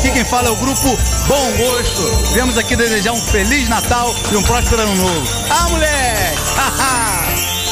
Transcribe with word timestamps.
Aqui 0.00 0.12
quem 0.12 0.24
fala 0.24 0.48
é 0.48 0.50
o 0.50 0.56
grupo 0.56 0.98
Bom 1.28 1.52
Gosto. 1.58 2.32
Viemos 2.32 2.56
aqui 2.56 2.74
desejar 2.74 3.12
um 3.12 3.20
Feliz 3.20 3.68
Natal 3.68 4.14
e 4.32 4.36
um 4.36 4.42
próspero 4.42 4.80
Ano 4.80 4.94
Novo. 4.94 5.26
Ah, 5.50 5.68
moleque! 5.68 6.40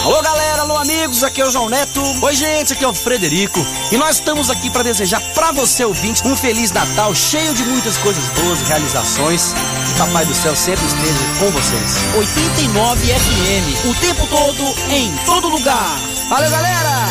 Alô 0.04 0.21
galera, 0.21 0.61
alô 0.61 0.77
amigos, 0.77 1.25
aqui 1.25 1.41
é 1.41 1.46
o 1.46 1.51
João 1.51 1.71
Neto. 1.71 2.03
Oi 2.21 2.35
gente, 2.35 2.75
aqui 2.75 2.85
é 2.85 2.88
o 2.88 2.93
Frederico. 2.93 3.67
E 3.91 3.96
nós 3.96 4.17
estamos 4.17 4.51
aqui 4.51 4.69
para 4.69 4.83
desejar 4.83 5.22
para 5.33 5.53
você 5.53 5.87
ouvinte 5.87 6.22
um 6.27 6.37
feliz 6.37 6.71
Natal 6.71 7.14
cheio 7.14 7.54
de 7.54 7.64
muitas 7.64 7.96
coisas 7.96 8.29
boas, 8.29 8.60
realizações. 8.60 9.54
Que 9.87 9.99
Papai 9.99 10.26
do 10.26 10.35
céu 10.35 10.54
sempre 10.54 10.85
esteja 10.85 11.24
com 11.38 11.51
vocês. 11.51 11.97
89 12.15 13.06
FM, 13.06 13.87
o 13.87 13.95
tempo 14.03 14.26
todo, 14.26 14.74
em 14.90 15.10
todo 15.24 15.49
lugar. 15.49 15.99
Valeu 16.29 16.51
galera! 16.51 17.06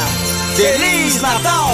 Feliz 0.55 1.20
Natal! 1.21 1.73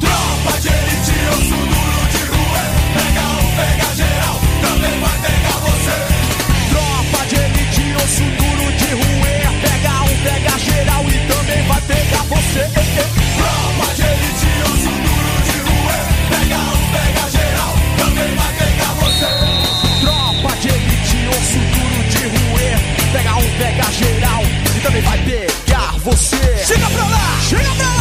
Tropa 0.00 0.60
de 0.60 0.68
elite, 0.68 1.14
eu 1.26 1.38
sou 1.48 1.62
duro 1.72 2.02
de 2.12 2.22
rua. 2.32 2.62
Pega 2.94 3.24
um, 3.34 3.46
pega 3.56 3.88
geral, 3.94 4.36
também 4.62 5.00
vai 5.00 5.18
pegar 5.18 5.58
você. 5.66 5.96
Tropa 6.70 7.20
de 7.26 7.36
elite, 7.36 7.82
eu 7.92 8.06
sou 8.08 8.30
duro 8.38 8.66
de 8.72 8.90
rua. 8.94 9.30
Pega 9.62 9.92
um, 10.02 10.14
pega 10.22 10.58
geral 10.58 11.02
e 11.08 11.18
também 11.32 11.62
vai 11.66 11.80
pegar 11.82 12.24
você. 12.28 12.62
Tropa 13.36 13.86
de 13.94 14.02
elite, 14.02 14.48
duro 15.04 15.34
de 15.44 15.56
rua. 15.66 15.96
Pega 16.30 16.58
um, 16.58 16.82
pega 16.94 17.24
geral, 17.30 17.72
também 17.98 18.30
vai 18.34 18.52
pegar 18.54 18.92
você. 19.00 19.30
Tropa 20.00 20.52
de 20.60 20.68
duro 21.74 22.00
de 22.10 22.22
rua. 22.26 22.78
Pega 23.12 23.32
um, 23.36 23.50
pega 23.58 23.92
geral 23.92 24.42
e 24.76 24.80
também 24.80 25.02
vai 25.02 25.18
pegar 25.18 25.94
você. 25.98 26.64
Chega 26.66 26.88
pra 26.90 27.04
lá, 27.06 27.40
chega 27.48 27.74
pra 27.74 27.86
lá. 27.88 27.93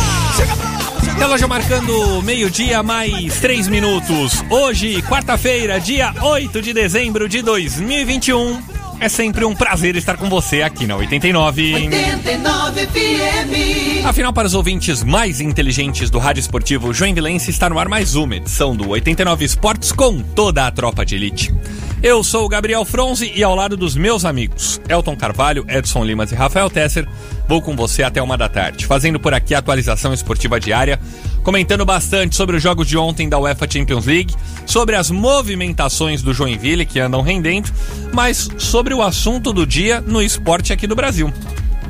Relógio 1.24 1.48
marcando 1.48 2.22
meio-dia 2.22 2.84
mais 2.84 3.40
três 3.40 3.70
minutos. 3.70 4.44
Hoje, 4.50 5.02
quarta-feira, 5.04 5.80
dia 5.80 6.14
8 6.22 6.62
de 6.62 6.74
dezembro 6.74 7.30
de 7.30 7.42
2021. 7.42 8.62
É 9.00 9.08
sempre 9.08 9.46
um 9.46 9.56
prazer 9.56 9.96
estar 9.96 10.18
com 10.18 10.30
você 10.30 10.62
aqui 10.62 10.86
na 10.86 10.98
89. 10.98 11.76
89 11.76 12.88
FM. 12.88 14.06
Afinal, 14.06 14.34
para 14.34 14.48
os 14.48 14.54
ouvintes 14.54 15.02
mais 15.02 15.40
inteligentes 15.40 16.10
do 16.10 16.20
rádio 16.20 16.42
esportivo 16.42 16.94
Joinvilense, 16.94 17.50
está 17.52 17.70
no 17.70 17.80
ar 17.80 17.88
mais 17.88 18.16
uma 18.16 18.36
edição 18.36 18.76
do 18.76 18.90
89 18.90 19.46
Esportes 19.46 19.94
com 19.94 20.22
toda 20.22 20.68
a 20.68 20.72
tropa 20.72 21.06
de 21.06 21.16
elite. 21.16 21.56
Eu 22.04 22.22
sou 22.22 22.44
o 22.44 22.50
Gabriel 22.50 22.84
Fronzi 22.84 23.32
e 23.34 23.42
ao 23.42 23.56
lado 23.56 23.78
dos 23.78 23.96
meus 23.96 24.26
amigos 24.26 24.82
Elton 24.90 25.16
Carvalho, 25.16 25.66
Edson 25.70 26.04
Limas 26.04 26.34
e 26.34 26.36
Rafael 26.36 26.70
Tesser, 26.70 27.08
vou 27.48 27.62
com 27.62 27.78
você 27.78 28.04
até 28.04 28.22
uma 28.22 28.38
da 28.38 28.50
tarde, 28.50 28.86
fazendo 28.86 29.22
por 29.22 29.34
aqui 29.34 29.56
a 29.56 29.60
atualização 29.60 30.14
esportiva 30.14 30.60
diária, 30.60 31.00
comentando 31.44 31.86
bastante 31.86 32.36
sobre 32.36 32.58
os 32.58 32.62
jogos 32.62 32.90
de 32.90 32.98
ontem 32.98 33.30
da 33.30 33.40
UEFA 33.40 33.72
Champions 33.72 34.06
League, 34.06 34.36
sobre 34.66 34.98
as 34.98 35.10
movimentações 35.10 36.22
do 36.22 36.34
Joinville 36.34 36.86
que 36.86 37.00
andam 37.00 37.22
rendendo, 37.22 37.72
mas 38.12 38.50
sobre 38.58 38.94
o 38.94 39.02
assunto 39.02 39.54
do 39.54 39.66
dia 39.66 40.02
no 40.02 40.22
esporte 40.22 40.74
aqui 40.74 40.86
do 40.86 40.98
Brasil. 40.98 41.32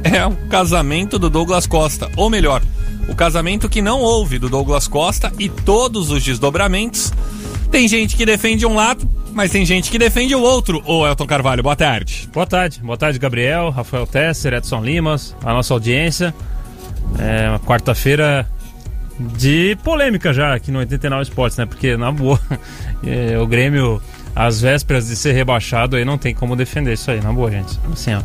É 0.03 0.23
o 0.27 0.35
casamento 0.47 1.17
do 1.17 1.27
Douglas 1.27 1.65
Costa, 1.65 2.11
ou 2.15 2.29
melhor, 2.29 2.61
o 3.07 3.15
casamento 3.15 3.67
que 3.67 3.81
não 3.81 3.99
houve 3.99 4.37
do 4.37 4.47
Douglas 4.47 4.87
Costa 4.87 5.33
e 5.39 5.49
todos 5.49 6.11
os 6.11 6.23
desdobramentos. 6.23 7.11
Tem 7.73 7.87
gente 7.87 8.15
que 8.15 8.23
defende 8.23 8.67
um 8.67 8.75
lado, 8.75 9.09
mas 9.31 9.49
tem 9.49 9.65
gente 9.65 9.89
que 9.89 9.97
defende 9.97 10.35
o 10.35 10.39
outro. 10.39 10.83
Ô 10.85 11.07
Elton 11.07 11.25
Carvalho, 11.25 11.63
boa 11.63 11.75
tarde. 11.75 12.29
Boa 12.31 12.45
tarde, 12.45 12.79
boa 12.83 12.95
tarde, 12.95 13.17
Gabriel, 13.17 13.71
Rafael 13.71 14.05
Tesser, 14.05 14.53
Edson 14.53 14.83
Limas, 14.83 15.35
a 15.43 15.51
nossa 15.51 15.73
audiência. 15.73 16.35
É 17.17 17.49
uma 17.49 17.59
quarta-feira 17.59 18.47
de 19.19 19.75
polêmica 19.83 20.31
já 20.31 20.53
aqui 20.53 20.69
no 20.69 20.77
89 20.77 21.23
Esportes, 21.23 21.57
né? 21.57 21.65
Porque, 21.65 21.97
na 21.97 22.11
boa, 22.11 22.39
é, 23.03 23.39
o 23.39 23.47
Grêmio, 23.47 23.99
às 24.35 24.61
vésperas 24.61 25.07
de 25.07 25.15
ser 25.15 25.31
rebaixado, 25.33 25.95
aí 25.95 26.05
não 26.05 26.19
tem 26.19 26.35
como 26.35 26.55
defender 26.55 26.93
isso 26.93 27.09
aí, 27.09 27.21
na 27.21 27.33
boa, 27.33 27.49
gente. 27.49 27.79
Assim, 27.91 28.13
ó. 28.13 28.21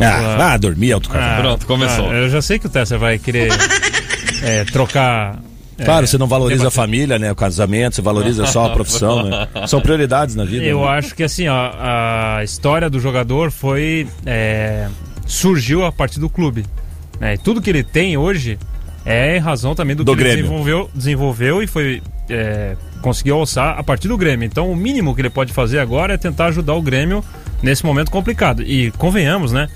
Ah, 0.00 0.36
vá 0.38 0.56
dormir, 0.56 0.92
Alto 0.92 1.10
Carvalho. 1.10 1.42
Pronto, 1.42 1.66
começou. 1.66 2.08
ah, 2.08 2.14
eu 2.14 2.30
já 2.30 2.40
sei 2.40 2.58
que 2.58 2.66
o 2.66 2.70
Tesser 2.70 2.98
vai 2.98 3.18
querer 3.18 3.50
é, 4.42 4.64
trocar. 4.64 5.38
Claro, 5.84 6.06
você 6.06 6.16
não 6.16 6.26
valoriza 6.26 6.68
a 6.68 6.70
família, 6.70 7.18
né? 7.18 7.30
O 7.30 7.36
casamento, 7.36 7.96
você 7.96 8.02
valoriza 8.02 8.46
só 8.46 8.66
a 8.66 8.70
profissão, 8.70 9.24
né? 9.24 9.48
São 9.68 9.80
prioridades 9.80 10.34
na 10.34 10.44
vida. 10.44 10.64
Eu 10.64 10.80
né? 10.80 10.88
acho 10.88 11.14
que 11.14 11.22
assim, 11.22 11.48
ó, 11.48 11.70
a 11.78 12.40
história 12.42 12.88
do 12.88 12.98
jogador 12.98 13.50
foi. 13.50 14.06
é, 14.24 14.88
surgiu 15.26 15.84
a 15.84 15.92
partir 15.92 16.20
do 16.20 16.30
clube. 16.30 16.64
né? 17.20 17.34
E 17.34 17.38
tudo 17.38 17.60
que 17.60 17.68
ele 17.68 17.82
tem 17.82 18.16
hoje 18.16 18.58
é 19.04 19.36
em 19.36 19.40
razão 19.40 19.74
também 19.74 19.94
do, 19.94 20.02
Do 20.04 20.14
que 20.16 20.22
ele 20.22 20.30
Grêmio. 20.30 20.44
desenvolveu, 20.44 20.90
desenvolveu 20.94 21.62
e 21.62 21.66
foi. 21.66 22.02
é, 22.30 22.76
conseguiu 23.02 23.36
alçar 23.36 23.78
a 23.78 23.82
partir 23.82 24.08
do 24.08 24.16
Grêmio. 24.16 24.46
Então 24.46 24.70
o 24.70 24.74
mínimo 24.76 25.14
que 25.14 25.20
ele 25.20 25.30
pode 25.30 25.52
fazer 25.52 25.78
agora 25.78 26.14
é 26.14 26.16
tentar 26.16 26.46
ajudar 26.46 26.74
o 26.74 26.82
Grêmio 26.82 27.22
nesse 27.62 27.84
momento 27.84 28.10
complicado. 28.10 28.62
E 28.62 28.90
convenhamos, 28.92 29.52
né? 29.52 29.68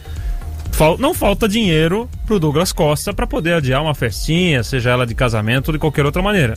Fal- 0.80 0.96
não 0.96 1.12
falta 1.12 1.46
dinheiro 1.46 2.08
pro 2.26 2.40
Douglas 2.40 2.72
Costa 2.72 3.12
para 3.12 3.26
poder 3.26 3.52
adiar 3.52 3.82
uma 3.82 3.94
festinha, 3.94 4.62
seja 4.62 4.88
ela 4.88 5.06
de 5.06 5.14
casamento 5.14 5.68
ou 5.68 5.72
de 5.74 5.78
qualquer 5.78 6.06
outra 6.06 6.22
maneira. 6.22 6.56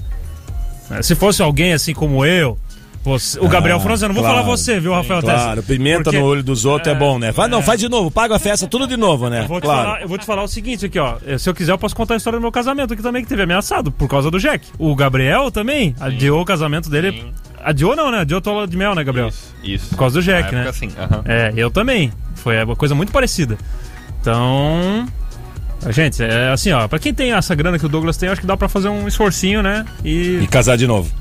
É, 0.89 1.01
Se 1.01 1.13
fosse 1.13 1.41
alguém 1.41 1.73
assim 1.73 1.93
como 1.93 2.25
eu, 2.25 2.57
você- 3.03 3.37
o 3.37 3.49
Gabriel 3.49 3.75
Ah, 3.75 3.79
França, 3.81 4.05
eu 4.05 4.07
não 4.07 4.13
vou 4.15 4.23
claro. 4.23 4.37
falar 4.41 4.47
você, 4.49 4.79
viu, 4.79 4.93
Rafael 4.93 5.21
Claro, 5.21 5.61
pimenta 5.63 6.03
Porque- 6.05 6.19
no 6.19 6.23
olho 6.23 6.41
dos 6.41 6.63
outros 6.63 6.95
é, 6.95 6.97
bom, 6.97 7.19
né? 7.19 7.33
Faz, 7.33 7.51
não, 7.51 7.61
faz 7.61 7.77
de 7.81 7.89
novo, 7.89 8.09
paga 8.09 8.37
a 8.37 8.39
festa 8.39 8.65
tudo 8.65 8.87
de 8.87 8.95
novo, 8.95 9.29
né? 9.29 9.41
Eu 9.43 9.47
vou, 9.49 9.59
te 9.59 9.63
claro. 9.65 9.83
falar, 9.87 10.01
eu 10.03 10.07
vou 10.07 10.17
te 10.17 10.25
falar 10.25 10.43
o 10.43 10.47
seguinte 10.47 10.85
aqui, 10.85 10.97
ó. 10.97 11.17
Se 11.37 11.49
eu 11.49 11.53
quiser, 11.53 11.73
eu 11.73 11.77
posso 11.77 11.93
contar 11.93 12.13
a 12.13 12.17
história 12.17 12.39
do 12.39 12.41
meu 12.41 12.51
casamento 12.51 12.93
aqui 12.93 13.03
também, 13.03 13.23
que 13.23 13.27
teve 13.27 13.41
ameaçado 13.41 13.91
por 13.91 14.07
causa 14.07 14.31
do 14.31 14.39
Jack. 14.39 14.65
O 14.79 14.95
Gabriel 14.95 15.51
também 15.51 15.93
adiou 15.99 16.39
o 16.41 16.45
casamento 16.45 16.89
dele. 16.89 17.25
Adiou 17.61 17.93
não, 17.93 18.09
né? 18.09 18.19
Adiou 18.19 18.39
tola 18.39 18.65
de 18.65 18.77
mel, 18.77 18.95
né, 18.95 19.03
Gabriel? 19.03 19.27
Isso, 19.27 19.53
isso. 19.61 19.89
Por 19.89 19.97
causa 19.97 20.17
do 20.17 20.23
Jack, 20.23 20.55
Na 20.55 20.63
né? 20.63 20.71
sim. 20.71 20.89
É, 21.25 21.51
eu 21.57 21.69
também. 21.69 22.09
Foi 22.35 22.63
uma 22.63 22.75
coisa 22.77 22.95
muito 22.95 23.11
parecida. 23.11 23.57
Então. 24.23 25.05
Gente, 25.89 26.23
é 26.23 26.49
assim, 26.49 26.71
ó. 26.71 26.87
Pra 26.87 26.97
quem 26.97 27.13
tem 27.13 27.33
essa 27.33 27.53
grana 27.53 27.77
que 27.77 27.85
o 27.85 27.89
Douglas 27.89 28.15
tem, 28.15 28.29
acho 28.29 28.39
que 28.39 28.47
dá 28.47 28.55
pra 28.55 28.69
fazer 28.69 28.87
um 28.87 29.05
esforcinho, 29.05 29.61
né? 29.61 29.85
E. 30.03 30.39
E 30.41 30.47
casar 30.47 30.77
de 30.77 30.87
novo. 30.87 31.11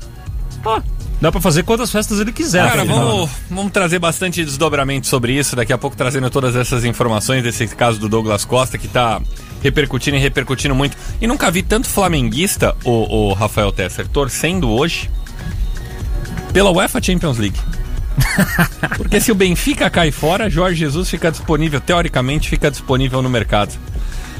Ó, 0.63 0.81
dá 1.19 1.29
pra 1.29 1.41
fazer 1.41 1.63
quantas 1.63 1.91
festas 1.91 2.21
ele 2.21 2.31
quiser. 2.31 2.65
Cara, 2.65 2.83
afinal. 2.83 3.05
vamos, 3.05 3.29
vamos 3.49 3.71
trazer 3.73 3.99
bastante 3.99 4.43
desdobramento 4.45 5.05
sobre 5.07 5.33
isso. 5.33 5.53
Daqui 5.53 5.73
a 5.73 5.77
pouco 5.77 5.97
trazendo 5.97 6.29
todas 6.29 6.55
essas 6.55 6.85
informações 6.85 7.43
desse 7.43 7.67
caso 7.67 7.99
do 7.99 8.07
Douglas 8.07 8.45
Costa, 8.45 8.77
que 8.77 8.87
tá 8.87 9.21
repercutindo 9.61 10.15
e 10.15 10.19
repercutindo 10.21 10.73
muito. 10.73 10.95
E 11.19 11.27
nunca 11.27 11.51
vi 11.51 11.61
tanto 11.61 11.89
flamenguista, 11.89 12.73
o, 12.85 13.31
o 13.31 13.33
Rafael 13.33 13.71
Tesser, 13.73 14.07
torcendo 14.07 14.69
hoje 14.69 15.09
pela 16.53 16.71
UEFA 16.71 17.03
Champions 17.03 17.37
League. 17.37 17.59
Porque 18.97 19.19
se 19.19 19.31
o 19.31 19.35
Benfica 19.35 19.89
cai 19.89 20.11
fora, 20.11 20.49
Jorge 20.49 20.77
Jesus 20.79 21.09
fica 21.09 21.31
disponível, 21.31 21.79
teoricamente, 21.81 22.49
fica 22.49 22.69
disponível 22.69 23.21
no 23.21 23.29
mercado. 23.29 23.73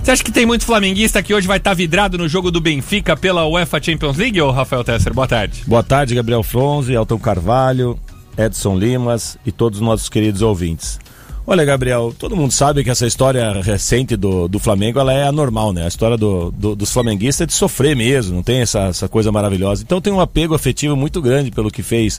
Você 0.03 0.11
acha 0.11 0.23
que 0.23 0.31
tem 0.31 0.45
muito 0.45 0.65
flamenguista 0.65 1.23
que 1.23 1.33
hoje 1.33 1.47
vai 1.47 1.57
estar 1.57 1.73
vidrado 1.73 2.17
no 2.17 2.27
jogo 2.27 2.51
do 2.51 2.59
Benfica 2.59 3.15
pela 3.15 3.47
UEFA 3.47 3.81
Champions 3.81 4.17
League, 4.17 4.39
ô 4.41 4.51
Rafael 4.51 4.83
Tesser? 4.83 5.13
Boa 5.13 5.27
tarde. 5.27 5.63
Boa 5.65 5.83
tarde, 5.83 6.13
Gabriel 6.13 6.43
Fronze, 6.43 6.91
Elton 6.93 7.17
Carvalho, 7.17 7.97
Edson 8.37 8.77
Limas 8.77 9.37
e 9.45 9.51
todos 9.51 9.79
os 9.79 9.85
nossos 9.85 10.09
queridos 10.09 10.41
ouvintes. 10.41 10.99
Olha, 11.45 11.63
Gabriel, 11.65 12.13
todo 12.17 12.37
mundo 12.37 12.51
sabe 12.51 12.83
que 12.85 12.89
essa 12.89 13.05
história 13.05 13.51
recente 13.61 14.15
do, 14.15 14.47
do 14.47 14.59
Flamengo 14.59 14.97
ela 14.99 15.11
é 15.13 15.27
anormal, 15.27 15.73
né? 15.73 15.83
A 15.83 15.87
história 15.89 16.15
do, 16.17 16.51
do- 16.51 16.73
dos 16.75 16.91
flamenguistas 16.91 17.41
é 17.41 17.45
de 17.45 17.53
sofrer 17.53 17.95
mesmo, 17.97 18.35
não 18.35 18.43
tem 18.43 18.61
essa, 18.61 18.79
essa 18.87 19.09
coisa 19.09 19.29
maravilhosa. 19.29 19.83
Então 19.83 19.99
tem 19.99 20.11
um 20.11 20.21
apego 20.21 20.53
afetivo 20.55 20.95
muito 20.95 21.21
grande 21.21 21.51
pelo 21.51 21.69
que 21.69 21.83
fez 21.83 22.17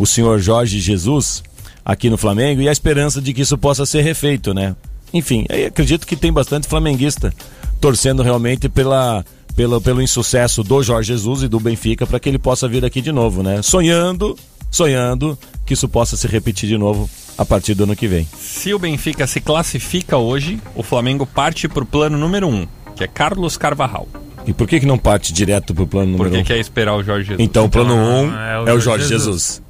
o 0.00 0.06
senhor 0.06 0.38
Jorge 0.38 0.80
Jesus 0.80 1.42
aqui 1.84 2.08
no 2.08 2.16
Flamengo 2.16 2.62
e 2.62 2.68
a 2.68 2.72
esperança 2.72 3.20
de 3.20 3.34
que 3.34 3.42
isso 3.42 3.58
possa 3.58 3.84
ser 3.84 4.00
refeito, 4.00 4.54
né? 4.54 4.74
Enfim, 5.12 5.44
aí 5.50 5.66
acredito 5.66 6.06
que 6.06 6.16
tem 6.16 6.32
bastante 6.32 6.66
flamenguista 6.66 7.34
torcendo 7.78 8.22
realmente 8.22 8.66
pela, 8.66 9.22
pelo, 9.54 9.78
pelo 9.78 10.00
insucesso 10.00 10.62
do 10.62 10.82
Jorge 10.82 11.12
Jesus 11.12 11.42
e 11.42 11.48
do 11.48 11.60
Benfica 11.60 12.06
para 12.06 12.18
que 12.18 12.30
ele 12.30 12.38
possa 12.38 12.66
vir 12.66 12.82
aqui 12.82 13.02
de 13.02 13.12
novo, 13.12 13.42
né? 13.42 13.60
Sonhando, 13.60 14.38
sonhando 14.70 15.38
que 15.66 15.74
isso 15.74 15.86
possa 15.86 16.16
se 16.16 16.26
repetir 16.26 16.66
de 16.66 16.78
novo 16.78 17.08
a 17.36 17.44
partir 17.44 17.74
do 17.74 17.84
ano 17.84 17.94
que 17.94 18.08
vem. 18.08 18.26
Se 18.38 18.72
o 18.72 18.78
Benfica 18.78 19.26
se 19.26 19.38
classifica 19.40 20.16
hoje, 20.16 20.58
o 20.74 20.82
Flamengo 20.82 21.26
parte 21.26 21.68
pro 21.68 21.84
plano 21.84 22.16
número 22.16 22.48
um, 22.48 22.66
que 22.96 23.04
é 23.04 23.06
Carlos 23.06 23.58
Carvajal. 23.58 24.08
E 24.46 24.54
por 24.54 24.66
que, 24.66 24.80
que 24.80 24.86
não 24.86 24.96
parte 24.96 25.30
direto 25.30 25.74
pro 25.74 25.86
plano 25.86 26.12
número 26.12 26.30
Porque 26.30 26.42
1? 26.42 26.44
quer 26.44 26.58
esperar 26.58 26.94
o 26.94 27.02
Jorge 27.02 27.28
Jesus. 27.28 27.46
Então 27.46 27.66
o 27.66 27.68
plano 27.68 27.94
1 27.94 28.24
Então, 28.24 28.40
é 28.40 28.60
o 28.60 28.68
é 28.68 28.72
o 28.72 28.80
Jorge 28.80 28.84
Jorge 28.84 29.08
Jesus. 29.08 29.24
Jesus. 29.24 29.69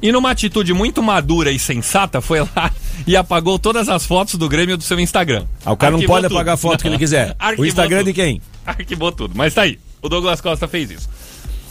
e 0.01 0.13
numa 0.13 0.31
atitude 0.31 0.73
muito 0.73 1.03
madura 1.03 1.51
e 1.51 1.59
sensata 1.59 2.21
foi 2.21 2.41
lá 2.41 2.73
e 3.07 3.17
apagou 3.17 3.59
todas 3.59 3.89
as 3.89 4.07
fotos 4.07 4.37
do 4.37 4.49
Grêmio 4.49 4.77
do 4.77 4.83
seu 4.83 4.99
Instagram. 4.99 5.45
Ah, 5.65 5.73
o 5.73 5.77
cara 5.77 5.91
não 5.93 5.99
Arquivou 5.99 6.17
pode 6.17 6.29
tudo. 6.29 6.37
apagar 6.37 6.55
a 6.55 6.59
foto 6.59 6.83
que 6.83 6.89
ele 6.89 6.99
quiser. 6.99 7.37
O 7.59 7.67
Instagram 7.67 7.99
tudo. 7.99 8.07
de 8.07 8.13
quem? 8.13 8.41
Arquivou 8.65 9.13
tudo, 9.13 9.35
mas 9.37 9.55
tá 9.55 9.63
aí. 9.63 9.79
O 10.01 10.09
Douglas 10.09 10.41
Costa 10.41 10.69
fez 10.69 10.91
isso. 10.91 11.09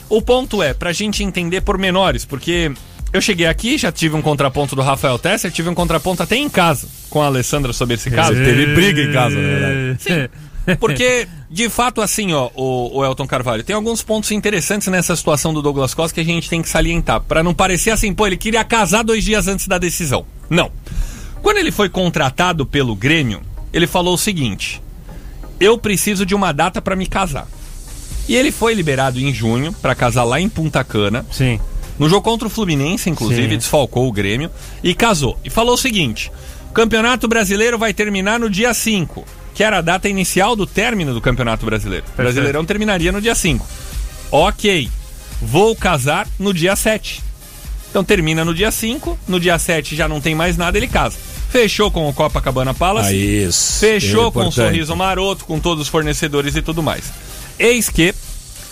O 0.09 0.21
ponto 0.21 0.61
é, 0.61 0.73
pra 0.73 0.93
gente 0.93 1.23
entender 1.23 1.61
pormenores, 1.61 2.25
porque 2.25 2.71
eu 3.11 3.21
cheguei 3.21 3.45
aqui, 3.47 3.77
já 3.77 3.91
tive 3.91 4.15
um 4.15 4.21
contraponto 4.21 4.75
do 4.75 4.81
Rafael 4.81 5.17
Tesser, 5.17 5.51
tive 5.51 5.69
um 5.69 5.73
contraponto 5.73 6.23
até 6.23 6.35
em 6.35 6.49
casa 6.49 6.87
com 7.09 7.21
a 7.21 7.25
Alessandra 7.25 7.71
sobre 7.73 7.95
esse 7.95 8.11
caso. 8.11 8.33
Teve 8.33 8.73
briga 8.73 9.01
em 9.01 9.11
casa, 9.11 9.35
na 9.35 9.41
verdade. 9.41 10.03
Sim. 10.03 10.27
Porque, 10.79 11.27
de 11.49 11.69
fato, 11.69 12.01
assim, 12.01 12.33
ó, 12.33 12.49
o, 12.55 12.97
o 12.97 13.05
Elton 13.05 13.25
Carvalho, 13.25 13.63
tem 13.63 13.75
alguns 13.75 14.01
pontos 14.01 14.31
interessantes 14.31 14.87
nessa 14.87 15.15
situação 15.15 15.53
do 15.53 15.61
Douglas 15.61 15.93
Costa 15.93 16.13
que 16.13 16.21
a 16.21 16.25
gente 16.25 16.49
tem 16.49 16.61
que 16.61 16.69
salientar. 16.69 17.21
Pra 17.21 17.43
não 17.43 17.53
parecer 17.53 17.91
assim, 17.91 18.13
pô, 18.13 18.27
ele 18.27 18.37
queria 18.37 18.63
casar 18.63 19.03
dois 19.03 19.23
dias 19.23 19.47
antes 19.47 19.67
da 19.67 19.77
decisão. 19.77 20.25
Não. 20.49 20.71
Quando 21.41 21.57
ele 21.57 21.71
foi 21.71 21.87
contratado 21.87 22.65
pelo 22.65 22.95
Grêmio, 22.95 23.41
ele 23.71 23.87
falou 23.87 24.15
o 24.15 24.17
seguinte: 24.17 24.81
eu 25.59 25.77
preciso 25.77 26.25
de 26.25 26.35
uma 26.35 26.51
data 26.51 26.81
pra 26.81 26.95
me 26.95 27.07
casar. 27.07 27.47
E 28.27 28.35
ele 28.35 28.51
foi 28.51 28.73
liberado 28.73 29.19
em 29.19 29.33
junho 29.33 29.71
pra 29.73 29.95
casar 29.95 30.23
lá 30.23 30.39
em 30.39 30.49
Punta 30.49 30.83
Cana. 30.83 31.25
Sim. 31.31 31.59
No 31.97 32.09
jogo 32.09 32.21
contra 32.21 32.47
o 32.47 32.51
Fluminense, 32.51 33.09
inclusive, 33.09 33.49
Sim. 33.49 33.57
desfalcou 33.57 34.07
o 34.07 34.11
Grêmio 34.11 34.51
e 34.83 34.93
casou. 34.93 35.39
E 35.43 35.49
falou 35.49 35.75
o 35.75 35.77
seguinte: 35.77 36.31
o 36.69 36.73
Campeonato 36.73 37.27
Brasileiro 37.27 37.77
vai 37.77 37.93
terminar 37.93 38.39
no 38.39 38.49
dia 38.49 38.73
5, 38.73 39.25
que 39.57 39.63
era 39.63 39.79
a 39.79 39.81
data 39.81 40.07
inicial 40.07 40.55
do 40.55 40.67
término 40.67 41.15
do 41.15 41.19
Campeonato 41.19 41.65
Brasileiro. 41.65 42.05
O 42.13 42.15
Brasileirão 42.15 42.63
terminaria 42.63 43.11
no 43.11 43.19
dia 43.19 43.33
5. 43.33 43.65
Ok, 44.31 44.87
vou 45.41 45.75
casar 45.75 46.27
no 46.37 46.53
dia 46.53 46.75
7. 46.75 47.23
Então 47.89 48.03
termina 48.03 48.45
no 48.45 48.53
dia 48.53 48.69
5, 48.69 49.17
no 49.27 49.39
dia 49.39 49.57
7 49.57 49.95
já 49.95 50.07
não 50.07 50.21
tem 50.21 50.35
mais 50.35 50.57
nada, 50.57 50.77
ele 50.77 50.87
casa. 50.87 51.17
Fechou 51.49 51.89
com 51.89 52.07
o 52.07 52.13
Copacabana 52.13 52.71
Palace. 52.71 53.09
Ah, 53.09 53.47
isso. 53.47 53.79
Fechou 53.79 54.31
com 54.31 54.45
o 54.45 54.51
sorriso 54.51 54.95
maroto, 54.95 55.43
com 55.45 55.59
todos 55.59 55.85
os 55.85 55.89
fornecedores 55.89 56.55
e 56.55 56.61
tudo 56.61 56.83
mais. 56.83 57.05
Eis 57.57 57.89
que, 57.89 58.13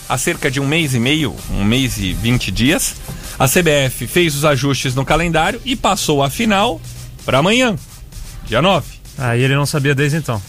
há 0.08 0.16
cerca 0.16 0.48
de 0.48 0.60
um 0.60 0.68
mês 0.68 0.94
e 0.94 1.00
meio, 1.00 1.34
um 1.50 1.64
mês 1.64 1.98
e 1.98 2.12
vinte 2.12 2.52
dias, 2.52 2.94
a 3.36 3.48
CBF 3.48 4.06
fez 4.06 4.36
os 4.36 4.44
ajustes 4.44 4.94
no 4.94 5.04
calendário 5.04 5.60
e 5.64 5.74
passou 5.74 6.22
a 6.22 6.30
final 6.30 6.80
para 7.24 7.38
amanhã, 7.38 7.74
dia 8.46 8.62
9. 8.62 8.86
Aí 9.18 9.42
ele 9.42 9.56
não 9.56 9.66
sabia 9.66 9.92
desde 9.92 10.18
então. 10.18 10.40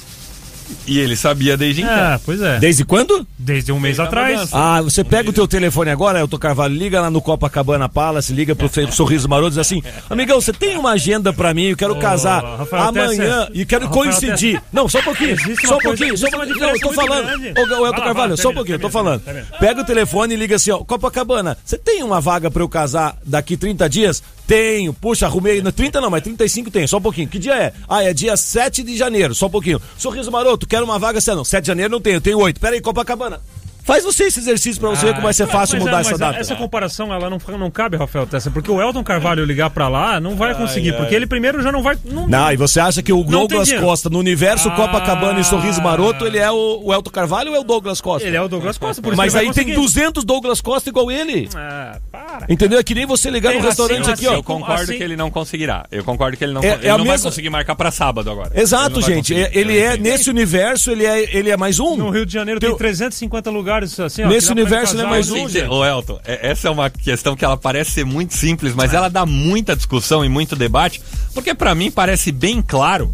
E 0.85 0.99
ele 0.99 1.15
sabia 1.15 1.55
desde 1.57 1.81
então. 1.81 1.93
É, 1.93 2.19
pois 2.25 2.41
é. 2.41 2.59
Desde 2.59 2.83
quando? 2.85 3.25
Desde 3.37 3.71
um 3.71 3.79
mês 3.79 3.97
Desde 3.97 4.07
atrás. 4.07 4.49
Ah, 4.53 4.81
você 4.81 5.03
pega 5.03 5.29
o 5.29 5.33
teu 5.33 5.47
telefone 5.47 5.89
agora, 5.89 6.19
Elton 6.19 6.37
Carvalho, 6.37 6.73
liga 6.75 7.01
lá 7.01 7.09
no 7.09 7.21
Copacabana 7.21 7.87
Palace, 7.89 8.33
liga 8.33 8.55
pro 8.55 8.69
Sorriso 8.91 9.27
Maroto 9.29 9.47
e 9.47 9.51
diz 9.51 9.57
assim: 9.59 9.81
Amigão, 10.09 10.39
você 10.41 10.51
tem 10.53 10.77
uma 10.77 10.91
agenda 10.91 11.31
pra 11.33 11.53
mim, 11.53 11.65
eu 11.69 11.77
quero 11.77 11.95
casar 11.97 12.43
Rafael 12.43 12.83
amanhã 12.83 13.47
e 13.53 13.65
quero 13.65 13.85
Rafael 13.85 14.03
coincidir. 14.05 14.53
Tesser. 14.55 14.63
Não, 14.71 14.87
só 14.89 14.99
um 14.99 15.03
pouquinho, 15.03 15.31
Existe 15.31 15.67
só 15.67 15.77
um 15.77 15.79
pouquinho, 15.79 16.09
coisa- 16.09 16.17
só 16.17 16.27
um 16.27 16.39
pouquinho. 16.39 16.59
Não, 16.59 16.69
eu 16.69 16.79
tô 16.79 16.93
falando. 16.93 17.27
Ô, 17.27 17.41
Elton 17.41 17.67
Vai 17.67 17.79
lá, 17.91 17.91
Carvalho, 17.97 18.27
vai, 18.35 18.37
só 18.37 18.49
um 18.49 18.53
termina, 18.53 18.53
pouquinho, 18.53 18.75
eu 18.75 18.79
tô 18.79 18.89
termina, 18.89 18.91
falando. 18.91 19.21
termina. 19.21 19.47
Pega 19.59 19.81
o 19.81 19.85
telefone 19.85 20.33
e 20.33 20.37
liga 20.37 20.55
assim: 20.55 20.71
ó, 20.71 20.79
Copacabana, 20.79 21.57
você 21.63 21.77
tem 21.77 22.03
uma 22.03 22.19
vaga 22.21 22.49
pra 22.51 22.63
eu 22.63 22.69
casar 22.69 23.15
daqui 23.25 23.55
30 23.57 23.89
dias? 23.89 24.23
Tenho. 24.47 24.93
Puxa, 24.93 25.25
arrumei. 25.25 25.61
No 25.61 25.71
30 25.71 25.99
não, 25.99 26.09
mas 26.09 26.23
35 26.23 26.71
tem. 26.71 26.87
Só 26.87 26.97
um 26.97 27.01
pouquinho. 27.01 27.27
Que 27.27 27.37
dia 27.37 27.53
é? 27.53 27.73
Ah, 27.87 28.03
é 28.03 28.13
dia 28.13 28.37
7 28.37 28.81
de 28.81 28.97
janeiro. 28.97 29.35
Só 29.35 29.47
um 29.47 29.49
pouquinho. 29.49 29.81
Sorriso 29.97 30.31
Maroto, 30.31 30.65
quero 30.65 30.85
uma 30.85 30.97
vaga. 30.97 31.19
Não, 31.35 31.43
7 31.43 31.63
de 31.63 31.67
janeiro 31.67 31.91
não 31.91 31.99
tenho. 31.99 32.21
Tenho 32.21 32.39
8. 32.39 32.59
Pera 32.59 32.75
aí, 32.75 32.81
Copacabana. 32.81 33.41
Faz 33.87 34.03
você 34.03 34.25
esse 34.25 34.39
exercício 34.39 34.79
pra 34.81 34.89
você 34.89 35.05
ver 35.05 35.11
como 35.13 35.23
vai 35.23 35.33
ser 35.33 35.47
fácil 35.47 35.75
Mas 35.77 35.85
mudar 35.85 35.97
é, 35.97 36.01
essa 36.01 36.09
mas 36.11 36.19
data. 36.19 36.39
Essa 36.39 36.55
comparação 36.57 37.13
ela 37.13 37.29
não, 37.29 37.39
não 37.57 37.71
cabe, 37.71 37.95
Rafael 37.95 38.27
Tessa, 38.27 38.51
porque 38.51 38.69
o 38.69 38.81
Elton 38.81 39.01
Carvalho 39.01 39.45
ligar 39.45 39.69
pra 39.69 39.87
lá 39.87 40.19
não 40.19 40.35
vai 40.35 40.53
conseguir, 40.53 40.91
porque 40.97 41.15
ele 41.15 41.25
primeiro 41.25 41.63
já 41.63 41.71
não 41.71 41.81
vai. 41.81 41.97
Não, 42.03 42.27
Não, 42.27 42.51
e 42.51 42.57
você 42.57 42.81
acha 42.81 43.01
que 43.01 43.13
o 43.13 43.23
Douglas. 43.23 43.71
Costa, 43.73 44.09
no 44.09 44.19
universo 44.19 44.67
Ah. 44.67 44.75
Copacabana 44.75 45.39
e 45.39 45.43
Sorriso 45.45 45.81
Maroto, 45.81 46.25
ele 46.27 46.37
é 46.37 46.51
o, 46.51 46.81
o 46.83 46.93
Elton 46.93 47.09
Carvalho 47.11 47.51
ou 47.51 47.55
é 47.55 47.59
o 47.59 47.63
Douglas 47.63 48.01
Costa? 48.01 48.27
Ele 48.27 48.35
é 48.35 48.41
o 48.41 48.49
Douglas 48.49 48.77
Costa, 48.77 49.01
por 49.01 49.13
isso 49.13 49.17
Mas 49.17 49.33
aí 49.35 49.45
vai 49.45 49.53
tem 49.53 49.63
conseguir. 49.73 49.81
200 49.81 50.23
Douglas 50.25 50.59
Costa 50.59 50.89
igual 50.89 51.09
ele. 51.09 51.47
Ah, 51.55 51.97
para. 52.11 52.45
Entendeu? 52.49 52.79
É 52.79 52.83
que 52.83 52.93
nem 52.93 53.05
você 53.05 53.29
ligar 53.29 53.51
Tem 53.51 53.61
no 53.61 53.65
restaurante 53.67 54.01
assim, 54.01 54.11
aqui, 54.11 54.25
assim, 54.25 54.35
ó. 54.35 54.37
Eu 54.39 54.43
concordo 54.43 54.83
assim- 54.83 54.97
que 54.97 55.03
ele 55.03 55.15
não 55.15 55.31
conseguirá. 55.31 55.85
Eu 55.89 56.03
concordo 56.03 56.35
que 56.35 56.43
ele 56.43 56.51
não, 56.53 56.61
É- 56.61 56.73
ele 56.73 56.87
é 56.87 56.89
não 56.89 56.97
vai 56.99 57.07
mesma- 57.13 57.29
conseguir 57.29 57.49
marcar 57.49 57.75
para 57.75 57.89
sábado 57.89 58.29
agora. 58.29 58.51
Exato, 58.53 58.95
Ele 58.99 59.01
vai 59.05 59.13
gente. 59.15 59.33
É- 59.33 59.51
Ele 59.53 59.77
é, 59.79 59.95
nesse 59.95 60.29
universo, 60.29 60.91
ele 60.91 61.05
é, 61.05 61.37
ele 61.37 61.49
é 61.49 61.55
mais 61.55 61.79
um. 61.79 61.95
No 61.95 62.09
Rio 62.09 62.25
de 62.25 62.33
Janeiro 62.33 62.59
tem 62.59 62.75
350 62.75 63.49
lugares 63.49 63.76
assim, 63.85 64.23
ó. 64.23 64.27
Nesse 64.27 64.51
universo, 64.51 64.95
ele 64.95 65.03
é 65.03 65.05
mais 65.05 65.29
hoje. 65.29 65.43
um, 65.43 65.49
Sim, 65.49 65.67
Ô 65.67 65.85
Elton, 65.85 66.19
é- 66.25 66.49
essa 66.51 66.67
é 66.67 66.71
uma 66.71 66.89
questão 66.89 67.35
que 67.35 67.43
ela 67.45 67.57
parece 67.57 67.91
ser 67.91 68.05
muito 68.05 68.33
simples, 68.35 68.73
mas 68.73 68.93
ela 68.93 69.09
dá 69.09 69.25
muita 69.25 69.75
discussão 69.75 70.23
e 70.23 70.29
muito 70.29 70.55
debate, 70.55 71.01
porque 71.33 71.53
pra 71.53 71.73
mim 71.75 71.91
parece 71.91 72.31
bem 72.31 72.61
claro 72.61 73.13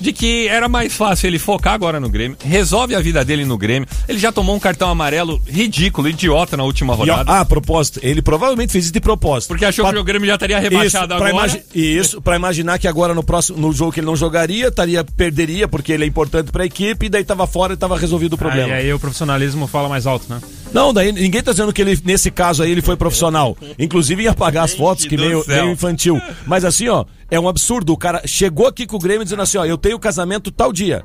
de 0.00 0.12
que 0.12 0.48
era 0.48 0.68
mais 0.68 0.92
fácil 0.92 1.26
ele 1.28 1.38
focar 1.38 1.74
agora 1.74 1.98
no 2.00 2.08
Grêmio, 2.08 2.36
resolve 2.44 2.94
a 2.94 3.00
vida 3.00 3.24
dele 3.24 3.44
no 3.44 3.56
Grêmio. 3.56 3.88
Ele 4.08 4.18
já 4.18 4.30
tomou 4.32 4.54
um 4.54 4.60
cartão 4.60 4.88
amarelo 4.90 5.40
ridículo, 5.46 6.08
idiota 6.08 6.56
na 6.56 6.64
última 6.64 6.94
E, 6.94 6.96
rodada. 6.96 7.30
ah, 7.30 7.40
a 7.40 7.44
propósito, 7.44 8.00
ele 8.02 8.20
provavelmente 8.22 8.72
fez 8.72 8.84
isso 8.84 8.92
de 8.92 9.00
propósito. 9.00 9.48
Porque 9.48 9.64
achou 9.64 9.84
Pra- 9.84 9.92
que 9.94 9.98
o 10.00 10.04
Grêmio 10.04 10.26
já 10.26 10.34
estaria 10.34 10.58
Isso, 10.60 10.68
rebaixado 10.70 11.06
pra 11.16 11.28
agora. 11.28 11.30
imagi- 11.48 11.62
Isso, 11.74 12.20
pra 12.22 12.36
imaginar 12.36 12.78
que 12.78 12.88
agora 12.88 13.14
no 13.14 13.22
próximo 13.22 13.58
no 13.58 13.72
jogo 13.72 13.92
que 13.92 14.00
ele 14.00 14.06
não 14.06 14.16
jogaria, 14.16 14.68
estaria 14.68 15.04
perderia 15.04 15.66
porque 15.68 15.92
ele 15.92 16.04
é 16.04 16.06
importante 16.06 16.50
pra 16.50 16.64
equipe 16.66 17.06
e 17.06 17.08
daí 17.08 17.24
tava 17.24 17.46
fora 17.46 17.74
e 17.74 17.76
tava 17.76 17.96
resolvido 17.98 18.34
o 18.34 18.38
problema. 18.38 18.74
aí 18.74 18.92
o 18.92 18.98
profissionalismo 18.98 19.66
fala 19.66 19.88
mais 19.88 20.06
alto, 20.06 20.26
né? 20.28 20.40
Não, 20.74 20.92
daí 20.92 21.12
ninguém 21.12 21.42
tá 21.42 21.52
dizendo 21.52 21.72
que 21.72 21.80
ele 21.80 21.98
nesse 22.04 22.30
caso 22.30 22.62
aí 22.62 22.70
ele 22.70 22.82
foi 22.82 22.96
profissional. 22.96 23.56
Inclusive 23.78 24.24
em 24.24 24.26
apagar 24.26 24.64
as 24.64 24.74
fotos 24.74 25.06
que 25.06 25.16
meio, 25.16 25.44
meio 25.46 25.70
infantil. 25.70 26.20
Mas 26.46 26.64
assim, 26.64 26.88
ó, 26.88 27.04
é 27.30 27.38
um 27.38 27.48
absurdo. 27.48 27.92
O 27.92 27.96
cara 27.96 28.20
chegou 28.26 28.66
aqui 28.66 28.86
com 28.86 28.96
o 28.96 29.00
Grêmio 29.00 29.24
dizendo 29.24 29.42
assim, 29.42 29.56
ó, 29.56 29.64
eu 29.64 29.78
tenho 29.78 29.98
casamento 29.98 30.50
tal 30.50 30.72
dia. 30.72 31.04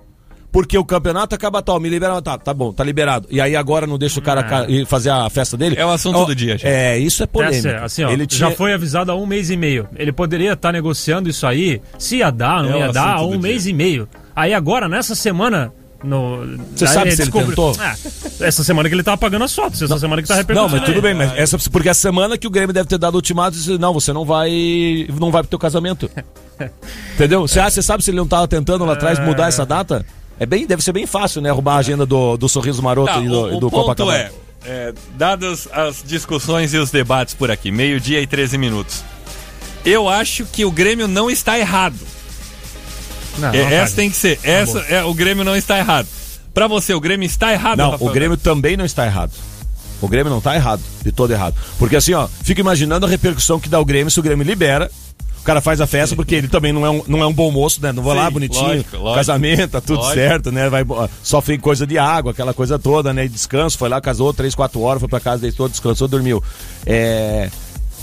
Porque 0.52 0.76
o 0.76 0.84
campeonato 0.84 1.36
acaba 1.36 1.62
tal, 1.62 1.80
me 1.80 1.88
libera, 1.88 2.20
tá, 2.24 2.36
tá 2.36 2.52
bom, 2.52 2.74
tá 2.74 2.84
liberado. 2.84 3.28
E 3.30 3.40
aí 3.40 3.56
agora 3.56 3.86
não 3.86 4.00
deixa 4.00 4.20
o 4.20 4.24
cara 4.24 4.42
ca- 4.42 4.66
ir 4.68 4.84
fazer 4.88 5.12
a 5.12 5.30
festa 5.30 5.56
dele. 5.56 5.76
É 5.78 5.86
o 5.86 5.92
assunto 5.92 6.18
Ó, 6.18 6.26
do 6.26 6.34
dia, 6.34 6.54
gente. 6.54 6.66
É, 6.66 6.98
isso 6.98 7.22
é 7.22 7.28
polêmico. 7.28 7.68
Essa, 7.68 7.86
assim, 7.86 8.04
ó, 8.04 8.10
ele 8.10 8.24
já 8.28 8.48
tinha... 8.48 8.52
foi 8.58 8.74
avisado 8.74 9.12
há 9.12 9.16
um 9.16 9.28
mês 9.28 9.52
e 9.52 9.56
meio. 9.56 9.88
Ele 9.96 10.12
poderia 10.12 10.54
estar 10.54 10.72
negociando 10.72 11.30
isso 11.30 11.46
aí, 11.46 11.80
se 12.00 12.18
ia 12.18 12.32
dar, 12.32 12.64
não 12.64 12.74
É 12.74 12.80
ia 12.80 12.92
dar, 12.92 13.18
há 13.18 13.22
um 13.24 13.38
mês 13.38 13.62
dia. 13.66 13.72
e 13.72 13.76
meio. 13.76 14.10
Aí 14.36 14.52
agora, 14.52 14.90
nessa 14.90 15.14
semana, 15.14 15.72
No, 16.02 16.58
Você 16.76 16.86
Aí 16.86 16.94
sabe 16.94 17.12
se 17.12 17.22
ele 17.24 17.32
tentou? 17.32 17.76
Ah, 17.78 17.94
essa 18.40 18.64
semana 18.64 18.88
que 18.88 18.96
ele 18.96 19.04
tava 19.04 19.18
pagando 19.18 19.44
as 19.44 19.54
fotos, 19.54 19.82
essa 19.82 20.00
semana 20.00 20.22
que 20.22 20.28
tá 20.28 20.36
repercutindo. 20.36 20.72
Não, 20.72 20.80
mas 20.80 20.88
tudo 20.88 21.06
aí. 21.06 21.14
bem, 21.14 21.14
mas 21.14 21.38
essa, 21.38 21.58
porque 21.70 21.90
essa 21.90 22.00
semana 22.00 22.38
que 22.38 22.48
o 22.48 22.50
Grêmio 22.50 22.74
deve 22.74 22.88
ter 22.88 22.98
dado 22.98 23.16
ultimato 23.16 23.58
e 23.58 23.60
disse, 23.60 23.78
não, 23.78 23.94
você 23.94 24.14
não 24.14 24.24
vai. 24.24 25.08
não 25.20 25.30
vai 25.30 25.42
pro 25.44 25.50
teu 25.50 25.60
casamento. 25.60 26.10
Entendeu? 27.16 27.42
Você, 27.42 27.60
ah, 27.60 27.70
você 27.70 27.82
sabe 27.82 28.04
se 28.04 28.12
ele 28.12 28.18
não 28.18 28.28
tava 28.28 28.48
tentando 28.48 28.86
lá 28.86 28.94
atrás 28.94 29.20
mudar 29.20 29.48
essa 29.50 29.66
data? 29.66 30.06
É 30.40 30.46
bem, 30.46 30.66
deve 30.66 30.82
ser 30.82 30.94
bem 30.94 31.06
fácil, 31.06 31.42
né? 31.42 31.52
Roubar 31.52 31.76
a 31.76 31.80
agenda 31.80 32.06
do, 32.06 32.38
do 32.38 32.48
Sorriso 32.48 32.82
Maroto 32.82 33.12
Tá, 33.14 33.20
e 33.20 33.28
do, 33.28 33.42
o, 33.42 33.52
e 33.52 33.56
o 33.56 33.60
do 33.60 33.70
ponto 33.70 33.88
Copacabana. 33.88 34.18
é, 34.18 34.32
é, 34.66 34.94
dadas 35.18 35.68
as 35.72 36.02
discussões 36.02 36.74
e 36.74 36.78
os 36.78 36.92
debates 36.92 37.34
por 37.34 37.52
aqui, 37.52 37.72
meio-dia 37.72 38.22
e 38.22 38.28
13 38.28 38.58
minutos, 38.58 39.04
eu 39.84 40.08
acho 40.08 40.46
que 40.46 40.64
o 40.64 40.72
Grêmio 40.72 41.10
não 41.10 41.30
está 41.30 41.60
errado. 41.60 41.98
Não, 43.38 43.50
É, 43.54 43.62
não 43.64 43.70
essa 43.70 43.96
tem 43.96 44.10
que 44.10 44.16
ser. 44.16 44.40
Essa 44.44 44.80
é 44.82 45.04
o 45.04 45.14
Grêmio 45.14 45.44
não 45.44 45.56
está 45.56 45.78
errado. 45.78 46.08
Pra 46.54 46.68
você, 46.68 46.94
o 46.94 47.00
Grêmio 47.00 47.26
está 47.26 47.54
errado, 47.54 47.78
Não, 47.78 47.92
Rafael? 47.92 48.10
o 48.10 48.14
Grêmio 48.14 48.38
também 48.38 48.76
não 48.76 48.86
está 48.86 49.06
errado. 49.06 49.32
O 50.02 50.08
Grêmio 50.08 50.30
não 50.32 50.40
está 50.40 50.56
errado, 50.56 50.82
de 51.04 51.12
todo 51.12 51.32
errado. 51.32 51.56
Porque 51.78 51.96
assim, 51.96 52.14
ó, 52.14 52.28
fica 52.44 52.62
imaginando 52.62 53.06
a 53.06 53.10
repercussão 53.10 53.60
que 53.60 53.70
dá 53.70 53.80
o 53.80 53.86
Grêmio 53.86 54.10
se 54.10 54.20
o 54.20 54.24
Grêmio 54.24 54.46
libera. 54.46 54.90
O 55.42 55.44
cara 55.44 55.62
faz 55.62 55.80
a 55.80 55.88
festa 55.88 56.16
porque 56.18 56.36
ele 56.36 56.48
também 56.50 56.74
não 56.74 56.86
é 56.86 56.90
um, 56.90 57.02
não 57.08 57.24
é 57.24 57.26
um 57.26 57.32
bom 57.34 57.50
moço, 57.50 57.82
né? 57.82 57.92
Não 57.94 58.04
vou 58.04 58.14
lá 58.14 58.28
Sim, 58.28 58.34
bonitinho, 58.34 58.68
lógico, 58.68 58.98
lógico. 58.98 59.16
casamento, 59.16 59.68
tá 59.72 59.82
tudo 59.82 60.00
Lógico. 60.00 60.16
certo, 60.16 60.52
né? 60.52 60.70
Vai, 60.70 60.84
sofre 61.24 61.58
coisa 61.58 61.88
de 61.88 61.98
água, 61.98 62.32
aquela 62.34 62.54
coisa 62.54 62.78
toda, 62.78 63.14
né? 63.14 63.26
E 63.26 63.30
descanso, 63.30 63.78
foi 63.78 63.88
lá, 63.90 64.02
casou 64.02 64.34
três, 64.34 64.54
quatro 64.54 64.82
horas, 64.82 65.00
foi 65.00 65.08
pra 65.10 65.20
casa, 65.20 65.42
deitou, 65.42 65.70
descansou, 65.70 66.08
dormiu. 66.10 66.44
É. 66.86 67.50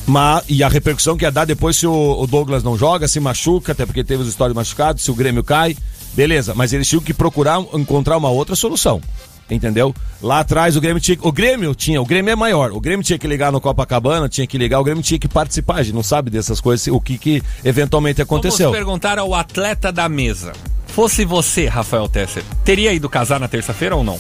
Mas, 0.06 0.44
e 0.48 0.62
a 0.62 0.68
repercussão 0.68 1.16
que 1.16 1.24
ia 1.24 1.30
dar 1.30 1.44
depois 1.44 1.76
se 1.76 1.86
o, 1.86 2.20
o 2.20 2.26
Douglas 2.26 2.62
não 2.62 2.78
joga, 2.78 3.08
se 3.08 3.18
machuca, 3.18 3.72
até 3.72 3.84
porque 3.84 4.04
teve 4.04 4.22
os 4.22 4.28
histórias 4.28 4.54
machucados, 4.54 5.02
se 5.02 5.10
o 5.10 5.14
Grêmio 5.14 5.42
cai, 5.42 5.76
beleza. 6.14 6.54
Mas 6.54 6.72
eles 6.72 6.88
tinham 6.88 7.02
que 7.02 7.12
procurar 7.12 7.60
encontrar 7.74 8.16
uma 8.16 8.30
outra 8.30 8.54
solução. 8.54 9.00
Entendeu? 9.48 9.94
Lá 10.20 10.40
atrás 10.40 10.76
o 10.76 10.80
Grêmio 10.80 11.00
tinha. 11.00 11.16
O 11.20 11.30
Grêmio 11.30 11.72
tinha, 11.72 12.02
o 12.02 12.04
Grêmio 12.04 12.32
é 12.32 12.36
maior. 12.36 12.72
O 12.72 12.80
Grêmio 12.80 13.04
tinha 13.04 13.18
que 13.18 13.28
ligar 13.28 13.52
no 13.52 13.60
Copacabana, 13.60 14.28
tinha 14.28 14.46
que 14.46 14.58
ligar, 14.58 14.80
o 14.80 14.84
Grêmio 14.84 15.04
tinha 15.04 15.20
que 15.20 15.28
participar. 15.28 15.76
A 15.76 15.82
gente 15.84 15.94
não 15.94 16.02
sabe 16.02 16.30
dessas 16.30 16.60
coisas, 16.60 16.88
o 16.88 17.00
que, 17.00 17.16
que 17.16 17.42
eventualmente 17.64 18.20
aconteceu. 18.20 18.70
Vamos 18.70 18.76
perguntar 18.76 19.20
ao 19.20 19.34
atleta 19.34 19.92
da 19.92 20.08
mesa. 20.08 20.52
Fosse 20.88 21.24
você, 21.24 21.66
Rafael 21.66 22.08
Tesser, 22.08 22.42
teria 22.64 22.92
ido 22.92 23.08
casar 23.08 23.38
na 23.38 23.46
terça-feira 23.46 23.94
ou 23.94 24.02
não? 24.02 24.18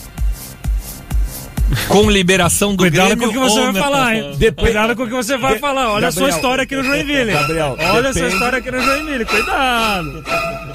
Com 1.88 2.10
liberação 2.10 2.72
do 2.72 2.78
Cuidado 2.78 3.08
Grêmio 3.16 3.24
com 3.24 3.30
o 3.30 3.32
que 3.32 3.38
você 3.50 3.60
vai 3.72 3.82
falar, 3.82 4.14
hein? 4.16 4.38
Cuidado 4.56 4.96
com 4.96 5.02
o 5.02 5.06
que 5.06 5.14
você 5.14 5.36
vai 5.36 5.58
falar. 5.58 5.90
Olha 5.92 6.08
a 6.08 6.12
sua 6.12 6.22
Gabriel, 6.22 6.36
história 6.36 6.62
aqui 6.64 6.76
no 6.76 6.84
Joinville. 6.84 7.32
Gabriel, 7.32 7.76
Olha 7.78 7.88
a 7.88 7.92
sua 7.92 8.02
depende- 8.12 8.34
história 8.34 8.58
aqui 8.58 8.70
no 8.70 8.80
Joinville. 8.80 9.24
Cuidado. 9.24 10.24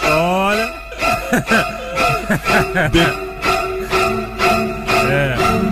Olha. 0.03 0.73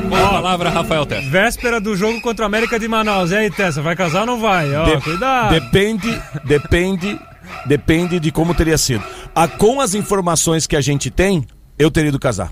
Com 0.10 0.16
a 0.16 0.30
palavra, 0.30 0.70
Rafael 0.70 1.06
Tesser. 1.06 1.30
Véspera 1.30 1.80
do 1.80 1.96
jogo 1.96 2.20
contra 2.22 2.44
o 2.44 2.48
América 2.48 2.80
de 2.80 2.88
Manaus. 2.88 3.32
E 3.32 3.36
aí, 3.36 3.52
Tessa, 3.52 3.82
vai 3.82 3.96
casar 3.96 4.22
ou 4.22 4.26
não 4.26 4.40
vai? 4.40 4.74
Ó, 4.76 4.84
De- 4.86 5.02
cuidado. 5.02 5.52
Depende, 5.52 6.22
depende, 6.44 7.20
depende 7.66 8.20
de 8.20 8.32
como 8.32 8.54
teria 8.54 8.78
sido. 8.78 9.04
Ah, 9.36 9.48
com 9.48 9.80
as 9.80 9.94
informações 9.94 10.66
que 10.68 10.76
a 10.76 10.82
gente 10.82 11.10
tem, 11.10 11.46
eu 11.78 11.90
teria 11.92 12.10
ido 12.10 12.20
casar. 12.20 12.50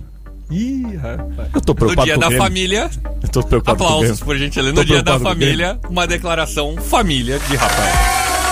Ih, 0.50 0.96
rapaz. 0.96 1.50
Eu 1.54 1.62
tô 1.62 1.74
No 1.74 1.76
preocupado 1.76 2.06
dia 2.06 2.14
com 2.14 2.20
o 2.20 2.22
da 2.22 2.28
Grêmio. 2.28 2.44
família, 2.44 2.90
Eu 3.22 3.30
tô 3.30 3.44
preocupado 3.44 3.84
aplausos 3.84 4.20
por 4.22 4.38
gentileza. 4.38 4.74
No 4.74 4.86
dia 4.86 5.04
da 5.04 5.20
família, 5.20 5.80
uma 5.90 6.08
declaração 6.08 6.76
família 6.78 7.38
de 7.40 7.56
Rafael. 7.56 7.94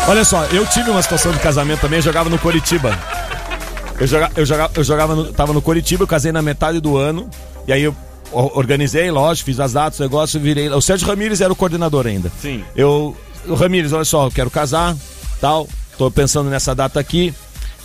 Olha 0.09 0.25
só, 0.25 0.43
eu 0.45 0.65
tive 0.67 0.89
uma 0.91 1.01
situação 1.01 1.31
de 1.31 1.39
casamento 1.39 1.79
também, 1.81 1.97
eu 1.99 2.03
jogava 2.03 2.29
no 2.29 2.37
Coritiba. 2.37 2.97
Eu 3.99 4.05
jogava, 4.05 4.33
eu 4.35 4.45
jogava, 4.45 4.73
eu 4.75 4.83
jogava 4.83 5.15
no, 5.15 5.33
tava 5.33 5.53
no 5.53 5.61
Coritiba, 5.61 6.03
eu 6.03 6.07
casei 6.07 6.31
na 6.31 6.41
metade 6.41 6.79
do 6.81 6.97
ano, 6.97 7.29
e 7.67 7.71
aí 7.71 7.81
eu 7.81 7.95
organizei, 8.31 9.09
lógico, 9.09 9.45
fiz 9.45 9.59
as 9.59 9.71
datas, 9.73 9.99
o 9.99 10.03
negócio, 10.03 10.39
virei. 10.39 10.69
O 10.69 10.81
Sérgio 10.81 11.07
Ramírez 11.07 11.39
era 11.39 11.51
o 11.51 11.55
coordenador 11.55 12.05
ainda. 12.05 12.29
Sim. 12.41 12.63
Eu, 12.75 13.15
o 13.47 13.53
Ramírez, 13.55 13.93
olha 13.93 14.03
só, 14.03 14.25
eu 14.27 14.31
quero 14.31 14.51
casar, 14.51 14.95
tal, 15.39 15.67
tô 15.97 16.11
pensando 16.11 16.49
nessa 16.49 16.75
data 16.75 16.99
aqui, 16.99 17.33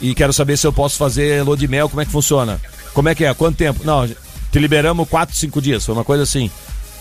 e 0.00 0.12
quero 0.14 0.32
saber 0.32 0.56
se 0.56 0.66
eu 0.66 0.72
posso 0.72 0.96
fazer 0.98 1.42
lua 1.44 1.56
de 1.56 1.68
mel, 1.68 1.88
como 1.88 2.02
é 2.02 2.04
que 2.04 2.10
funciona? 2.10 2.60
Como 2.94 3.08
é 3.08 3.14
que 3.14 3.24
é? 3.24 3.32
Quanto 3.34 3.56
tempo? 3.56 3.80
Não, 3.84 4.06
te 4.06 4.58
liberamos 4.58 5.08
4, 5.08 5.34
5 5.36 5.60
dias, 5.62 5.84
foi 5.84 5.94
uma 5.94 6.04
coisa 6.04 6.22
assim. 6.22 6.50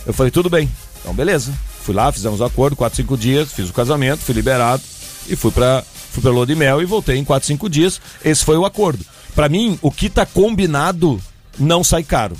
Eu 0.05 0.13
falei, 0.13 0.31
tudo 0.31 0.49
bem. 0.49 0.69
Então, 1.01 1.13
beleza. 1.13 1.51
Fui 1.83 1.93
lá, 1.95 2.11
fizemos 2.11 2.39
o 2.39 2.43
acordo, 2.45 2.75
4, 2.75 2.97
5 2.97 3.17
dias, 3.17 3.51
fiz 3.51 3.69
o 3.69 3.73
casamento, 3.73 4.19
fui 4.19 4.35
liberado 4.35 4.81
e 5.27 5.35
fui 5.35 5.49
pra, 5.51 5.83
fui 6.11 6.21
pra 6.21 6.31
lua 6.31 6.45
de 6.45 6.55
mel 6.55 6.81
e 6.81 6.85
voltei 6.85 7.17
em 7.17 7.23
4, 7.25 7.47
5 7.47 7.69
dias. 7.69 7.99
Esse 8.23 8.43
foi 8.45 8.57
o 8.57 8.65
acordo. 8.65 9.03
Pra 9.33 9.49
mim, 9.49 9.79
o 9.81 9.89
que 9.91 10.09
tá 10.09 10.25
combinado 10.25 11.19
não 11.57 11.83
sai 11.83 12.03
caro. 12.03 12.35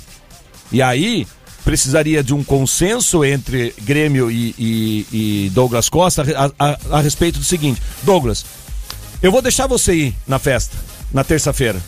E 0.70 0.80
aí, 0.80 1.26
precisaria 1.64 2.22
de 2.22 2.32
um 2.34 2.44
consenso 2.44 3.24
entre 3.24 3.74
Grêmio 3.82 4.30
e, 4.30 4.54
e- 4.58 5.06
e 5.46 5.50
Douglas 5.52 5.88
Costa 5.88 6.22
a, 6.58 6.70
a- 6.72 6.78
a 6.98 7.00
respeito 7.00 7.38
do 7.38 7.44
seguinte: 7.44 7.80
Douglas, 8.02 8.44
eu 9.22 9.32
vou 9.32 9.42
deixar 9.42 9.66
você 9.66 9.94
ir 9.94 10.14
na 10.26 10.38
festa, 10.38 10.76
na 11.12 11.24
terça-feira. 11.24 11.80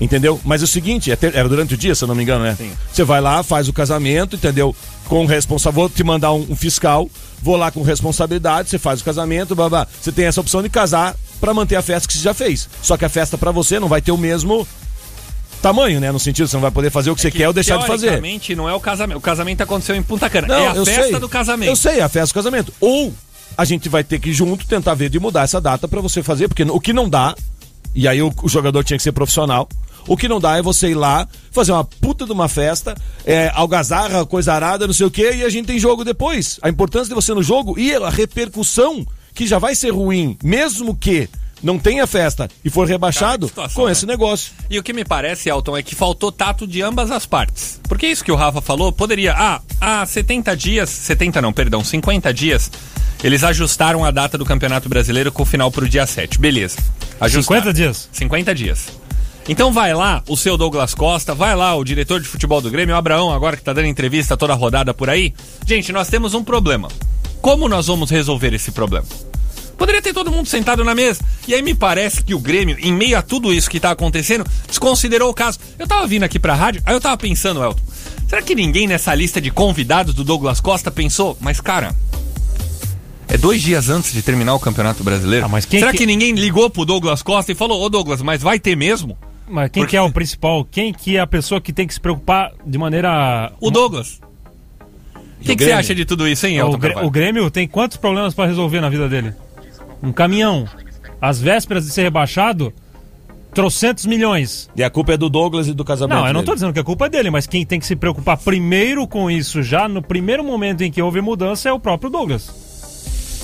Entendeu? 0.00 0.40
Mas 0.44 0.60
é 0.60 0.64
o 0.64 0.68
seguinte, 0.68 1.12
é 1.12 1.18
era 1.22 1.48
durante 1.48 1.74
o 1.74 1.76
dia, 1.76 1.94
se 1.94 2.02
eu 2.02 2.08
não 2.08 2.14
me 2.14 2.22
engano, 2.22 2.44
né? 2.44 2.56
Você 2.92 3.04
vai 3.04 3.20
lá, 3.20 3.42
faz 3.42 3.68
o 3.68 3.72
casamento, 3.72 4.36
entendeu? 4.36 4.74
Com 5.06 5.24
responsável, 5.24 5.82
vou 5.82 5.88
te 5.88 6.02
mandar 6.02 6.32
um, 6.32 6.46
um 6.50 6.56
fiscal, 6.56 7.08
vou 7.40 7.56
lá 7.56 7.70
com 7.70 7.82
responsabilidade, 7.82 8.70
você 8.70 8.78
faz 8.78 9.00
o 9.00 9.04
casamento, 9.04 9.54
blá, 9.54 9.68
blá. 9.68 9.86
Você 10.00 10.10
tem 10.10 10.24
essa 10.24 10.40
opção 10.40 10.62
de 10.62 10.68
casar 10.68 11.14
pra 11.40 11.54
manter 11.54 11.76
a 11.76 11.82
festa 11.82 12.08
que 12.08 12.14
você 12.14 12.20
já 12.20 12.34
fez. 12.34 12.68
Só 12.82 12.96
que 12.96 13.04
a 13.04 13.08
festa 13.08 13.38
pra 13.38 13.52
você 13.52 13.78
não 13.78 13.86
vai 13.86 14.02
ter 14.02 14.10
o 14.10 14.18
mesmo 14.18 14.66
tamanho, 15.62 16.00
né? 16.00 16.12
No 16.12 16.18
sentido, 16.18 16.48
você 16.48 16.56
não 16.56 16.62
vai 16.62 16.70
poder 16.70 16.90
fazer 16.90 17.10
o 17.10 17.14
que 17.14 17.22
você 17.22 17.30
quer 17.30 17.46
ou 17.46 17.54
deixar 17.54 17.78
de 17.78 17.86
fazer. 17.86 18.08
Teoricamente, 18.08 18.54
não 18.54 18.68
é 18.68 18.74
o 18.74 18.80
casamento. 18.80 19.18
O 19.18 19.20
casamento 19.20 19.62
aconteceu 19.62 19.94
em 19.94 20.02
Punta 20.02 20.28
Cana. 20.28 20.48
Não, 20.48 20.56
é 20.56 20.68
a 20.68 20.74
eu 20.74 20.84
festa 20.84 21.02
sei. 21.02 21.18
do 21.18 21.28
casamento. 21.28 21.68
Eu 21.70 21.76
sei, 21.76 22.00
é 22.00 22.02
a 22.02 22.08
festa 22.08 22.32
do 22.32 22.34
casamento. 22.34 22.74
Ou 22.80 23.12
a 23.56 23.64
gente 23.64 23.88
vai 23.88 24.04
ter 24.04 24.18
que 24.18 24.32
junto 24.32 24.66
tentar 24.66 24.94
ver 24.94 25.08
de 25.08 25.18
mudar 25.18 25.42
essa 25.42 25.60
data 25.60 25.88
pra 25.88 26.00
você 26.00 26.22
fazer, 26.22 26.48
porque 26.48 26.64
o 26.64 26.80
que 26.80 26.92
não 26.92 27.08
dá, 27.08 27.34
e 27.94 28.06
aí 28.06 28.20
o, 28.20 28.32
o 28.42 28.48
jogador 28.48 28.82
tinha 28.84 28.96
que 28.96 29.02
ser 29.02 29.12
profissional. 29.12 29.68
O 30.06 30.16
que 30.16 30.28
não 30.28 30.40
dá 30.40 30.56
é 30.56 30.62
você 30.62 30.90
ir 30.90 30.94
lá, 30.94 31.26
fazer 31.50 31.72
uma 31.72 31.84
puta 31.84 32.26
de 32.26 32.32
uma 32.32 32.48
festa, 32.48 32.94
é, 33.24 33.50
algazarra, 33.54 34.26
coisa 34.26 34.52
arada, 34.52 34.86
não 34.86 34.94
sei 34.94 35.06
o 35.06 35.10
quê, 35.10 35.32
e 35.36 35.44
a 35.44 35.48
gente 35.48 35.66
tem 35.66 35.78
jogo 35.78 36.04
depois. 36.04 36.58
A 36.62 36.68
importância 36.68 37.08
de 37.08 37.14
você 37.14 37.32
no 37.32 37.42
jogo 37.42 37.78
e 37.78 37.94
a 37.94 38.10
repercussão, 38.10 39.06
que 39.34 39.46
já 39.46 39.58
vai 39.58 39.74
ser 39.74 39.90
ruim, 39.90 40.36
mesmo 40.42 40.94
que 40.94 41.28
não 41.62 41.78
tenha 41.78 42.06
festa 42.06 42.48
e 42.62 42.68
for 42.68 42.86
rebaixado, 42.86 43.48
Cara, 43.48 43.68
situação, 43.68 43.82
com 43.82 43.86
né? 43.86 43.92
esse 43.92 44.04
negócio. 44.04 44.52
E 44.68 44.78
o 44.78 44.82
que 44.82 44.92
me 44.92 45.04
parece, 45.04 45.48
Elton, 45.48 45.76
é 45.76 45.82
que 45.82 45.94
faltou 45.94 46.30
tato 46.30 46.66
de 46.66 46.82
ambas 46.82 47.10
as 47.10 47.24
partes. 47.24 47.80
Porque 47.88 48.06
isso 48.06 48.22
que 48.22 48.30
o 48.30 48.36
Rafa 48.36 48.60
falou, 48.60 48.92
poderia. 48.92 49.32
Ah, 49.34 49.62
há 49.80 50.04
70 50.04 50.54
dias. 50.54 50.90
70 50.90 51.40
não, 51.40 51.52
perdão, 51.52 51.82
50 51.82 52.32
dias. 52.34 52.70
Eles 53.22 53.42
ajustaram 53.42 54.04
a 54.04 54.10
data 54.10 54.36
do 54.36 54.44
Campeonato 54.44 54.88
Brasileiro 54.88 55.32
com 55.32 55.42
o 55.42 55.46
final 55.46 55.70
pro 55.70 55.88
dia 55.88 56.06
7. 56.06 56.38
Beleza. 56.38 56.76
Ajustaram. 57.18 57.62
50 57.62 57.72
dias. 57.72 58.08
50 58.12 58.54
dias. 58.54 59.03
Então 59.48 59.72
vai 59.72 59.92
lá 59.92 60.22
o 60.26 60.36
seu 60.36 60.56
Douglas 60.56 60.94
Costa, 60.94 61.34
vai 61.34 61.54
lá 61.54 61.74
o 61.74 61.84
diretor 61.84 62.20
de 62.20 62.26
futebol 62.26 62.60
do 62.62 62.70
Grêmio, 62.70 62.94
o 62.94 62.98
Abraão, 62.98 63.30
agora 63.30 63.56
que 63.56 63.62
tá 63.62 63.72
dando 63.74 63.86
entrevista 63.88 64.36
toda 64.36 64.54
rodada 64.54 64.94
por 64.94 65.10
aí. 65.10 65.34
Gente, 65.66 65.92
nós 65.92 66.08
temos 66.08 66.32
um 66.32 66.42
problema. 66.42 66.88
Como 67.42 67.68
nós 67.68 67.86
vamos 67.88 68.10
resolver 68.10 68.54
esse 68.54 68.70
problema? 68.70 69.06
Poderia 69.76 70.00
ter 70.00 70.14
todo 70.14 70.30
mundo 70.30 70.46
sentado 70.48 70.82
na 70.82 70.94
mesa. 70.94 71.20
E 71.46 71.52
aí 71.54 71.60
me 71.60 71.74
parece 71.74 72.22
que 72.24 72.32
o 72.34 72.38
Grêmio, 72.38 72.76
em 72.80 72.92
meio 72.92 73.18
a 73.18 73.22
tudo 73.22 73.52
isso 73.52 73.68
que 73.68 73.78
tá 73.80 73.90
acontecendo, 73.90 74.46
desconsiderou 74.66 75.28
o 75.30 75.34
caso. 75.34 75.58
Eu 75.78 75.86
tava 75.86 76.06
vindo 76.06 76.22
aqui 76.22 76.38
pra 76.38 76.54
rádio, 76.54 76.80
aí 76.86 76.94
eu 76.94 77.00
tava 77.00 77.16
pensando, 77.18 77.62
Elton, 77.62 77.82
será 78.26 78.40
que 78.40 78.54
ninguém 78.54 78.86
nessa 78.86 79.14
lista 79.14 79.42
de 79.42 79.50
convidados 79.50 80.14
do 80.14 80.24
Douglas 80.24 80.60
Costa 80.60 80.90
pensou, 80.90 81.36
mas 81.40 81.60
cara, 81.60 81.94
é 83.28 83.36
dois 83.36 83.60
dias 83.60 83.90
antes 83.90 84.12
de 84.12 84.22
terminar 84.22 84.54
o 84.54 84.60
Campeonato 84.60 85.02
Brasileiro? 85.04 85.44
Ah, 85.44 85.48
mas 85.48 85.66
quem 85.66 85.80
será 85.80 85.90
que- 85.92 85.98
que... 85.98 86.06
ninguém 86.06 86.32
ligou 86.32 86.70
pro 86.70 86.86
Douglas 86.86 87.20
Costa 87.20 87.52
e 87.52 87.54
falou, 87.54 87.82
ô 87.82 87.88
Douglas, 87.90 88.22
mas 88.22 88.40
vai 88.40 88.58
ter 88.58 88.76
mesmo? 88.76 89.18
Mas 89.46 89.70
quem 89.70 89.82
Porque- 89.82 89.90
que 89.90 89.96
é 89.96 90.02
o 90.02 90.10
principal? 90.10 90.64
Quem 90.64 90.92
que 90.92 91.16
é 91.16 91.20
a 91.20 91.26
pessoa 91.26 91.60
que 91.60 91.72
tem 91.72 91.86
que 91.86 91.94
se 91.94 92.00
preocupar 92.00 92.52
de 92.64 92.78
maneira... 92.78 93.52
O 93.60 93.70
Douglas. 93.70 94.20
O 95.40 95.44
que, 95.44 95.54
que 95.56 95.64
você 95.64 95.72
acha 95.72 95.94
de 95.94 96.04
tudo 96.06 96.26
isso, 96.26 96.46
hein, 96.46 96.60
O, 96.62 96.66
Elton 96.68 96.78
Grê- 96.78 96.88
Carvalho? 96.88 97.06
o 97.06 97.10
Grêmio 97.10 97.50
tem 97.50 97.68
quantos 97.68 97.98
problemas 97.98 98.32
pra 98.32 98.46
resolver 98.46 98.80
na 98.80 98.88
vida 98.88 99.06
dele? 99.08 99.34
Um 100.02 100.10
caminhão. 100.12 100.66
Às 101.20 101.38
vésperas 101.40 101.84
de 101.84 101.90
ser 101.92 102.02
rebaixado, 102.04 102.72
trocentos 103.52 104.06
milhões. 104.06 104.70
E 104.74 104.82
a 104.82 104.88
culpa 104.88 105.12
é 105.12 105.16
do 105.18 105.28
Douglas 105.28 105.68
e 105.68 105.74
do 105.74 105.84
casamento. 105.84 106.18
Não, 106.18 106.26
eu 106.26 106.32
não 106.32 106.40
dele. 106.40 106.46
tô 106.46 106.54
dizendo 106.54 106.72
que 106.72 106.78
a 106.80 106.84
culpa 106.84 107.06
é 107.06 107.10
dele, 107.10 107.30
mas 107.30 107.46
quem 107.46 107.66
tem 107.66 107.78
que 107.78 107.86
se 107.86 107.94
preocupar 107.94 108.38
primeiro 108.38 109.06
com 109.06 109.30
isso, 109.30 109.62
já 109.62 109.86
no 109.86 110.00
primeiro 110.00 110.42
momento 110.42 110.82
em 110.82 110.90
que 110.90 111.02
houve 111.02 111.20
mudança, 111.20 111.68
é 111.68 111.72
o 111.72 111.78
próprio 111.78 112.08
Douglas. 112.10 112.63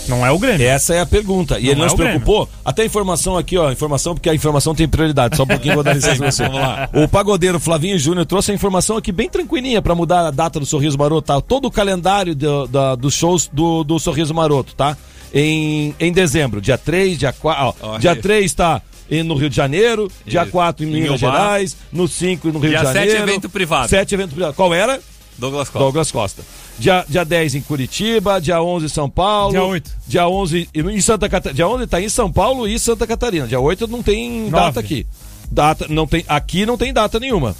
Não 0.09 0.25
é 0.27 0.31
o 0.31 0.39
Grêmio. 0.39 0.67
Essa 0.67 0.95
é 0.95 1.01
a 1.01 1.07
pergunta. 1.07 1.59
E 1.59 1.65
Não 1.65 1.71
ele 1.71 1.81
não 1.81 1.87
é 1.87 1.89
se 1.91 1.97
preocupou. 1.97 2.49
Até 2.65 2.85
informação 2.85 3.37
aqui, 3.37 3.57
ó. 3.57 3.71
Informação, 3.71 4.15
porque 4.15 4.29
a 4.29 4.35
informação 4.35 4.75
tem 4.75 4.89
prioridade. 4.89 5.37
Só 5.37 5.45
um 5.45 5.47
pouquinho 5.47 5.75
vou 5.75 5.83
dar 5.85 5.95
licença 5.95 6.17
você. 6.31 6.43
Vamos 6.45 6.59
lá. 6.61 6.89
O 6.95 7.07
pagodeiro 7.09 7.61
Flavinho 7.61 7.99
Júnior 7.99 8.27
trouxe 8.27 8.51
a 8.51 8.55
informação 8.55 8.97
aqui 8.97 9.13
bem 9.13 9.29
tranquilinha 9.29 9.81
pra 9.81 9.95
mudar 9.95 10.27
a 10.27 10.31
data 10.31 10.59
do 10.59 10.67
Sorriso 10.67 10.99
Maroto, 10.99 11.27
tá? 11.29 11.41
Todo 11.41 11.67
o 11.67 11.71
calendário 11.71 12.35
do- 12.35 12.67
da- 12.67 12.95
dos 12.95 13.15
shows 13.15 13.49
do, 13.53 13.85
do 13.85 13.99
Sorriso 13.99 14.35
Maroto, 14.35 14.75
tá? 14.75 14.97
Em, 15.33 15.95
em 16.01 16.13
dezembro, 16.13 16.61
dia 16.61 16.77
3, 16.77 17.17
dia 17.19 17.33
4. 17.33 17.75
Ó, 17.81 17.99
dia 17.99 18.13
aí. 18.13 18.17
3 18.21 18.53
tá 18.53 18.83
no 19.25 19.35
Rio 19.35 19.49
de 19.51 19.57
Janeiro, 19.57 20.11
dia 20.27 20.43
Isso. 20.43 20.53
4 20.53 20.85
em 20.85 20.89
Minas. 20.89 21.19
Gerais, 21.21 21.77
no 21.93 22.07
5 22.09 22.49
no 22.49 22.59
Rio 22.61 22.71
Dia 22.71 22.79
de 22.81 22.85
Janeiro. 22.85 23.11
7, 23.11 23.23
evento 23.23 23.49
privado. 23.49 23.89
7 23.89 24.15
evento 24.15 24.31
privado. 24.35 24.55
Qual 24.55 24.73
era? 24.75 25.01
Douglas 25.41 25.69
Costa. 25.69 25.79
Douglas 25.79 26.13
Costa. 26.13 26.43
Dia, 26.79 27.05
dia 27.09 27.25
10 27.25 27.57
em 27.57 27.61
Curitiba, 27.63 28.41
dia 28.41 28.63
11 28.63 28.87
em 28.87 28.89
São 28.89 29.11
Paulo. 29.11 29.53
Dia 29.53 29.65
8. 29.65 29.91
Dia 30.07 30.29
11 30.29 30.69
em 30.75 31.01
Santa 31.01 31.29
Catarina. 31.29 31.57
Dia 31.57 31.69
11 31.69 31.87
tá 31.87 32.01
em 32.01 32.09
São 32.09 32.31
Paulo 32.31 32.69
e 32.69 32.79
Santa 32.79 33.07
Catarina. 33.07 33.47
Dia 33.47 33.59
8 33.59 33.89
não 33.89 34.03
tem 34.03 34.43
Nove. 34.43 34.51
data 34.51 34.81
aqui. 34.81 35.07
Data, 35.51 35.87
não 35.89 36.07
tem, 36.07 36.25
aqui 36.29 36.65
não 36.65 36.77
tem 36.79 36.93
data 36.93 37.19
nenhuma. 37.19 37.57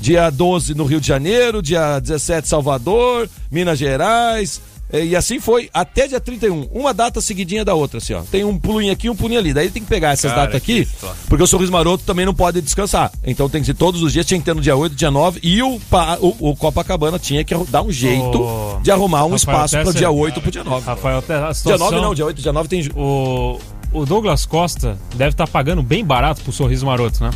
Dia 0.00 0.30
12 0.30 0.74
no 0.74 0.84
Rio 0.84 1.00
de 1.00 1.06
Janeiro, 1.06 1.60
dia 1.60 1.98
17 2.00 2.48
Salvador, 2.48 3.28
Minas 3.50 3.78
Gerais, 3.78 4.60
e 4.92 5.14
assim 5.14 5.38
foi 5.38 5.68
até 5.72 6.08
dia 6.08 6.20
31. 6.20 6.68
Uma 6.72 6.94
data 6.94 7.20
seguidinha 7.20 7.64
da 7.64 7.74
outra, 7.74 7.98
assim, 7.98 8.14
ó. 8.14 8.22
Tem 8.22 8.44
um 8.44 8.58
pulinho 8.58 8.92
aqui, 8.92 9.10
um 9.10 9.16
pulinho 9.16 9.38
ali. 9.38 9.52
Daí 9.52 9.70
tem 9.70 9.82
que 9.82 9.88
pegar 9.88 10.12
essas 10.12 10.30
Cara, 10.30 10.46
datas 10.46 10.56
aqui, 10.56 10.88
porque 11.28 11.42
o 11.42 11.46
Sorriso 11.46 11.70
Maroto 11.72 12.04
também 12.04 12.24
não 12.24 12.34
pode 12.34 12.60
descansar. 12.60 13.12
Então 13.24 13.48
tem 13.48 13.60
que 13.60 13.66
ser 13.66 13.74
todos 13.74 14.02
os 14.02 14.12
dias, 14.12 14.24
tinha 14.24 14.38
que 14.38 14.46
ter 14.46 14.54
no 14.54 14.60
dia 14.60 14.76
8, 14.76 14.94
dia 14.94 15.10
9, 15.10 15.40
e 15.42 15.62
o, 15.62 15.80
o, 16.20 16.50
o 16.50 16.56
Copacabana 16.56 17.18
tinha 17.18 17.44
que 17.44 17.54
dar 17.68 17.82
um 17.82 17.92
jeito 17.92 18.78
de 18.82 18.90
arrumar 18.90 19.24
um 19.24 19.32
Rafael, 19.32 19.36
espaço 19.36 19.76
para 19.78 19.90
o 19.90 19.94
dia 19.94 20.10
8 20.10 20.40
pro 20.40 20.50
dia 20.50 20.64
9. 20.64 20.86
Rafael, 20.86 21.18
a 21.18 21.20
Dia 21.20 21.54
situação... 21.54 21.90
9 21.90 22.00
não, 22.00 22.14
dia 22.14 22.24
8, 22.24 22.42
dia 22.42 22.52
9 22.52 22.68
tem. 22.68 22.88
o, 22.94 23.58
o 23.92 24.06
Douglas 24.06 24.46
Costa 24.46 24.98
deve 25.14 25.30
estar 25.30 25.46
pagando 25.46 25.82
bem 25.82 26.04
barato 26.04 26.42
pro 26.42 26.52
Sorriso 26.52 26.86
Maroto, 26.86 27.22
né? 27.22 27.30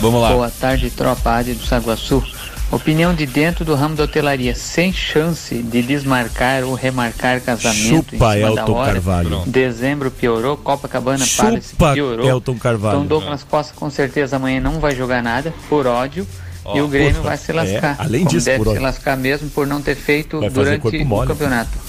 Vamos 0.00 0.20
lá. 0.20 0.32
Boa 0.32 0.50
tarde, 0.50 0.90
tropa 0.90 1.30
Ádia 1.30 1.54
do 1.54 1.64
Saguaçu. 1.64 2.22
Opinião 2.70 3.14
de 3.14 3.26
dentro 3.26 3.64
do 3.64 3.74
ramo 3.74 3.94
da 3.94 4.04
hotelaria, 4.04 4.54
sem 4.54 4.92
chance 4.92 5.54
de 5.62 5.82
desmarcar 5.82 6.64
ou 6.64 6.74
remarcar 6.74 7.40
casamento 7.40 8.12
Chupa, 8.12 8.16
em 8.16 8.18
cima 8.18 8.54
da 8.54 8.60
Elton 8.62 8.72
hora. 8.72 8.92
Carvalho. 8.92 9.42
Dezembro 9.46 10.10
piorou, 10.10 10.56
Copacabana 10.56 11.24
Palace 11.36 11.70
Chupa, 11.70 11.92
piorou. 11.94 12.26
Elton 12.28 12.58
Carvalho. 12.58 12.96
Então 12.96 13.06
Douglas 13.06 13.44
Costa 13.44 13.72
com 13.76 13.88
certeza 13.88 14.36
amanhã 14.36 14.60
não 14.60 14.80
vai 14.80 14.94
jogar 14.96 15.22
nada 15.22 15.54
por 15.68 15.86
ódio. 15.86 16.26
e 16.74 16.80
o 16.80 16.88
Grêmio 16.88 17.14
porra. 17.14 17.28
vai 17.28 17.36
se 17.36 17.52
lascar. 17.52 17.96
É, 18.00 18.02
além 18.02 18.24
como 18.24 18.30
disso, 18.32 18.46
deve 18.46 18.64
por 18.64 18.74
se 18.74 18.78
lascar 18.80 19.16
mesmo 19.16 19.48
por 19.50 19.66
não 19.66 19.80
ter 19.80 19.94
feito 19.94 20.40
durante 20.50 20.84
o 20.84 21.26
campeonato. 21.26 21.85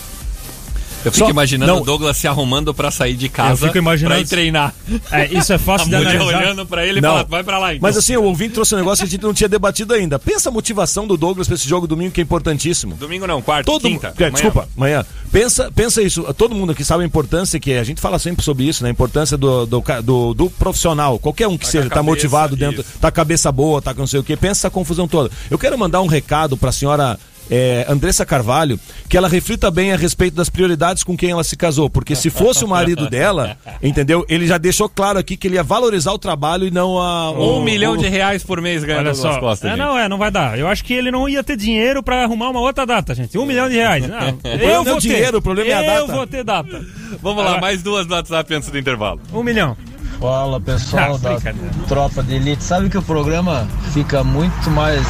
Eu 1.06 1.12
fico 1.12 1.26
Só- 1.26 1.30
imaginando 1.32 1.72
não. 1.74 1.82
o 1.82 1.86
Douglas 1.86 2.18
se 2.18 2.28
arrumando 2.28 2.74
pra 2.74 2.92
sair 2.92 3.16
de 3.16 3.30
casa 3.30 3.72
pra 3.72 4.20
ir 4.20 4.28
treinar. 4.28 4.74
É, 5.12 5.26
isso 5.32 5.54
é 5.54 5.56
A 5.58 5.60
fácil 5.60 5.88
de 5.90 5.96
analisar. 5.96 6.26
olhando 6.26 6.66
pra 6.66 6.86
ele 6.86 7.00
e 7.00 7.02
Não. 7.02 7.12
fala, 7.12 7.24
vai 7.24 7.44
pra 7.44 7.58
lá 7.60 7.74
então. 7.74 7.82
Mas 7.88 7.96
assim, 7.98 8.16
o 8.18 8.24
ouvinte 8.24 8.54
trouxe 8.56 8.76
um 8.76 8.78
negócio 8.78 9.04
que 9.06 9.08
a 9.08 9.12
gente 9.12 9.22
não 9.24 9.34
tinha 9.34 9.48
debatido 9.48 9.94
ainda. 9.94 10.20
Pensa 10.20 10.50
a 10.50 10.52
motivação 10.52 11.08
do 11.08 11.16
Douglas 11.16 11.48
pra 11.48 11.56
esse 11.56 11.68
jogo 11.68 11.88
domingo, 11.88 12.12
que 12.12 12.20
é 12.20 12.24
importantíssimo. 12.24 12.96
Domingo 12.96 13.26
não, 13.28 13.42
quarta, 13.42 13.72
Todo 13.72 13.82
quinta. 13.84 14.08
é, 14.08 14.12
amanhã. 14.24 14.32
Desculpa, 14.32 14.68
amanhã. 14.76 15.06
Pensa, 15.32 15.72
pensa 15.74 16.02
isso. 16.02 16.24
Todo 16.34 16.54
mundo 16.56 16.72
aqui 16.72 16.84
sabe 16.84 17.04
a 17.04 17.06
importância 17.06 17.60
que 17.60 17.72
é. 17.72 17.80
A 17.80 17.84
gente 17.84 18.02
fala 18.02 18.20
sempre 18.20 18.44
sobre 18.44 18.66
isso, 18.66 18.84
né? 18.84 18.90
A 18.90 18.92
importância 18.92 19.38
do, 19.38 19.66
do, 19.66 19.84
do- 20.04 20.34
do 20.34 20.50
profissional. 20.50 21.18
Qualquer 21.20 21.48
um 21.48 21.58
que 21.58 21.66
Tá 21.66 21.72
seja, 21.72 21.86
a 21.86 21.90
tá 21.90 21.96
cabeça, 21.96 22.12
motivado 22.12 22.56
dentro, 22.56 22.82
isso. 22.82 23.00
tá 23.00 23.08
a 23.08 23.12
cabeça 23.12 23.52
boa, 23.52 23.82
tá 23.82 23.94
com 23.94 24.00
não 24.02 24.08
sei 24.08 24.20
o 24.20 24.24
quê. 24.24 24.36
Pensa 24.36 24.62
essa 24.62 24.70
confusão 24.70 25.08
toda. 25.08 25.30
Eu 25.50 25.58
quero 25.58 25.78
mandar 25.78 26.02
um 26.02 26.08
recado 26.08 26.58
pra 26.58 26.72
senhora. 26.72 27.18
É, 27.50 27.86
Andressa 27.90 28.26
Carvalho, 28.26 28.80
que 29.10 29.18
ela 29.18 29.28
reflita 29.28 29.70
bem 29.72 29.92
a 29.94 29.98
respeito 29.98 30.36
das 30.36 30.50
prioridades 30.50 31.04
com 31.04 31.16
quem 31.18 31.32
ela 31.32 31.44
se 31.44 31.56
casou, 31.56 31.90
porque 31.90 32.16
se 32.16 32.30
fosse 32.30 32.64
o 32.64 32.68
marido 32.68 33.10
dela, 33.10 33.58
entendeu? 33.82 34.26
Ele 34.28 34.46
já 34.48 34.58
deixou 34.58 34.90
claro 34.90 35.18
aqui 35.20 35.38
que 35.38 35.48
ele 35.48 35.56
ia 35.56 35.64
valorizar 35.64 36.12
o 36.12 36.18
trabalho 36.20 36.68
e 36.68 36.72
não 36.72 36.98
a. 37.00 37.32
Um 37.32 37.60
o- 37.60 37.64
milhão 37.64 37.94
o- 37.94 37.98
de 37.98 38.08
reais 38.08 38.44
por 38.44 38.62
mês 38.62 38.84
ganha 38.84 39.00
Olha 39.00 39.14
só. 39.14 39.40
Costa, 39.40 39.70
é, 39.70 39.76
não, 39.76 39.98
é, 39.98 40.08
não 40.10 40.18
vai 40.18 40.32
dar. 40.32 40.58
Eu 40.58 40.68
acho 40.68 40.84
que 40.84 40.94
ele 40.94 41.12
não 41.12 41.28
ia 41.30 41.44
ter 41.44 41.56
dinheiro 41.58 42.02
pra 42.04 42.24
arrumar 42.24 42.50
uma 42.50 42.60
outra 42.60 42.86
data, 42.86 43.14
gente. 43.16 43.38
Um 43.38 43.46
milhão 43.46 43.70
de 43.70 43.76
reais. 43.76 44.08
Não, 44.08 44.34
problema 44.38 44.64
eu 44.64 44.74
não 44.76 44.82
é 44.82 44.84
vou 44.86 44.98
o 44.98 45.00
dinheiro, 45.02 45.32
ter. 45.32 45.38
o 45.38 45.42
problema 45.42 45.70
é 45.70 45.74
a 45.74 45.96
Eu 45.96 46.02
data. 46.08 46.14
vou 46.18 46.28
ter 46.28 46.44
data. 46.44 46.86
Vamos 47.22 47.44
lá, 47.44 47.60
mais 47.62 47.82
duas 47.84 48.06
no 48.08 48.14
WhatsApp 48.16 48.54
antes 48.54 48.70
do 48.70 48.78
intervalo. 48.78 49.20
Um 49.34 49.44
milhão. 49.44 49.76
Fala 50.20 50.60
pessoal 50.60 51.16
Ah, 51.16 51.18
da 51.18 51.30
brincadeira. 51.34 51.70
Tropa 51.88 52.24
de 52.24 52.34
Elite. 52.36 52.64
Sabe 52.64 52.90
que 52.90 52.98
o 52.98 53.02
programa 53.04 53.68
fica 53.94 54.24
muito 54.24 54.72
mais 54.72 55.04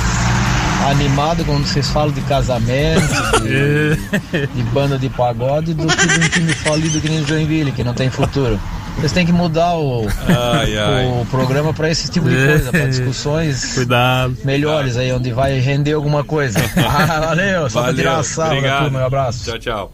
animado 0.90 1.44
quando 1.46 1.66
vocês 1.66 1.90
falam 1.90 2.12
de 2.12 2.22
casamento, 2.22 3.02
de, 3.42 4.48
de 4.48 4.64
banda 4.72 4.98
de 4.98 5.10
pagode, 5.10 5.74
do 5.74 5.86
que 5.88 6.08
de 6.08 6.26
um 6.26 6.30
time 6.30 6.54
falido 6.54 7.00
que 7.02 7.10
nem 7.10 7.22
o 7.22 7.28
Joinville, 7.28 7.72
que 7.72 7.84
não 7.84 7.94
tem 7.94 8.10
futuro. 8.10 8.60
Vocês 8.98 9.12
têm 9.12 9.26
que 9.28 9.32
mudar 9.32 9.76
o, 9.76 10.08
Ai, 10.28 10.76
ai. 10.76 11.06
o 11.06 11.26
programa 11.30 11.72
para 11.72 11.88
esse 11.90 12.10
tipo 12.10 12.28
de 12.28 12.36
coisa, 12.36 12.72
para 12.72 12.88
discussões 12.88 13.76
Cuidado. 13.76 14.36
melhores 14.44 14.98
aí, 14.98 15.12
onde 15.12 15.32
vai 15.32 15.60
render 15.60 15.94
alguma 15.94 16.24
coisa. 16.24 16.60
Ah, 16.78 17.20
valeu, 17.20 17.70
só 17.70 17.84
pra 17.84 17.94
tirar 17.94 18.10
Valeu, 18.10 18.22
a 18.22 18.24
sala, 18.24 18.82
turma, 18.82 19.00
um 19.00 19.06
abraço. 19.06 19.46
Tchau, 19.46 19.60
tchau. 19.60 19.92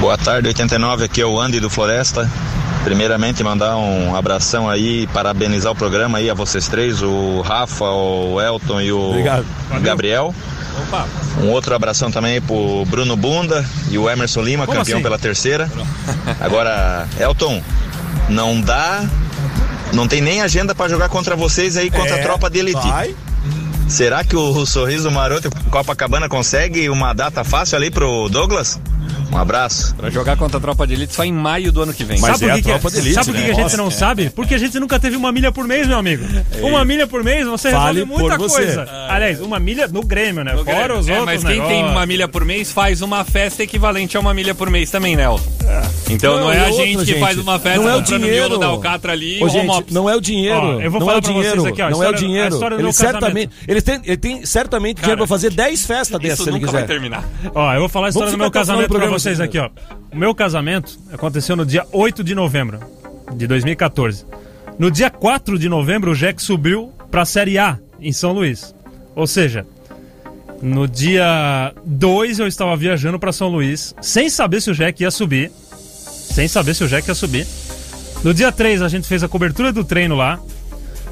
Boa 0.00 0.16
tarde, 0.16 0.48
89, 0.48 1.04
aqui 1.04 1.20
é 1.20 1.26
o 1.26 1.38
Andy 1.38 1.60
do 1.60 1.68
Floresta. 1.68 2.28
Primeiramente, 2.84 3.44
mandar 3.44 3.76
um 3.76 4.16
abração 4.16 4.68
aí, 4.68 5.06
parabenizar 5.08 5.70
o 5.72 5.74
programa 5.76 6.18
aí 6.18 6.30
a 6.30 6.34
vocês 6.34 6.66
três, 6.68 7.02
o 7.02 7.42
Rafa, 7.42 7.84
o 7.84 8.40
Elton 8.40 8.80
e 8.80 8.90
o 8.92 9.10
Obrigado. 9.10 9.44
Gabriel. 9.82 10.34
Opa, 10.86 11.06
Um 11.42 11.48
outro 11.50 11.74
abração 11.74 12.10
também 12.10 12.40
pro 12.40 12.84
Bruno 12.86 13.16
Bunda 13.16 13.64
e 13.90 13.98
o 13.98 14.08
Emerson 14.08 14.40
Lima, 14.40 14.64
Como 14.66 14.78
campeão 14.78 14.96
assim? 14.96 15.02
pela 15.02 15.18
terceira. 15.18 15.70
Agora, 16.40 17.06
Elton, 17.18 17.62
não 18.30 18.58
dá. 18.60 19.04
Não 19.92 20.08
tem 20.08 20.22
nem 20.22 20.40
agenda 20.40 20.74
pra 20.74 20.88
jogar 20.88 21.08
contra 21.10 21.36
vocês 21.36 21.76
aí 21.76 21.90
contra 21.90 22.16
É, 22.16 22.20
a 22.20 22.22
tropa 22.22 22.48
de 22.48 22.60
elite. 22.60 22.88
vai. 22.88 23.14
Será 23.88 24.22
que 24.24 24.36
o 24.36 24.64
Sorriso 24.64 25.10
Maroto 25.10 25.50
Copacabana 25.68 26.28
consegue 26.28 26.88
uma 26.88 27.12
data 27.12 27.42
fácil 27.44 27.76
ali 27.76 27.90
pro 27.90 28.28
Douglas? 28.30 28.80
Um 29.32 29.36
abraço. 29.38 29.94
pra 29.94 30.10
jogar 30.10 30.36
contra 30.36 30.58
a 30.58 30.60
tropa 30.60 30.86
de 30.86 30.94
elite 30.94 31.14
só 31.14 31.24
em 31.24 31.32
maio 31.32 31.70
do 31.72 31.82
ano 31.82 31.92
que 31.94 32.04
vem. 32.04 32.18
Mas 32.20 32.32
sabe 32.38 32.44
é 32.44 32.48
por 32.48 32.52
a 32.52 32.56
que, 32.56 32.62
que, 32.62 32.68
tropa 32.68 32.90
de 32.90 32.98
elite, 32.98 33.14
sabe 33.14 33.26
que 33.32 33.38
né? 33.38 33.44
que 33.44 33.50
a 33.50 33.54
gente 33.54 33.62
Nossa. 33.62 33.76
não 33.76 33.90
sabe? 33.90 34.30
Porque 34.30 34.54
a 34.54 34.58
gente 34.58 34.78
nunca 34.80 34.98
teve 34.98 35.16
uma 35.16 35.30
milha 35.32 35.52
por 35.52 35.66
mês, 35.66 35.86
meu 35.86 35.98
amigo. 35.98 36.24
Uma 36.60 36.84
milha 36.84 37.06
por 37.06 37.22
mês, 37.22 37.46
você 37.46 37.70
Fale 37.70 38.00
resolve 38.00 38.22
muita 38.22 38.36
coisa. 38.38 38.86
Aliás, 39.08 39.40
uma 39.40 39.58
milha 39.60 39.86
no 39.88 40.02
Grêmio, 40.02 40.42
né? 40.44 40.52
No 40.52 40.64
Fora 40.64 40.76
Grêmio. 40.78 40.98
os 40.98 41.08
É, 41.08 41.18
outros 41.20 41.42
mas 41.42 41.44
quem 41.44 41.62
tem 41.62 41.84
uma 41.84 42.04
milha 42.06 42.26
por 42.28 42.44
mês 42.44 42.72
faz 42.72 43.02
uma 43.02 43.24
festa 43.24 43.62
equivalente 43.62 44.16
a 44.16 44.20
uma 44.20 44.34
milha 44.34 44.54
por 44.54 44.68
mês 44.68 44.90
também, 44.90 45.14
né? 45.16 45.24
Então 46.08 46.34
não, 46.36 46.44
Não, 46.46 46.52
é 46.52 46.66
a 46.66 46.70
gente 46.72 46.98
que 46.98 47.04
gente, 47.04 47.20
faz 47.20 47.38
uma 47.38 47.58
festa 47.58 47.80
não 47.80 47.88
é 47.88 47.96
o 47.96 48.02
dinheiro. 48.02 48.48
miolo 48.48 48.58
da 48.58 48.66
Alcatra 48.66 49.12
ali 49.12 49.42
Ô, 49.42 49.48
gente, 49.48 49.92
não 49.92 50.10
é 50.10 50.16
o 50.16 50.20
dinheiro. 50.20 50.56
Ó, 50.56 50.80
eu 50.80 50.90
vou 50.90 51.00
não 51.00 51.06
falar 51.06 51.18
é 51.18 51.18
o 51.18 51.20
dinheiro. 51.20 51.66
aqui, 51.66 51.82
ó, 51.82 51.90
não 51.90 52.02
é 52.02 52.08
o 52.08 52.12
dinheiro. 52.14 52.58
Ele 52.78 52.92
certamente, 52.92 53.52
ele 53.68 53.80
tem, 53.82 54.00
ele 54.04 54.16
tem 54.16 54.44
certamente 54.44 54.98
dinheiro 54.98 55.18
pra 55.18 55.26
fazer 55.26 55.50
10 55.52 55.86
festas 55.86 56.20
dessas, 56.20 56.40
Isso 56.40 56.44
se 56.44 56.50
ele 56.50 56.58
nunca 56.58 56.72
vai 56.72 56.82
quiser. 56.82 56.92
terminar. 56.92 57.24
Ó, 57.54 57.72
eu 57.74 57.80
vou 57.80 57.88
falar 57.88 58.06
a 58.06 58.10
história 58.10 58.32
do 58.32 58.38
meu 58.38 58.48
o 58.48 58.50
casamento 58.50 58.88
pra 58.88 59.06
vocês 59.20 59.40
aqui, 59.40 59.58
ó. 59.58 59.70
O 60.12 60.16
meu 60.16 60.34
casamento 60.34 60.98
aconteceu 61.12 61.54
no 61.54 61.66
dia 61.66 61.86
8 61.92 62.24
de 62.24 62.34
novembro 62.34 62.80
de 63.34 63.46
2014. 63.46 64.24
No 64.78 64.90
dia 64.90 65.10
4 65.10 65.58
de 65.58 65.68
novembro, 65.68 66.12
o 66.12 66.14
Jack 66.14 66.42
subiu 66.42 66.92
pra 67.10 67.24
Série 67.24 67.58
A 67.58 67.78
em 68.00 68.12
São 68.12 68.32
Luís. 68.32 68.74
Ou 69.14 69.26
seja, 69.26 69.66
no 70.62 70.88
dia 70.88 71.74
2 71.84 72.38
eu 72.38 72.46
estava 72.46 72.74
viajando 72.76 73.18
pra 73.18 73.32
São 73.32 73.48
Luís, 73.48 73.94
sem 74.00 74.30
saber 74.30 74.60
se 74.60 74.70
o 74.70 74.74
Jack 74.74 75.02
ia 75.02 75.10
subir. 75.10 75.50
Sem 75.50 76.48
saber 76.48 76.74
se 76.74 76.84
o 76.84 76.88
Jack 76.88 77.08
ia 77.08 77.14
subir. 77.14 77.46
No 78.24 78.32
dia 78.32 78.50
3 78.50 78.82
a 78.82 78.88
gente 78.88 79.06
fez 79.06 79.22
a 79.22 79.28
cobertura 79.28 79.72
do 79.72 79.84
treino 79.84 80.16
lá. 80.16 80.40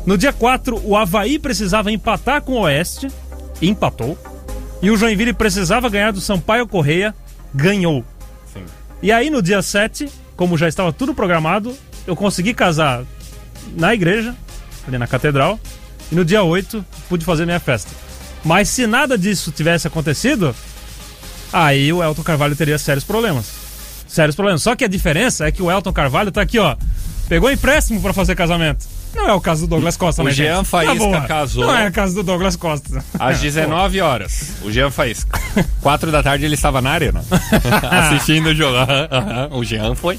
No 0.07 0.17
dia 0.17 0.33
4 0.33 0.81
o 0.85 0.97
Havaí 0.97 1.39
precisava 1.39 1.93
empatar 1.93 2.41
com 2.43 2.53
o 2.53 2.61
Oeste. 2.61 3.09
Empatou. 3.61 4.17
E 4.81 4.91
o 4.91 4.97
Joinville 4.97 5.33
precisava 5.33 5.89
ganhar 5.89 6.13
do 6.13 6.21
Sampaio 6.21 6.67
Correia, 6.67 7.15
ganhou. 7.55 8.05
E 9.03 9.13
aí 9.13 9.31
no 9.31 9.41
dia 9.41 9.63
7, 9.63 10.09
como 10.37 10.59
já 10.59 10.69
estava 10.69 10.93
tudo 10.93 11.15
programado, 11.15 11.77
eu 12.07 12.17
consegui 12.17 12.53
casar 12.53 13.05
na 13.77 13.95
igreja, 13.95 14.35
ali 14.87 14.99
na 14.99 15.07
catedral, 15.07 15.59
e 16.11 16.15
no 16.15 16.25
dia 16.25 16.43
8 16.43 16.85
pude 17.09 17.25
fazer 17.25 17.45
minha 17.45 17.61
festa. 17.61 17.91
Mas 18.45 18.69
se 18.69 18.87
nada 18.87 19.19
disso 19.19 19.53
tivesse 19.53 19.87
acontecido, 19.87 20.55
aí 21.53 21.93
o 21.93 22.03
Elton 22.03 22.23
Carvalho 22.23 22.57
teria 22.57 22.79
sérios 22.79 23.05
problemas. 23.05 23.47
Sérios 24.07 24.35
problemas. 24.35 24.63
Só 24.63 24.75
que 24.75 24.85
a 24.85 24.89
diferença 24.89 25.47
é 25.47 25.53
que 25.53 25.63
o 25.63 25.71
Elton 25.71 25.93
Carvalho 25.93 26.33
tá 26.33 26.41
aqui, 26.41 26.59
ó. 26.59 26.77
Pegou 27.29 27.51
empréstimo 27.51 28.01
pra 28.01 28.13
fazer 28.13 28.35
casamento. 28.35 28.87
Não 29.15 29.29
é 29.29 29.33
o 29.33 29.41
caso 29.41 29.63
do 29.63 29.67
Douglas 29.69 29.97
Costa, 29.97 30.23
O 30.23 30.25
né, 30.27 30.31
Jean 30.33 30.57
gente? 30.59 30.67
Faísca 30.67 30.95
boa. 30.99 31.21
casou. 31.23 31.67
Não 31.67 31.77
é 31.77 31.89
o 31.89 31.93
caso 31.93 32.15
do 32.15 32.23
Douglas 32.23 32.57
Costa. 32.57 33.05
Às 33.19 33.41
19 33.41 34.01
horas, 34.01 34.53
o 34.63 34.71
Jean 34.71 34.91
Faísca. 34.91 35.41
4 35.81 36.11
da 36.13 36.23
tarde 36.23 36.45
ele 36.45 36.55
estava 36.55 36.81
na 36.81 36.91
arena. 36.91 37.25
assistindo 37.91 38.49
o 38.49 38.55
jogo. 38.55 38.77
O 39.53 39.65
Jean 39.65 39.95
foi. 39.95 40.19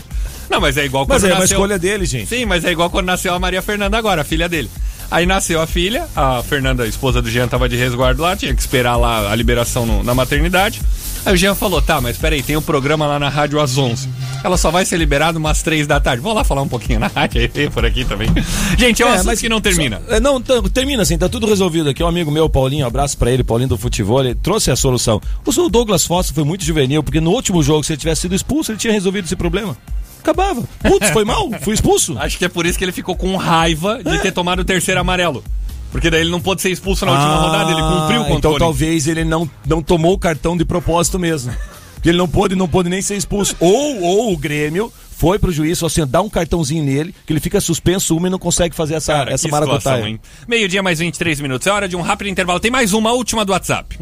Não, 0.49 0.59
mas 0.59 0.77
é 0.77 0.85
igual 0.85 1.05
quando 1.05 1.21
Mas 1.21 1.23
é 1.29 1.33
uma 1.33 1.41
nasceu... 1.41 1.57
escolha 1.57 1.77
dele, 1.77 2.05
gente. 2.05 2.27
Sim, 2.27 2.45
mas 2.45 2.65
é 2.65 2.71
igual 2.71 2.89
quando 2.89 3.05
nasceu 3.05 3.33
a 3.33 3.39
Maria 3.39 3.61
Fernanda 3.61 3.97
agora, 3.97 4.21
a 4.21 4.25
filha 4.25 4.49
dele. 4.49 4.69
Aí 5.11 5.25
nasceu 5.25 5.61
a 5.61 5.67
filha, 5.67 6.05
a 6.15 6.41
Fernanda, 6.43 6.83
a 6.83 6.87
esposa 6.87 7.21
do 7.21 7.29
Jean, 7.29 7.47
tava 7.47 7.67
de 7.69 7.75
resguardo 7.75 8.21
lá, 8.21 8.35
tinha 8.35 8.53
que 8.53 8.59
esperar 8.61 8.95
lá 8.95 9.31
a 9.31 9.35
liberação 9.35 9.85
no- 9.85 10.03
na 10.03 10.13
maternidade. 10.13 10.81
Aí 11.25 11.33
o 11.33 11.37
Jean 11.37 11.53
falou: 11.55 11.81
tá, 11.81 11.99
mas 12.01 12.17
peraí, 12.17 12.41
tem 12.41 12.55
um 12.57 12.61
programa 12.61 13.05
lá 13.07 13.19
na 13.19 13.29
rádio 13.29 13.59
às 13.59 13.77
11. 13.77 14.07
Ela 14.43 14.57
só 14.57 14.71
vai 14.71 14.85
ser 14.85 14.97
liberada 14.97 15.37
umas 15.37 15.61
3 15.61 15.85
da 15.85 15.99
tarde. 15.99 16.21
Vou 16.21 16.33
lá 16.33 16.43
falar 16.43 16.61
um 16.61 16.67
pouquinho 16.67 16.99
na 16.99 17.07
rádio 17.07 17.41
aí, 17.53 17.69
por 17.69 17.85
aqui 17.85 18.05
também. 18.05 18.29
Gente, 18.77 19.01
é 19.01 19.05
um 19.05 19.09
É, 19.13 19.23
mas 19.23 19.39
que 19.41 19.49
não 19.49 19.59
termina. 19.59 20.01
só- 20.07 20.15
é, 20.15 20.19
não, 20.19 20.41
tá- 20.41 20.61
termina 20.73 21.03
assim, 21.03 21.17
tá 21.17 21.27
tudo 21.27 21.45
resolvido 21.47 21.89
aqui. 21.89 22.03
Um 22.03 22.07
amigo 22.07 22.31
meu, 22.31 22.49
Paulinho, 22.49 22.85
um 22.85 22.87
abraço 22.87 23.17
pra 23.17 23.31
ele, 23.31 23.43
Paulinho 23.43 23.69
do 23.69 23.77
Futebol, 23.77 24.21
ele 24.23 24.35
trouxe 24.35 24.71
a 24.71 24.75
solução. 24.75 25.21
O 25.45 25.69
Douglas 25.69 26.05
Foster 26.05 26.33
foi 26.33 26.43
muito 26.43 26.63
juvenil, 26.63 27.03
porque 27.03 27.19
no 27.19 27.31
último 27.31 27.61
jogo, 27.61 27.83
se 27.83 27.91
ele 27.93 27.99
tivesse 27.99 28.21
sido 28.21 28.33
expulso, 28.35 28.71
ele 28.71 28.79
tinha 28.79 28.93
resolvido 28.93 29.25
esse 29.25 29.35
problema. 29.35 29.75
Acabava. 30.21 30.63
Putz, 30.83 31.09
foi 31.11 31.23
mal, 31.25 31.49
fui 31.61 31.73
expulso. 31.73 32.17
Acho 32.17 32.37
que 32.37 32.45
é 32.45 32.49
por 32.49 32.65
isso 32.65 32.77
que 32.77 32.83
ele 32.85 32.91
ficou 32.91 33.15
com 33.15 33.35
raiva 33.35 34.01
de 34.03 34.19
ter 34.19 34.31
tomado 34.31 34.59
o 34.59 34.65
terceiro 34.65 34.99
amarelo. 34.99 35.43
Porque 35.91 36.09
daí 36.09 36.21
ele 36.21 36.29
não 36.29 36.39
pôde 36.39 36.61
ser 36.61 36.69
expulso 36.69 37.05
na 37.05 37.11
última 37.13 37.33
Ah, 37.33 37.37
rodada, 37.37 37.71
ele 37.71 37.81
cumpriu 37.81 38.19
contra 38.21 38.37
Então 38.37 38.51
o 38.51 38.53
Corinthians. 38.53 38.59
talvez 38.59 39.07
ele 39.07 39.23
não, 39.23 39.49
não 39.65 39.81
tomou 39.81 40.13
o 40.13 40.19
cartão 40.19 40.55
de 40.55 40.63
propósito 40.63 41.17
mesmo. 41.17 41.51
Porque 41.95 42.09
ele 42.09 42.17
não 42.17 42.27
pôde, 42.27 42.55
não 42.55 42.67
pôde 42.67 42.89
nem 42.89 43.01
ser 43.01 43.15
expulso. 43.17 43.55
Ou, 43.59 44.01
ou 44.01 44.33
o 44.33 44.37
Grêmio 44.37 44.91
foi 45.17 45.37
pro 45.37 45.51
juiz, 45.51 45.83
assim, 45.83 46.05
dá 46.07 46.21
um 46.21 46.29
cartãozinho 46.29 46.83
nele, 46.83 47.13
que 47.25 47.33
ele 47.33 47.41
fica 47.41 47.59
suspenso 47.59 48.15
uma 48.15 48.27
e 48.27 48.31
não 48.31 48.39
consegue 48.39 48.73
fazer 48.73 48.93
essa, 48.93 49.11
Cara, 49.13 49.33
essa 49.33 49.47
maracutaia. 49.49 50.17
Meio-dia 50.47 50.81
mais 50.81 50.99
23 50.99 51.41
minutos. 51.41 51.67
É 51.67 51.71
hora 51.71 51.89
de 51.89 51.95
um 51.97 52.01
rápido 52.01 52.29
intervalo. 52.29 52.59
Tem 52.59 52.71
mais 52.71 52.93
uma, 52.93 53.09
a 53.09 53.13
última 53.13 53.43
do 53.43 53.51
WhatsApp. 53.51 53.97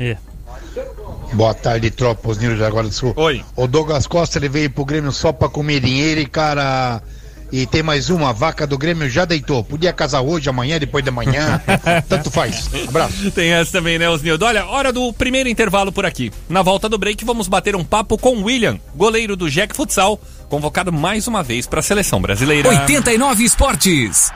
Boa 1.34 1.54
tarde, 1.54 1.90
tropa, 1.90 2.30
os 2.30 2.38
Nilo 2.38 2.56
de 2.56 2.64
Agora 2.64 2.88
do 2.88 2.94
Sul. 2.94 3.14
Oi. 3.16 3.44
O 3.56 3.66
Douglas 3.68 4.06
Costa, 4.06 4.38
ele 4.38 4.48
veio 4.48 4.70
pro 4.70 4.86
Grêmio 4.86 5.12
só 5.12 5.32
pra 5.32 5.50
comer 5.50 5.80
dinheiro 5.80 6.22
e, 6.22 6.26
cara... 6.26 7.02
E 7.52 7.66
tem 7.66 7.82
mais 7.82 8.10
uma, 8.10 8.30
a 8.30 8.34
vaca 8.34 8.68
do 8.68 8.78
Grêmio 8.78 9.10
já 9.10 9.24
deitou. 9.26 9.64
Podia 9.64 9.94
casar 9.94 10.22
hoje, 10.22 10.50
amanhã, 10.50 10.78
depois 10.80 11.04
da 11.04 11.12
manhã. 11.12 11.62
Tanto 12.10 12.30
faz. 12.30 12.70
Abraço. 12.88 13.32
Tem 13.32 13.52
essa 13.52 13.72
também, 13.72 13.98
né, 13.98 14.10
Osnildo? 14.10 14.44
Olha, 14.46 14.66
hora 14.66 14.92
do 14.92 15.14
primeiro 15.14 15.48
intervalo 15.48 15.92
por 15.92 16.06
aqui. 16.06 16.32
Na 16.50 16.62
volta 16.62 16.90
do 16.90 16.98
break, 16.98 17.24
vamos 17.24 17.48
bater 17.48 17.76
um 17.76 17.84
papo 17.84 18.18
com 18.18 18.36
o 18.38 18.44
William, 18.44 18.80
goleiro 18.96 19.36
do 19.36 19.50
Jack 19.50 19.76
Futsal, 19.76 20.20
convocado 20.50 20.92
mais 20.92 21.28
uma 21.28 21.42
vez 21.42 21.66
para 21.66 21.80
a 21.80 21.84
seleção 21.84 22.22
brasileira. 22.22 22.70
89 22.70 23.44
Esportes. 23.44 24.32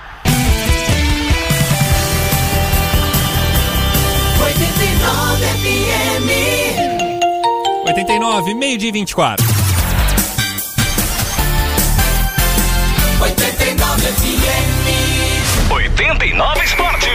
89 4.42 5.46
FM. 5.46 6.30
89, 7.88 8.54
meio-dia 8.54 8.90
e 8.90 8.92
24. 8.92 9.61
FM. 14.02 15.70
89 15.70 16.64
Esportes. 16.64 17.12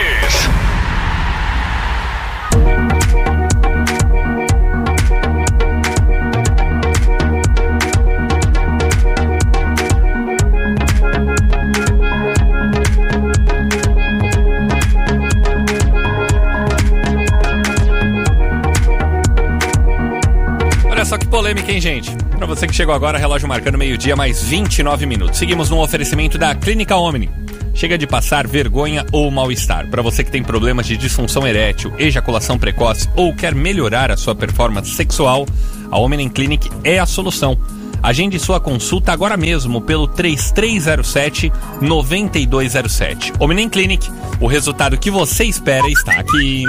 Olha 20.85 21.05
só 21.05 21.19
que 21.19 21.27
polêmica, 21.27 21.73
hein, 21.73 21.81
gente? 21.81 22.26
Pra 22.37 22.47
você 22.47 22.67
que 22.67 22.75
chegou 22.75 22.95
agora, 22.95 23.17
relógio 23.17 23.49
marcando 23.49 23.79
meio-dia, 23.79 24.15
mais 24.15 24.43
29 24.43 25.07
minutos. 25.07 25.39
Seguimos 25.39 25.71
no 25.71 25.81
oferecimento 25.81 26.37
da 26.37 26.55
Clínica 26.55 26.95
Omni. 26.95 27.31
Chega 27.73 27.97
de 27.97 28.07
passar 28.07 28.47
vergonha 28.47 29.07
ou 29.11 29.31
mal-estar. 29.31 29.89
Para 29.89 30.03
você 30.03 30.23
que 30.23 30.31
tem 30.31 30.43
problemas 30.43 30.87
de 30.87 30.99
disfunção 30.99 31.47
erétil, 31.47 31.93
ejaculação 31.99 32.59
precoce 32.59 33.09
ou 33.17 33.35
quer 33.35 33.55
melhorar 33.55 34.11
a 34.11 34.19
sua 34.19 34.35
performance 34.35 34.91
sexual, 34.91 35.47
a 35.91 35.99
Omni 35.99 36.29
Clinic 36.29 36.71
é 36.85 36.99
a 36.99 37.07
solução. 37.07 37.59
Agende 38.07 38.39
sua 38.39 38.61
consulta 38.61 39.13
agora 39.13 39.37
mesmo 39.37 39.81
pelo 39.81 40.07
3307 40.07 41.53
9207. 41.81 43.33
Omni 43.41 43.69
Clinic, 43.69 44.09
o 44.39 44.47
resultado 44.47 44.97
que 44.97 45.11
você 45.11 45.43
espera 45.43 45.91
está 45.91 46.13
aqui. 46.13 46.63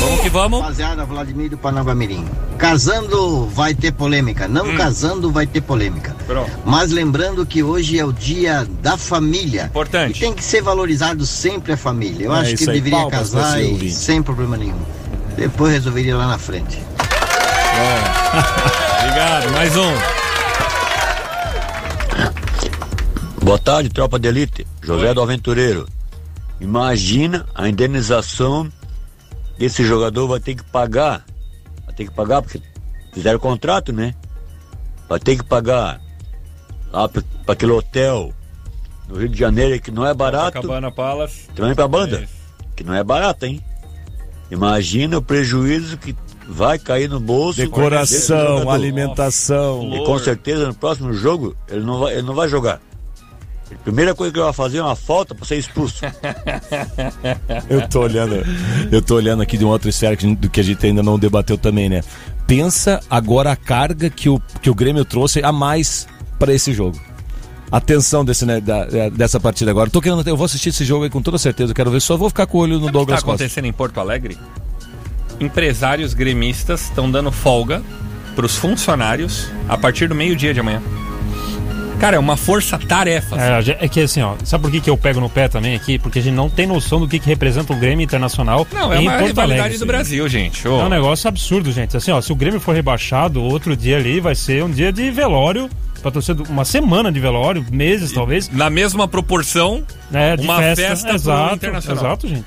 Vamos 0.00 0.20
que 0.22 0.30
vamos. 0.30 0.60
Rapaziada, 0.60 1.04
Vladimir 1.04 1.50
do 1.50 1.58
Panamamirim. 1.58 2.24
Casando 2.56 3.44
vai 3.48 3.74
ter 3.74 3.92
polêmica, 3.92 4.48
não 4.48 4.70
Hum. 4.70 4.76
casando 4.78 5.30
vai 5.30 5.46
ter 5.46 5.60
polêmica. 5.60 6.16
Mas 6.64 6.92
lembrando 6.92 7.44
que 7.44 7.62
hoje 7.62 7.98
é 7.98 8.04
o 8.06 8.12
dia 8.12 8.66
da 8.80 8.96
família. 8.96 9.66
Importante. 9.66 10.16
E 10.16 10.20
tem 10.20 10.32
que 10.32 10.42
ser 10.42 10.62
valorizado 10.62 11.26
sempre 11.26 11.74
a 11.74 11.76
família. 11.76 12.24
Eu 12.24 12.34
É 12.34 12.40
acho 12.40 12.56
que 12.56 12.70
aí, 12.70 12.80
deveria 12.80 13.06
casar 13.10 13.62
e 13.62 13.90
sem 13.90 14.22
problema 14.22 14.56
nenhum. 14.56 14.80
Depois 15.36 15.72
resolveria 15.72 16.16
lá 16.16 16.26
na 16.28 16.38
frente. 16.38 16.78
Obrigado, 19.00 19.52
mais 19.52 19.76
um. 19.76 19.92
Boa 23.44 23.58
tarde, 23.58 23.90
tropa 23.90 24.18
de 24.18 24.28
elite. 24.28 24.66
José 24.82 25.12
do 25.12 25.20
Aventureiro. 25.20 25.86
Imagina 26.58 27.46
a 27.54 27.68
indenização 27.68 28.72
que 29.58 29.64
esse 29.66 29.84
jogador 29.84 30.26
vai 30.26 30.40
ter 30.40 30.54
que 30.54 30.64
pagar. 30.64 31.24
Vai 31.84 31.94
ter 31.94 32.06
que 32.06 32.10
pagar 32.14 32.40
porque 32.40 32.60
fizeram 33.12 33.38
contrato, 33.38 33.92
né? 33.92 34.14
Vai 35.08 35.20
ter 35.20 35.36
que 35.36 35.44
pagar 35.44 36.00
lá 36.90 37.08
para 37.08 37.22
aquele 37.48 37.72
hotel 37.72 38.32
no 39.06 39.18
Rio 39.18 39.28
de 39.28 39.38
Janeiro 39.38 39.80
que 39.80 39.90
não 39.90 40.06
é 40.06 40.14
barato. 40.14 40.54
Copacabana 40.54 40.90
Palace. 40.90 41.46
Também 41.54 41.74
pra 41.74 41.86
banda, 41.86 42.26
que 42.74 42.82
não 42.82 42.94
é 42.94 43.04
barato, 43.04 43.44
hein? 43.44 43.62
Imagina 44.50 45.18
o 45.18 45.22
prejuízo 45.22 45.96
que 45.98 46.14
vai 46.48 46.78
cair 46.78 47.08
no 47.08 47.18
bolso. 47.18 47.58
Decoração, 47.58 48.70
alimentação. 48.70 49.90
E 49.94 50.04
com 50.04 50.18
certeza 50.18 50.66
no 50.66 50.74
próximo 50.74 51.12
jogo 51.12 51.56
ele 51.68 51.84
não 51.84 51.98
vai, 51.98 52.12
ele 52.14 52.22
não 52.22 52.34
vai 52.34 52.48
jogar. 52.48 52.80
A 53.70 53.78
primeira 53.78 54.14
coisa 54.14 54.32
que 54.32 54.38
ele 54.38 54.44
vai 54.44 54.52
fazer 54.52 54.78
é 54.78 54.82
uma 54.82 54.94
falta 54.94 55.34
para 55.34 55.44
ser 55.44 55.56
expulso. 55.56 56.02
Eu 57.68 57.88
tô 57.88 58.00
olhando, 58.00 58.36
eu 58.92 59.02
tô 59.02 59.16
olhando 59.16 59.42
aqui 59.42 59.58
de 59.58 59.64
uma 59.64 59.72
outra 59.72 59.88
esfera 59.88 60.16
que, 60.16 60.34
do 60.34 60.48
que 60.48 60.60
a 60.60 60.62
gente 60.62 60.84
ainda 60.86 61.02
não 61.02 61.18
debateu 61.18 61.58
também, 61.58 61.88
né? 61.88 62.02
Pensa 62.46 63.00
agora 63.10 63.50
a 63.50 63.56
carga 63.56 64.08
que 64.08 64.28
o, 64.28 64.40
que 64.62 64.70
o 64.70 64.74
Grêmio 64.74 65.04
trouxe 65.04 65.42
a 65.42 65.50
mais 65.50 66.06
para 66.38 66.54
esse 66.54 66.72
jogo. 66.72 67.00
A 67.76 67.80
tensão 67.80 68.24
desse, 68.24 68.46
né, 68.46 68.58
da- 68.58 68.86
da- 68.86 69.08
dessa 69.10 69.38
partida 69.38 69.70
agora. 69.70 69.90
Tô 69.90 70.00
querendo, 70.00 70.26
eu 70.26 70.34
vou 70.34 70.46
assistir 70.46 70.70
esse 70.70 70.82
jogo 70.82 71.04
aí 71.04 71.10
com 71.10 71.20
toda 71.20 71.36
certeza. 71.36 71.72
eu 71.72 71.74
Quero 71.74 71.90
ver, 71.90 72.00
só 72.00 72.16
vou 72.16 72.30
ficar 72.30 72.46
com 72.46 72.56
o 72.56 72.60
olho 72.62 72.78
no 72.78 72.86
Sabe 72.86 72.86
o 72.86 72.88
que 72.88 72.92
Douglas 72.92 73.20
tá 73.20 73.26
Costa. 73.26 73.44
acontecendo 73.44 73.66
em 73.66 73.72
Porto 73.72 74.00
Alegre? 74.00 74.38
Empresários 75.38 76.14
gremistas 76.14 76.84
estão 76.84 77.10
dando 77.10 77.30
folga 77.30 77.82
pros 78.34 78.56
funcionários 78.56 79.48
a 79.68 79.76
partir 79.76 80.08
do 80.08 80.14
meio-dia 80.14 80.54
de 80.54 80.60
amanhã. 80.60 80.80
Cara, 81.98 82.16
é 82.16 82.18
uma 82.18 82.36
força-tarefa. 82.36 83.36
É, 83.36 83.54
a 83.54 83.60
gente- 83.60 83.78
é 83.84 83.88
que 83.88 84.00
assim, 84.00 84.20
ó, 84.22 84.34
sabe 84.44 84.62
por 84.62 84.70
que, 84.70 84.80
que 84.80 84.90
eu 84.90 84.96
pego 84.98 85.18
no 85.18 85.30
pé 85.30 85.48
também 85.48 85.74
aqui? 85.74 85.98
Porque 85.98 86.18
a 86.18 86.22
gente 86.22 86.34
não 86.34 86.48
tem 86.50 86.66
noção 86.66 87.00
do 87.00 87.08
que, 87.08 87.18
que 87.18 87.26
representa 87.26 87.72
o 87.72 87.76
Grêmio 87.76 88.04
Internacional 88.04 88.66
Não, 88.72 88.92
é 88.92 88.98
uma 88.98 89.12
Porto 89.12 89.26
rivalidade 89.28 89.40
Alegre, 89.60 89.70
do 89.70 89.74
assim. 89.76 89.86
Brasil, 89.86 90.28
gente. 90.28 90.68
Ô. 90.68 90.80
É 90.80 90.84
um 90.84 90.88
negócio 90.90 91.26
absurdo, 91.26 91.72
gente. 91.72 91.96
Assim, 91.96 92.10
ó, 92.10 92.20
se 92.20 92.30
o 92.30 92.36
Grêmio 92.36 92.60
for 92.60 92.74
rebaixado, 92.74 93.42
outro 93.42 93.74
dia 93.76 93.96
ali 93.96 94.20
vai 94.20 94.34
ser 94.34 94.62
um 94.62 94.70
dia 94.70 94.92
de 94.92 95.10
velório 95.10 95.70
pra 96.02 96.10
torcida, 96.10 96.42
uma 96.48 96.64
semana 96.66 97.10
de 97.10 97.18
velório, 97.18 97.64
meses 97.72 98.12
talvez. 98.12 98.48
Na 98.50 98.68
mesma 98.68 99.08
proporção, 99.08 99.82
É, 100.12 100.36
de 100.36 100.42
uma 100.44 100.58
festa, 100.58 100.88
festa 100.88 101.12
exato, 101.14 101.54
Internacional. 101.56 102.04
Exato, 102.04 102.28
gente. 102.28 102.44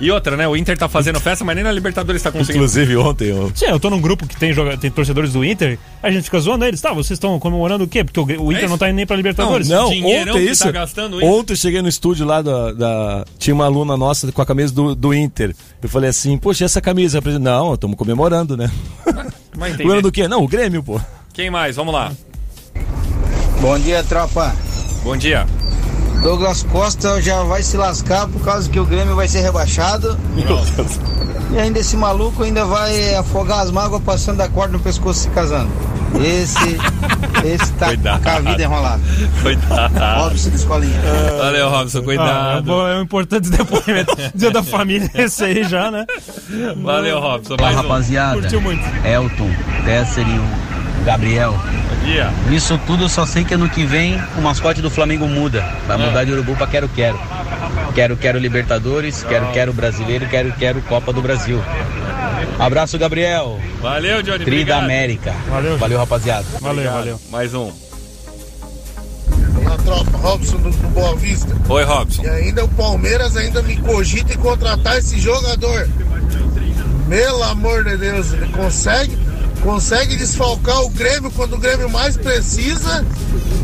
E 0.00 0.10
outra, 0.10 0.36
né? 0.36 0.48
O 0.48 0.56
Inter 0.56 0.76
tá 0.76 0.88
fazendo 0.88 1.20
festa, 1.20 1.44
mas 1.44 1.54
nem 1.54 1.62
na 1.62 1.70
Libertadores 1.70 2.20
tá 2.20 2.32
conseguindo. 2.32 2.56
Inclusive 2.64 2.96
ontem, 2.96 3.28
eu... 3.28 3.52
Sim, 3.54 3.66
eu 3.66 3.78
tô 3.78 3.88
num 3.88 4.00
grupo 4.00 4.26
que 4.26 4.36
tem, 4.36 4.52
joga... 4.52 4.76
tem 4.76 4.90
torcedores 4.90 5.32
do 5.32 5.44
Inter, 5.44 5.78
a 6.02 6.10
gente 6.10 6.24
fica 6.24 6.40
zoando 6.40 6.64
eles. 6.64 6.80
Tá, 6.80 6.92
vocês 6.92 7.12
estão 7.12 7.38
comemorando 7.38 7.84
o 7.84 7.88
quê? 7.88 8.02
Porque 8.02 8.18
o, 8.20 8.42
o 8.46 8.52
Inter 8.52 8.64
É 8.64 8.68
não 8.68 8.76
tá 8.78 8.88
indo 8.88 8.96
nem 8.96 9.06
pra 9.06 9.14
Libertadores. 9.16 9.68
Não, 9.68 9.88
dinheirão 9.90 10.34
ontem 10.34 10.46
que 10.46 10.50
isso. 10.52 10.64
tá 10.64 10.72
gastando 10.72 11.14
o 11.14 11.16
Inter. 11.18 11.28
ontem 11.30 11.52
eu 11.52 11.56
cheguei 11.56 11.80
no 11.82 11.88
estúdio 11.88 12.26
lá 12.26 12.42
da, 12.42 12.72
da- 12.72 13.24
Tinha 13.38 13.54
uma 13.54 13.66
aluna 13.66 13.96
nossa 13.96 14.32
com 14.32 14.42
a 14.42 14.46
camisa 14.46 14.74
do, 14.74 14.94
do 14.94 15.14
Inter. 15.14 15.54
Eu 15.80 15.88
falei 15.88 16.10
assim, 16.10 16.36
poxa, 16.36 16.64
e 16.64 16.66
essa 16.66 16.80
camisa? 16.80 17.18
Eu 17.18 17.22
falei, 17.22 17.38
não, 17.38 17.74
estamos 17.74 17.96
comemorando, 17.96 18.56
né? 18.56 18.70
Comemorando 19.76 20.08
o 20.08 20.12
quê? 20.12 20.26
Não, 20.26 20.42
o 20.42 20.48
Grêmio, 20.48 20.82
pô. 20.82 21.00
Quem 21.32 21.50
mais? 21.50 21.76
Vamos 21.76 21.94
lá. 21.94 22.10
Bom 23.60 23.78
dia, 23.78 24.02
tropa. 24.02 24.52
Bom 25.04 25.16
dia. 25.16 25.46
Douglas 26.22 26.62
Costa 26.64 27.20
já 27.20 27.42
vai 27.42 27.62
se 27.62 27.76
lascar 27.76 28.28
por 28.28 28.40
causa 28.42 28.68
que 28.70 28.78
o 28.78 28.84
Grêmio 28.84 29.16
vai 29.16 29.26
ser 29.28 29.40
rebaixado. 29.40 30.16
E 31.52 31.58
ainda 31.58 31.78
esse 31.80 31.96
maluco 31.96 32.42
ainda 32.44 32.64
vai 32.64 33.14
afogar 33.16 33.60
as 33.60 33.70
mágoas 33.70 34.02
passando 34.02 34.40
a 34.40 34.48
corda 34.48 34.72
no 34.72 34.78
pescoço 34.80 35.20
se 35.20 35.28
casando. 35.30 35.70
Esse, 36.22 36.78
esse 37.44 37.72
tá 37.72 37.86
Cuidado. 37.86 38.22
com 38.22 38.28
a 38.28 38.38
vida 38.40 38.62
enrolada. 38.62 39.00
Cuidado. 39.42 40.22
Robson 40.24 40.50
da 40.50 40.56
escolinha. 40.56 41.00
Valeu, 41.38 41.68
Robson, 41.70 41.98
Ah, 41.98 42.00
é, 42.00 42.02
um 42.02 42.04
cuidado. 42.04 42.62
bom- 42.64 42.86
é 42.88 42.96
um 42.98 43.02
importante 43.02 43.50
depoimento. 43.50 44.14
Dia 44.34 44.50
da 44.50 44.62
família, 44.62 45.10
esse 45.14 45.42
aí 45.44 45.64
já, 45.64 45.90
né? 45.90 46.06
Valeu, 46.82 47.18
Robson. 47.18 47.56
Fala 47.56 47.62
Mais 47.62 47.76
rapaziada, 47.76 48.40
Curtiu 48.42 48.60
muito. 48.60 48.84
Elton, 49.06 49.50
Tesser 49.84 50.26
e 50.28 50.38
o 50.38 50.71
Gabriel. 51.04 51.52
Bom 51.52 52.06
dia. 52.06 52.30
Isso 52.50 52.78
tudo 52.86 53.04
eu 53.04 53.08
só 53.08 53.26
sei 53.26 53.44
que 53.44 53.54
ano 53.54 53.68
que 53.68 53.84
vem 53.84 54.20
o 54.36 54.40
mascote 54.40 54.80
do 54.80 54.90
Flamengo 54.90 55.26
muda. 55.26 55.64
Vai 55.86 55.96
mudar 55.96 56.24
de 56.24 56.32
urubu 56.32 56.56
pra 56.56 56.66
quero 56.66 56.88
quero. 56.88 57.18
Quero 57.94 58.16
quero 58.16 58.38
Libertadores, 58.38 59.22
quero 59.22 59.46
quero 59.52 59.72
Brasileiro, 59.72 60.26
quero 60.28 60.52
quero 60.52 60.80
Copa 60.82 61.12
do 61.12 61.20
Brasil. 61.20 61.62
Abraço 62.58 62.98
Gabriel, 62.98 63.60
Valeu, 63.80 64.22
Johnny. 64.22 64.44
Tri 64.44 64.64
da. 64.64 64.78
América. 64.78 65.34
Valeu. 65.48 65.76
Valeu 65.76 65.98
rapaziada. 65.98 66.46
Valeu, 66.60 66.70
Obrigado. 66.70 66.94
valeu. 66.94 67.20
Mais 67.30 67.54
um. 67.54 67.72
Na 69.64 69.76
tropa, 69.78 70.16
Robson 70.18 70.56
do, 70.58 70.70
do 70.70 70.88
Boa 70.88 71.16
Vista. 71.16 71.54
Oi, 71.68 71.84
Robson. 71.84 72.22
E 72.22 72.28
ainda 72.28 72.64
o 72.64 72.68
Palmeiras 72.68 73.36
ainda 73.36 73.62
me 73.62 73.76
cogita 73.78 74.32
em 74.34 74.36
contratar 74.36 74.98
esse 74.98 75.18
jogador. 75.18 75.88
Pelo 77.08 77.42
amor 77.42 77.84
de 77.84 77.96
Deus, 77.96 78.32
ele 78.32 78.46
consegue, 78.52 79.16
consegue 79.62 80.16
desfalcar 80.16 80.82
o 80.82 80.90
Grêmio 80.90 81.30
quando 81.30 81.54
o 81.54 81.58
Grêmio 81.58 81.88
mais 81.88 82.16
precisa 82.16 83.04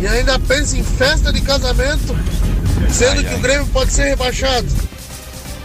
e 0.00 0.06
ainda 0.06 0.38
pensa 0.38 0.76
em 0.76 0.82
festa 0.82 1.32
de 1.32 1.40
casamento, 1.40 2.16
sendo 2.88 3.24
que 3.24 3.34
o 3.34 3.38
Grêmio 3.38 3.66
pode 3.66 3.92
ser 3.92 4.04
rebaixado. 4.04 4.66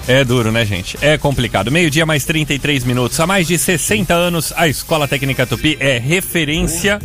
É 0.05 0.21
duro, 0.25 0.51
né, 0.51 0.65
gente? 0.65 0.97
É 1.01 1.17
complicado. 1.17 1.71
Meio-dia 1.71 2.05
mais 2.05 2.25
33 2.25 2.83
minutos. 2.83 3.17
Há 3.21 3.25
mais 3.25 3.47
de 3.47 3.57
60 3.57 4.13
anos, 4.13 4.51
a 4.57 4.67
Escola 4.67 5.07
Técnica 5.07 5.47
Tupi 5.47 5.77
é 5.79 5.97
referência 5.97 6.99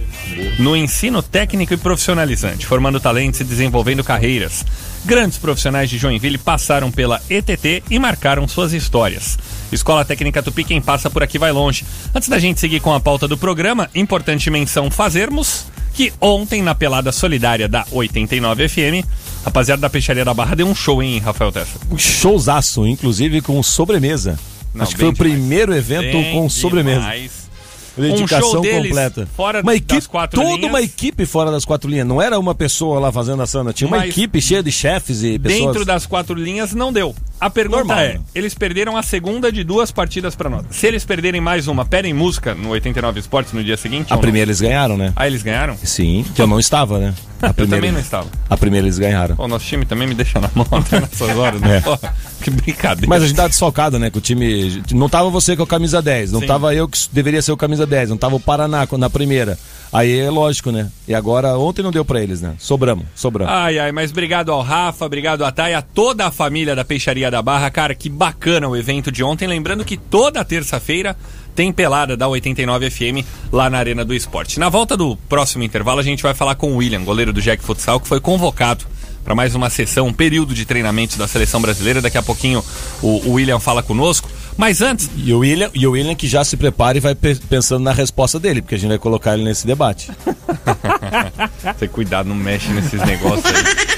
no 0.58 0.76
ensino 0.76 1.22
técnico 1.22 1.74
e 1.74 1.76
profissionalizante, 1.76 2.66
formando 2.66 2.98
talentos 2.98 3.38
e 3.38 3.44
desenvolvendo 3.44 4.02
carreiras. 4.02 4.64
Grandes 5.04 5.38
profissionais 5.38 5.88
de 5.88 5.96
Joinville 5.96 6.38
passaram 6.38 6.90
pela 6.90 7.22
ETT 7.30 7.84
e 7.88 7.98
marcaram 8.00 8.48
suas 8.48 8.72
histórias. 8.72 9.38
Escola 9.72 10.04
Técnica 10.04 10.42
Tupi, 10.42 10.64
quem 10.64 10.80
passa 10.80 11.10
por 11.10 11.22
aqui 11.22 11.38
vai 11.38 11.52
longe. 11.52 11.84
Antes 12.14 12.28
da 12.28 12.38
gente 12.38 12.58
seguir 12.60 12.80
com 12.80 12.92
a 12.92 13.00
pauta 13.00 13.28
do 13.28 13.36
programa, 13.36 13.88
importante 13.94 14.50
menção 14.50 14.90
fazermos 14.90 15.66
que 15.94 16.12
ontem 16.20 16.62
na 16.62 16.74
pelada 16.74 17.10
solidária 17.12 17.68
da 17.68 17.84
89 17.90 18.68
FM, 18.68 19.04
rapaziada 19.44 19.82
da 19.82 19.90
Peixaria 19.90 20.24
da 20.24 20.32
Barra 20.32 20.54
deu 20.54 20.66
um 20.66 20.74
show, 20.74 21.02
hein, 21.02 21.18
Rafael 21.18 21.50
Tessa? 21.50 21.78
Um 21.90 21.98
showzaço, 21.98 22.86
inclusive 22.86 23.40
com 23.40 23.60
sobremesa. 23.62 24.38
Não, 24.72 24.82
Acho 24.84 24.92
que 24.92 24.98
foi 25.00 25.12
bem 25.12 25.14
o 25.14 25.16
primeiro 25.16 25.74
evento 25.74 26.12
Bem 26.12 26.32
com 26.34 26.48
sobremesa. 26.48 27.00
demais. 27.00 27.48
Dedicação 27.96 28.60
Um 28.60 28.82
completa. 28.84 29.28
fora 29.36 29.60
uma 29.60 29.72
das 29.72 29.80
equipe, 29.80 30.08
quatro 30.08 30.40
toda 30.40 30.54
linhas. 30.54 30.70
uma 30.70 30.80
equipe 30.82 31.26
fora 31.26 31.50
das 31.50 31.64
quatro 31.64 31.90
linhas. 31.90 32.06
Não 32.06 32.22
era 32.22 32.38
uma 32.38 32.54
pessoa 32.54 33.00
lá 33.00 33.10
fazendo 33.10 33.42
a 33.42 33.46
sana, 33.46 33.72
tinha 33.72 33.88
uma 33.88 33.96
Mas 33.98 34.10
equipe 34.10 34.40
cheia 34.40 34.62
de 34.62 34.70
chefes 34.70 35.24
e 35.24 35.36
pessoas. 35.36 35.66
Dentro 35.66 35.84
das 35.84 36.06
quatro 36.06 36.34
linhas 36.36 36.72
não 36.74 36.92
deu. 36.92 37.12
A 37.40 37.48
pergunta 37.48 37.78
Normal, 37.78 37.98
é: 38.00 38.14
né? 38.14 38.20
eles 38.34 38.54
perderam 38.54 38.96
a 38.96 39.02
segunda 39.02 39.52
de 39.52 39.62
duas 39.62 39.90
partidas 39.92 40.34
pra 40.34 40.50
nós. 40.50 40.64
Se 40.70 40.86
eles 40.86 41.04
perderem 41.04 41.40
mais 41.40 41.68
uma, 41.68 41.84
pedem 41.84 42.12
música 42.12 42.54
no 42.54 42.70
89 42.70 43.20
Esportes 43.20 43.52
no 43.52 43.62
dia 43.62 43.76
seguinte? 43.76 44.12
A 44.12 44.14
ou 44.14 44.16
não? 44.16 44.22
primeira 44.22 44.48
eles 44.48 44.60
ganharam, 44.60 44.96
né? 44.96 45.12
Ah, 45.14 45.26
eles 45.26 45.42
ganharam? 45.42 45.76
Sim, 45.82 46.24
que 46.34 46.42
eu 46.42 46.46
não 46.46 46.58
estava, 46.58 46.98
né? 46.98 47.14
A 47.40 47.46
Eu 47.48 47.54
primeira, 47.54 47.76
também 47.76 47.92
não 47.92 48.00
estava. 48.00 48.26
A 48.50 48.56
primeira 48.56 48.84
eles 48.86 48.98
ganharam. 48.98 49.36
Pô, 49.36 49.46
nosso 49.46 49.64
time 49.64 49.84
também 49.86 50.08
me 50.08 50.14
deixa 50.14 50.40
na 50.40 50.50
mão 50.52 50.66
nessas 50.90 51.36
horas, 51.36 51.60
né? 51.60 51.76
É. 51.76 51.80
Pô, 51.80 51.96
que 52.42 52.50
brincadeira. 52.50 53.06
Mas 53.08 53.22
a 53.22 53.26
gente 53.28 53.36
tá 53.36 53.46
desfalcado, 53.46 53.96
né? 53.98 54.10
Que 54.10 54.18
o 54.18 54.20
time. 54.20 54.82
Não 54.92 55.08
tava 55.08 55.30
você 55.30 55.56
com 55.56 55.62
a 55.62 55.66
camisa 55.66 56.02
10, 56.02 56.32
não 56.32 56.40
Sim. 56.40 56.46
tava 56.46 56.74
eu 56.74 56.88
que 56.88 56.98
deveria 57.12 57.40
ser 57.40 57.52
o 57.52 57.56
camisa 57.56 57.86
10, 57.86 58.10
não 58.10 58.16
tava 58.16 58.34
o 58.34 58.40
Paraná 58.40 58.88
na 58.98 59.08
primeira. 59.08 59.56
Aí 59.92 60.18
é 60.18 60.30
lógico, 60.30 60.70
né? 60.70 60.90
E 61.06 61.14
agora, 61.14 61.56
ontem 61.58 61.82
não 61.82 61.90
deu 61.90 62.04
pra 62.04 62.22
eles, 62.22 62.40
né? 62.40 62.54
Sobramos, 62.58 63.06
sobramos. 63.14 63.52
Ai, 63.52 63.78
ai, 63.78 63.92
mas 63.92 64.10
obrigado 64.10 64.52
ao 64.52 64.62
Rafa, 64.62 65.06
obrigado 65.06 65.44
a 65.44 65.50
Thay, 65.50 65.74
a 65.74 65.82
toda 65.82 66.26
a 66.26 66.30
família 66.30 66.76
da 66.76 66.84
Peixaria 66.84 67.30
da 67.30 67.40
Barra. 67.40 67.70
Cara, 67.70 67.94
que 67.94 68.08
bacana 68.08 68.68
o 68.68 68.76
evento 68.76 69.10
de 69.10 69.24
ontem. 69.24 69.46
Lembrando 69.48 69.84
que 69.84 69.96
toda 69.96 70.44
terça-feira 70.44 71.16
tem 71.54 71.72
pelada 71.72 72.16
da 72.16 72.28
89 72.28 72.90
FM 72.90 73.26
lá 73.50 73.68
na 73.68 73.78
Arena 73.78 74.04
do 74.04 74.14
Esporte. 74.14 74.60
Na 74.60 74.68
volta 74.68 74.96
do 74.96 75.16
próximo 75.28 75.64
intervalo, 75.64 76.00
a 76.00 76.04
gente 76.04 76.22
vai 76.22 76.34
falar 76.34 76.54
com 76.54 76.72
o 76.72 76.76
William, 76.76 77.02
goleiro 77.02 77.32
do 77.32 77.40
Jack 77.40 77.64
Futsal, 77.64 77.98
que 77.98 78.06
foi 78.06 78.20
convocado 78.20 78.84
para 79.24 79.34
mais 79.34 79.54
uma 79.54 79.68
sessão, 79.68 80.06
um 80.06 80.12
período 80.12 80.54
de 80.54 80.64
treinamentos 80.64 81.16
da 81.16 81.26
seleção 81.26 81.60
brasileira. 81.60 82.00
Daqui 82.00 82.16
a 82.16 82.22
pouquinho 82.22 82.64
o, 83.02 83.28
o 83.28 83.32
William 83.32 83.58
fala 83.58 83.82
conosco. 83.82 84.28
Mas 84.58 84.82
antes, 84.82 85.08
E 85.16 85.32
o 85.32 85.38
William, 85.38 85.70
e 85.72 85.86
o 85.86 85.92
William 85.92 86.14
que 86.14 86.26
já 86.28 86.44
se 86.44 86.56
prepara 86.56 86.98
e 86.98 87.00
vai 87.00 87.14
pe- 87.14 87.36
pensando 87.48 87.82
na 87.84 87.92
resposta 87.92 88.38
dele, 88.40 88.60
porque 88.60 88.74
a 88.74 88.78
gente 88.78 88.88
vai 88.90 88.98
colocar 88.98 89.32
ele 89.34 89.44
nesse 89.44 89.66
debate. 89.66 90.10
Tem 91.78 91.88
cuidado, 91.88 92.28
não 92.28 92.34
mexe 92.36 92.68
nesses 92.72 93.00
negócios 93.04 93.44
aí. 93.46 93.88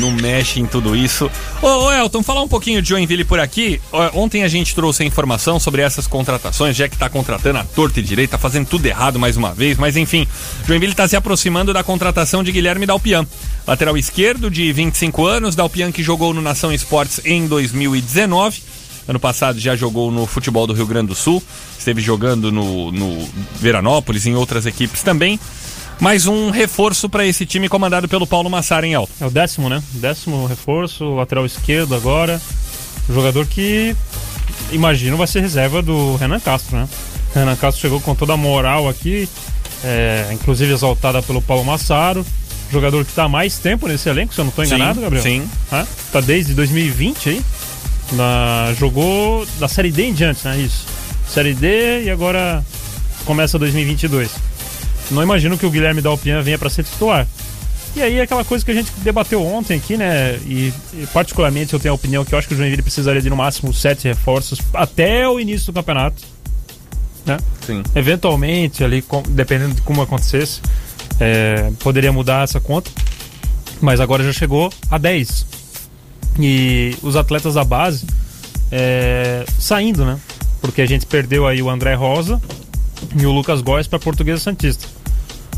Não 0.00 0.10
mexe 0.10 0.58
em 0.58 0.66
tudo 0.66 0.96
isso. 0.96 1.30
Ô, 1.62 1.66
ô, 1.68 1.92
Elton, 1.92 2.20
falar 2.22 2.42
um 2.42 2.48
pouquinho 2.48 2.82
de 2.82 2.88
Joinville 2.88 3.24
por 3.24 3.38
aqui. 3.38 3.80
Ontem 4.12 4.42
a 4.42 4.48
gente 4.48 4.74
trouxe 4.74 5.04
a 5.04 5.06
informação 5.06 5.60
sobre 5.60 5.82
essas 5.82 6.06
contratações, 6.08 6.74
já 6.76 6.88
que 6.88 6.96
tá 6.98 7.08
contratando 7.08 7.60
a 7.60 7.64
torta 7.64 8.00
e 8.00 8.02
direita, 8.02 8.32
tá 8.32 8.38
fazendo 8.38 8.66
tudo 8.66 8.86
errado 8.86 9.20
mais 9.20 9.36
uma 9.36 9.52
vez, 9.54 9.78
mas 9.78 9.96
enfim, 9.96 10.26
Joinville 10.66 10.94
tá 10.94 11.06
se 11.06 11.14
aproximando 11.14 11.72
da 11.72 11.84
contratação 11.84 12.42
de 12.42 12.50
Guilherme 12.50 12.86
Dalpian. 12.86 13.24
Lateral 13.68 13.96
esquerdo 13.96 14.50
de 14.50 14.72
25 14.72 15.26
anos, 15.26 15.54
Dalpian 15.54 15.92
que 15.92 16.02
jogou 16.02 16.34
no 16.34 16.42
Nação 16.42 16.72
Esportes 16.72 17.20
em 17.24 17.46
2019. 17.46 18.62
Ano 19.06 19.20
passado 19.20 19.58
já 19.58 19.76
jogou 19.76 20.10
no 20.10 20.26
futebol 20.26 20.66
do 20.66 20.72
Rio 20.72 20.86
Grande 20.86 21.08
do 21.08 21.14
Sul, 21.14 21.42
esteve 21.78 22.00
jogando 22.00 22.50
no, 22.50 22.90
no 22.90 23.28
Veranópolis, 23.60 24.26
em 24.26 24.34
outras 24.34 24.64
equipes 24.66 25.02
também. 25.02 25.38
Mais 26.00 26.26
um 26.26 26.50
reforço 26.50 27.08
para 27.08 27.24
esse 27.26 27.46
time 27.46 27.68
comandado 27.68 28.08
pelo 28.08 28.26
Paulo 28.26 28.50
Massara 28.50 28.86
em 28.86 28.94
alto. 28.94 29.12
É 29.20 29.26
o 29.26 29.30
décimo, 29.30 29.68
né? 29.68 29.82
Décimo 29.92 30.46
reforço, 30.46 31.14
lateral 31.14 31.46
esquerdo 31.46 31.94
agora. 31.94 32.40
Jogador 33.08 33.46
que, 33.46 33.94
imagino, 34.72 35.16
vai 35.16 35.26
ser 35.26 35.40
reserva 35.40 35.82
do 35.82 36.16
Renan 36.16 36.40
Castro, 36.40 36.76
né? 36.76 36.88
Renan 37.34 37.56
Castro 37.56 37.82
chegou 37.82 38.00
com 38.00 38.14
toda 38.14 38.32
a 38.32 38.36
moral 38.36 38.88
aqui, 38.88 39.28
é, 39.84 40.28
inclusive 40.32 40.72
exaltada 40.72 41.22
pelo 41.22 41.42
Paulo 41.42 41.64
Massaro. 41.64 42.24
Jogador 42.72 43.04
que 43.04 43.10
está 43.12 43.24
há 43.24 43.28
mais 43.28 43.58
tempo 43.58 43.86
nesse 43.86 44.08
elenco, 44.08 44.34
se 44.34 44.40
eu 44.40 44.44
não 44.44 44.48
estou 44.48 44.64
Sim, 44.64 44.74
enganado, 44.74 45.00
Gabriel. 45.00 45.22
sim. 45.22 45.48
Hã? 45.70 45.86
Tá 46.10 46.20
desde 46.20 46.54
2020 46.54 47.28
aí. 47.28 47.42
Na- 48.12 48.72
jogou 48.78 49.46
da 49.58 49.68
Série 49.68 49.90
D 49.90 50.04
em 50.06 50.12
diante, 50.12 50.44
né? 50.46 50.58
Isso. 50.58 50.86
Série 51.28 51.54
D 51.54 52.04
e 52.04 52.10
agora 52.10 52.64
começa 53.24 53.58
2022. 53.58 54.30
Não 55.10 55.22
imagino 55.22 55.56
que 55.58 55.66
o 55.66 55.70
Guilherme 55.70 56.00
Dalpian 56.00 56.40
venha 56.42 56.58
para 56.58 56.70
ser 56.70 56.84
titular. 56.84 57.26
E 57.96 58.02
aí 58.02 58.20
aquela 58.20 58.44
coisa 58.44 58.64
que 58.64 58.70
a 58.70 58.74
gente 58.74 58.90
debateu 58.98 59.44
ontem 59.44 59.76
aqui, 59.76 59.96
né? 59.96 60.36
E, 60.46 60.72
e 60.94 61.06
particularmente 61.12 61.72
eu 61.74 61.80
tenho 61.80 61.92
a 61.92 61.94
opinião 61.94 62.24
que 62.24 62.34
eu 62.34 62.38
acho 62.38 62.48
que 62.48 62.54
o 62.54 62.56
Joinville 62.56 62.82
precisaria 62.82 63.22
de 63.22 63.30
no 63.30 63.36
máximo 63.36 63.72
sete 63.72 64.08
reforços 64.08 64.58
até 64.72 65.28
o 65.28 65.38
início 65.38 65.66
do 65.66 65.72
campeonato. 65.74 66.22
Né? 67.24 67.36
Sim. 67.64 67.82
Eventualmente, 67.94 68.82
ali, 68.84 69.00
com- 69.00 69.22
dependendo 69.28 69.74
de 69.76 69.82
como 69.82 70.02
acontecesse, 70.02 70.60
é, 71.20 71.70
poderia 71.78 72.12
mudar 72.12 72.44
essa 72.44 72.60
conta. 72.60 72.90
Mas 73.80 74.00
agora 74.00 74.22
já 74.24 74.32
chegou 74.32 74.72
a 74.90 74.98
10. 74.98 75.46
E 76.38 76.96
os 77.02 77.16
atletas 77.16 77.54
da 77.54 77.64
base 77.64 78.06
é, 78.70 79.44
saindo, 79.58 80.04
né? 80.04 80.18
Porque 80.60 80.82
a 80.82 80.86
gente 80.86 81.06
perdeu 81.06 81.46
aí 81.46 81.62
o 81.62 81.70
André 81.70 81.94
Rosa 81.94 82.40
e 83.16 83.26
o 83.26 83.30
Lucas 83.30 83.60
Góes 83.60 83.86
para 83.86 83.98
Portuguesa 83.98 84.40
Santista. 84.40 84.86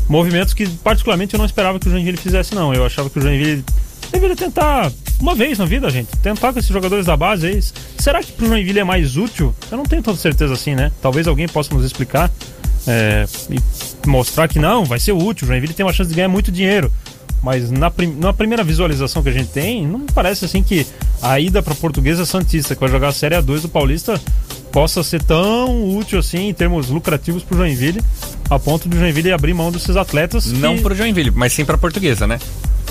Movimentos 0.07 0.53
que, 0.53 0.67
particularmente, 0.67 1.33
eu 1.33 1.37
não 1.37 1.45
esperava 1.45 1.79
que 1.79 1.87
o 1.87 1.91
Joinville 1.91 2.17
fizesse, 2.17 2.53
não. 2.55 2.73
Eu 2.73 2.85
achava 2.85 3.09
que 3.09 3.19
o 3.19 3.21
Joinville 3.21 3.63
deveria 4.11 4.35
tentar 4.35 4.91
uma 5.19 5.35
vez 5.35 5.57
na 5.57 5.65
vida, 5.65 5.89
gente. 5.89 6.15
Tentar 6.17 6.53
com 6.53 6.59
esses 6.59 6.71
jogadores 6.71 7.05
da 7.05 7.17
base 7.17 7.47
aí. 7.47 7.61
Será 7.97 8.21
que 8.21 8.31
pro 8.31 8.47
Joinville 8.47 8.79
é 8.79 8.83
mais 8.83 9.17
útil? 9.17 9.53
Eu 9.71 9.77
não 9.77 9.85
tenho 9.85 10.01
tanta 10.01 10.17
certeza 10.17 10.53
assim, 10.53 10.75
né? 10.75 10.91
Talvez 11.01 11.27
alguém 11.27 11.47
possa 11.47 11.73
nos 11.73 11.83
explicar 11.83 12.31
é, 12.87 13.25
e 13.49 14.07
mostrar 14.07 14.47
que 14.47 14.59
não, 14.59 14.85
vai 14.85 14.99
ser 14.99 15.11
útil. 15.11 15.45
O 15.45 15.47
Joinville 15.47 15.73
tem 15.73 15.85
uma 15.85 15.93
chance 15.93 16.09
de 16.09 16.15
ganhar 16.15 16.29
muito 16.29 16.51
dinheiro. 16.51 16.91
Mas 17.41 17.69
na, 17.71 17.89
prim- 17.91 18.15
na 18.19 18.33
primeira 18.33 18.63
visualização 18.63 19.21
que 19.21 19.29
a 19.29 19.31
gente 19.31 19.49
tem, 19.49 19.85
não 19.85 20.01
parece 20.07 20.45
assim 20.45 20.63
que 20.63 20.85
a 21.21 21.39
ida 21.39 21.61
pra 21.61 21.75
Portuguesa 21.75 22.25
Santista, 22.25 22.73
que 22.75 22.81
vai 22.81 22.89
jogar 22.89 23.09
a 23.09 23.11
Série 23.11 23.35
A2 23.35 23.61
do 23.61 23.69
Paulista, 23.69 24.19
possa 24.71 25.03
ser 25.03 25.21
tão 25.23 25.95
útil 25.97 26.19
assim 26.19 26.49
em 26.49 26.53
termos 26.53 26.89
lucrativos 26.89 27.43
pro 27.43 27.57
Joinville, 27.57 28.01
a 28.49 28.57
ponto 28.59 28.89
do 28.89 28.97
Joinville 28.97 29.31
abrir 29.31 29.53
mão 29.53 29.71
desses 29.71 29.95
atletas. 29.95 30.51
Não 30.51 30.75
que... 30.77 30.81
pro 30.81 30.95
Joinville, 30.95 31.31
mas 31.31 31.53
sim 31.53 31.63
pra 31.63 31.77
portuguesa, 31.77 32.25
né? 32.27 32.39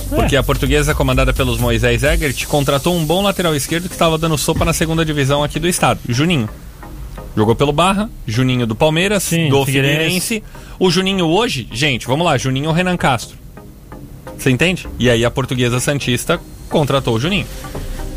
Porque 0.09 0.37
a 0.37 0.43
portuguesa, 0.43 0.95
comandada 0.95 1.33
pelos 1.35 1.59
Moisés 1.59 2.05
Egert, 2.05 2.47
contratou 2.47 2.97
um 2.97 3.05
bom 3.05 3.23
lateral 3.23 3.55
esquerdo 3.57 3.89
que 3.89 3.95
estava 3.95 4.17
dando 4.17 4.39
sopa 4.39 4.65
na 4.65 4.73
segunda 4.73 5.05
divisão 5.05 5.43
aqui 5.43 5.59
do 5.59 5.69
estado, 5.69 5.99
o 6.09 6.13
Juninho. 6.13 6.49
Jogou 7.37 7.55
pelo 7.57 7.73
Barra, 7.73 8.09
Juninho 8.27 8.67
do 8.67 8.75
Palmeiras, 8.77 9.25
Sim, 9.25 9.49
do 9.51 9.65
Figueirense. 9.67 9.97
Figueirense. 9.97 10.43
O 10.79 10.91
Juninho 10.91 11.27
hoje, 11.27 11.69
gente, 11.73 12.07
vamos 12.07 12.25
lá, 12.25 12.39
Juninho 12.39 12.69
ou 12.69 12.75
Renan 12.75 12.97
Castro. 12.97 13.37
Você 14.39 14.51
entende? 14.51 14.87
E 14.99 15.09
aí 15.11 15.25
a 15.25 15.31
portuguesa 15.31 15.81
Santista 15.81 16.41
contratou 16.69 17.15
o 17.15 17.21
Juninho. 17.21 17.47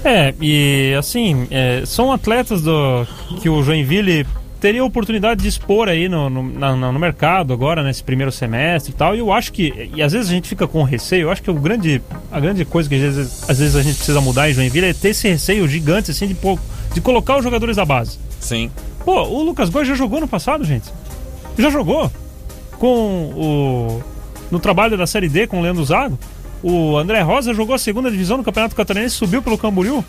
É, 0.04 0.34
e 0.42 0.94
assim, 0.98 1.48
é, 1.52 1.84
são 1.86 2.12
atletas 2.12 2.62
do 2.62 3.06
que 3.42 3.50
o 3.50 3.62
Joinville 3.64 4.26
teria 4.60 4.82
a 4.82 4.86
oportunidade 4.86 5.42
de 5.42 5.48
expor 5.48 5.88
aí 5.88 6.10
no, 6.10 6.30
no, 6.30 6.44
na- 6.44 6.76
no 6.76 7.00
mercado 7.00 7.54
agora, 7.54 7.82
nesse 7.84 8.04
primeiro 8.04 8.32
semestre 8.32 8.92
e 8.92 8.96
tal. 8.96 9.16
E 9.16 9.20
eu 9.20 9.32
acho 9.32 9.52
que, 9.54 9.90
e 9.94 10.02
às 10.02 10.12
vezes 10.14 10.30
a 10.30 10.34
gente 10.34 10.48
fica 10.50 10.68
com 10.68 10.84
receio, 10.84 11.24
eu 11.24 11.32
acho 11.32 11.42
que 11.42 11.50
o 11.52 11.54
grande, 11.54 12.02
a 12.32 12.40
grande 12.40 12.64
coisa 12.66 12.88
que 12.90 12.96
às 12.96 13.02
vezes, 13.02 13.50
às 13.50 13.60
vezes 13.60 13.76
a 13.76 13.82
gente 13.82 13.96
precisa 13.96 14.20
mudar 14.22 14.50
em 14.50 14.54
Joinville 14.54 14.88
é 14.88 14.94
ter 14.94 15.10
esse 15.10 15.28
receio 15.30 15.68
gigante, 15.68 16.12
assim, 16.12 16.28
de, 16.28 16.36
de 16.94 17.02
colocar 17.02 17.38
os 17.38 17.44
jogadores 17.44 17.76
da 17.78 17.86
base. 17.86 18.18
Sim. 18.40 18.70
Pô, 19.06 19.22
o 19.24 19.44
Lucas 19.44 19.70
Góes 19.70 19.88
já 19.88 19.96
jogou 19.96 20.20
no 20.20 20.28
passado, 20.28 20.64
gente. 20.66 20.90
Já 21.58 21.70
jogou. 21.70 22.12
Com 22.78 22.88
o. 23.36 24.04
No 24.52 24.60
trabalho 24.60 24.98
da 24.98 25.06
Série 25.08 25.30
D 25.30 25.48
com 25.48 25.60
o 25.60 25.62
Leandro 25.62 25.84
Zago. 25.86 26.18
O 26.62 26.98
André 26.98 27.22
Rosa 27.22 27.54
jogou 27.54 27.74
a 27.76 27.80
segunda 27.80 28.12
divisão 28.12 28.38
no 28.38 28.44
Campeonato 28.44 28.76
Catarinense 28.76 29.16
subiu 29.16 29.42
pelo 29.42 29.58
Camboriú. 29.58 30.04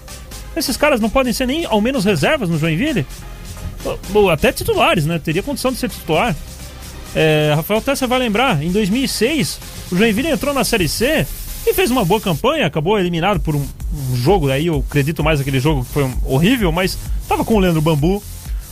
Esses 0.57 0.77
caras 0.77 1.01
não 1.01 1.09
podem 1.09 1.33
ser 1.33 1.47
nem 1.47 1.65
ao 1.65 1.81
menos 1.81 2.05
reservas 2.05 2.49
no 2.49 2.59
Joinville? 2.59 3.07
Ou 4.13 4.29
até 4.31 4.51
titulares, 4.53 5.07
né? 5.07 5.19
Teria 5.19 5.43
condição 5.43 5.71
de 5.73 5.79
ser 5.79 5.89
titular. 5.89 6.35
É, 7.15 7.53
Rafael 7.57 7.81
Tessa 7.81 8.07
vai 8.07 8.19
lembrar, 8.19 8.63
em 8.63 8.71
2006, 8.71 9.59
o 9.91 9.97
Joinville 9.97 10.29
entrou 10.31 10.55
na 10.55 10.63
Série 10.65 10.89
C 10.89 11.27
e 11.67 11.75
fez 11.75 11.91
uma 11.91 12.05
boa 12.05 12.21
campanha, 12.21 12.67
acabou 12.67 12.99
eliminado 12.99 13.41
por 13.41 13.55
um, 13.57 13.61
um 14.13 14.17
jogo, 14.17 14.47
daí 14.49 14.67
eu 14.69 14.85
acredito 14.89 15.23
mais 15.23 15.39
naquele 15.41 15.59
jogo 15.61 15.85
que 15.85 15.91
foi 15.93 16.05
um- 16.05 16.15
horrível, 16.25 16.71
mas 16.71 16.97
tava 17.29 17.45
com 17.45 17.55
o 17.55 17.59
Leandro 17.59 17.81
Bambu, 17.81 18.23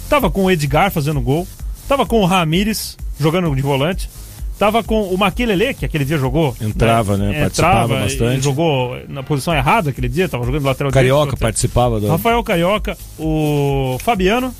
tava 0.09 0.31
com 0.31 0.45
o 0.45 0.51
Edgar 0.51 0.91
fazendo 0.93 1.21
gol, 1.21 1.47
tava 1.89 2.07
com 2.07 2.21
o 2.21 2.25
Ramires 2.27 2.97
jogando 3.21 3.55
de 3.57 3.63
volante, 3.63 4.09
tava 4.59 4.83
com 4.83 5.03
o 5.03 5.17
Maquilele, 5.17 5.75
que 5.75 5.85
aquele 5.85 6.05
dia 6.05 6.19
jogou. 6.19 6.55
Entrava, 6.61 7.17
né? 7.17 7.41
Participava 7.41 7.85
Entrava, 7.85 8.03
bastante. 8.03 8.45
Jogou 8.45 8.99
na 9.09 9.23
posição 9.23 9.55
errada 9.55 9.91
aquele 9.91 10.09
dia, 10.09 10.29
tava 10.29 10.45
jogando 10.45 10.65
lateral 10.65 10.93
Carioca 10.93 11.25
direito. 11.27 11.41
participava 11.41 12.01
do. 12.01 12.09
Rafael 12.09 12.43
Carioca, 12.43 12.97
o 13.19 13.97
Fabiano, 14.01 14.53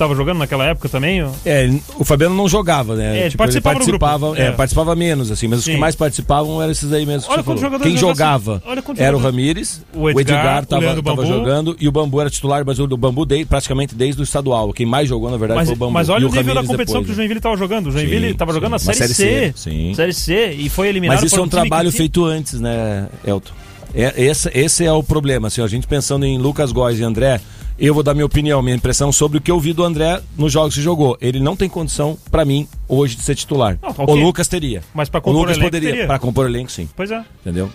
tava 0.00 0.14
jogando 0.14 0.38
naquela 0.38 0.64
época 0.66 0.88
também. 0.88 1.20
É, 1.44 1.70
o 1.96 2.04
Fabiano 2.04 2.34
não 2.34 2.48
jogava, 2.48 2.96
né? 2.96 3.20
É, 3.20 3.26
ele 3.26 3.36
participava 3.36 3.74
participava, 3.76 4.38
é, 4.38 4.46
É. 4.46 4.52
participava 4.52 4.96
menos, 4.96 5.30
assim, 5.30 5.46
mas 5.46 5.60
os 5.60 5.64
Sim. 5.64 5.72
que 5.72 5.78
mais 5.78 5.94
participavam 5.94 6.60
eram 6.60 6.72
esses 6.72 6.92
aí 6.92 7.04
mesmo. 7.06 7.26
que 7.28 7.32
Olha 7.34 7.42
quantos 7.42 7.60
jogadores 7.60 7.92
Quem 7.92 8.00
jogavam- 8.00 8.54
jogava 8.56 8.62
olha 8.66 8.82
era 9.02 9.16
o 9.16 9.20
Ramires, 9.20 9.84
o 9.94 10.08
Edgar, 10.08 10.16
o 10.16 10.20
Edgar 10.20 10.62
o 10.62 10.66
tava, 10.66 10.82
Leandro 10.82 11.02
tava 11.02 11.16
Bambu. 11.22 11.28
jogando 11.34 11.76
e 11.80 11.86
o 11.88 11.92
Bambu 11.92 12.20
era 12.20 12.30
titular, 12.30 12.64
mas 12.66 12.78
o 12.78 12.86
do 12.86 12.96
Bambu 12.96 13.24
dei- 13.24 13.44
praticamente 13.44 13.94
desde 13.94 14.20
o 14.20 14.24
estadual. 14.24 14.72
Quem 14.72 14.86
mais 14.86 15.08
jogou, 15.08 15.30
na 15.30 15.36
verdade, 15.36 15.58
Mas, 15.58 15.68
foi 15.68 15.76
o 15.76 15.78
Bambu. 15.78 15.92
mas 15.92 16.08
olha 16.08 16.22
E 16.22 16.24
o 16.24 16.30
nível 16.30 16.54
da 16.54 16.62
competição 16.62 16.76
depois, 16.76 17.04
que 17.06 17.06
o 17.06 17.12
né? 17.12 17.16
Joinville 17.16 17.40
tava 17.40 17.56
jogando. 17.56 17.86
O 17.88 17.90
Joinville 17.92 18.28
Sim, 18.28 18.34
tava 18.34 18.52
jogando 18.52 18.74
a 18.74 18.78
sim. 18.78 18.88
Uma 18.88 18.94
Série, 18.94 19.14
Série 19.14 19.52
C. 19.52 19.54
C. 19.56 19.94
Série 19.94 20.12
C 20.12 20.50
e 20.58 20.68
foi 20.68 20.88
eliminado 20.88 21.16
Mas 21.20 21.24
isso 21.32 21.38
é 21.38 21.42
um 21.42 21.48
trabalho 21.48 21.92
feito 21.92 22.24
antes, 22.24 22.58
né, 22.60 23.06
Elton? 23.26 23.52
É, 23.94 24.22
esse, 24.22 24.50
esse 24.54 24.84
é 24.84 24.92
o 24.92 25.02
problema. 25.02 25.48
Assim, 25.48 25.62
a 25.62 25.66
gente 25.66 25.86
pensando 25.86 26.24
em 26.24 26.38
Lucas 26.38 26.72
Góes 26.72 26.98
e 26.98 27.02
André, 27.02 27.40
eu 27.78 27.94
vou 27.94 28.02
dar 28.02 28.14
minha 28.14 28.26
opinião, 28.26 28.60
minha 28.62 28.76
impressão 28.76 29.10
sobre 29.10 29.38
o 29.38 29.40
que 29.40 29.50
eu 29.50 29.58
vi 29.58 29.72
do 29.72 29.82
André 29.84 30.20
nos 30.36 30.52
jogos 30.52 30.74
que 30.74 30.82
jogou. 30.82 31.16
Ele 31.20 31.40
não 31.40 31.56
tem 31.56 31.68
condição, 31.68 32.16
pra 32.30 32.44
mim, 32.44 32.68
hoje 32.88 33.16
de 33.16 33.22
ser 33.22 33.34
titular. 33.34 33.78
Não, 33.82 33.92
tá 33.92 34.04
O. 34.04 34.14
Lucas 34.14 34.48
teria. 34.48 34.82
Mas 34.94 35.08
pra 35.08 35.18
o 35.18 35.22
compor 35.22 35.40
Lucas 35.40 35.56
elenco, 35.56 35.70
poderia. 35.70 36.06
Pra 36.06 36.18
compor 36.18 36.46
elenco, 36.46 36.70
sim. 36.70 36.88
Pois 36.94 37.10
é. 37.10 37.24
Entendeu? 37.40 37.70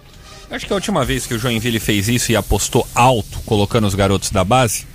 Acho 0.52 0.66
que 0.68 0.72
a 0.72 0.76
última 0.76 1.04
vez 1.04 1.26
que 1.26 1.34
o 1.34 1.40
Joinville 1.40 1.80
fez 1.80 2.08
isso 2.08 2.32
e 2.32 2.36
apostou 2.36 2.88
alto, 2.94 3.40
colocando 3.46 3.88
os 3.88 3.96
garotos 3.96 4.30
da 4.30 4.44
base, 4.44 4.86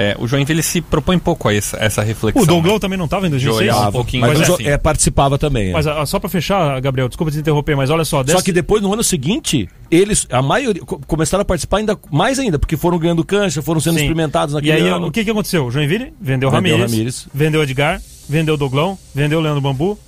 é, 0.00 0.14
o 0.16 0.28
Joinville 0.28 0.62
se 0.62 0.80
propõe 0.80 1.18
pouco 1.18 1.48
a 1.48 1.54
essa, 1.54 1.76
essa 1.78 2.02
reflexão. 2.04 2.40
O 2.40 2.46
Douglas 2.46 2.74
né? 2.74 2.78
também 2.78 2.96
não 2.96 3.08
tava 3.08 3.26
em 3.26 3.30
De 3.30 3.44
2006? 3.44 3.74
olhar 3.76 3.88
um 3.88 3.92
pouquinho 3.92 4.20
Mas 4.24 4.38
não 4.38 4.46
jo- 4.46 4.54
assim. 4.54 4.68
é, 4.68 4.78
participava 4.78 5.36
também. 5.36 5.70
é. 5.70 5.72
Mas 5.72 5.88
ah, 5.88 6.06
só 6.06 6.20
pra 6.20 6.28
fechar, 6.28 6.80
Gabriel, 6.80 7.08
desculpa 7.08 7.32
te 7.32 7.38
interromper, 7.38 7.74
mas 7.76 7.90
olha 7.90 8.04
só. 8.04 8.18
Só 8.18 8.22
dessa- 8.22 8.42
que 8.44 8.52
depois, 8.52 8.80
no 8.80 8.92
ano 8.92 9.02
seguinte, 9.02 9.68
eles, 9.90 10.24
a 10.30 10.40
maioria, 10.40 10.82
co- 10.84 11.00
começaram 11.04 11.42
a 11.42 11.44
participar 11.44 11.78
ainda 11.78 11.98
mais 12.12 12.38
ainda, 12.38 12.60
porque 12.60 12.76
foram 12.76 12.96
ganhando 12.96 13.24
cancha, 13.24 13.60
foram 13.60 13.80
sendo 13.80 13.94
Sim. 13.94 14.02
experimentados 14.02 14.52
E 14.52 14.56
naquele 14.56 14.72
aí, 14.82 14.88
ano. 14.88 15.08
o 15.08 15.10
que, 15.10 15.24
que 15.24 15.30
aconteceu? 15.32 15.66
O 15.66 15.70
Joinville 15.72 16.12
vendeu 16.20 16.48
o 16.48 16.52
Vendeu 16.52 16.72
Ramires, 16.76 16.92
Ramires. 16.92 17.28
vendeu 17.34 17.60
o 17.60 17.64
Edgar, 17.64 18.00
vendeu 18.28 18.54
o 18.54 18.56
Doglão, 18.56 18.96
vendeu 19.12 19.40
o 19.40 19.42
Leandro 19.42 19.60
Bambu. 19.60 19.98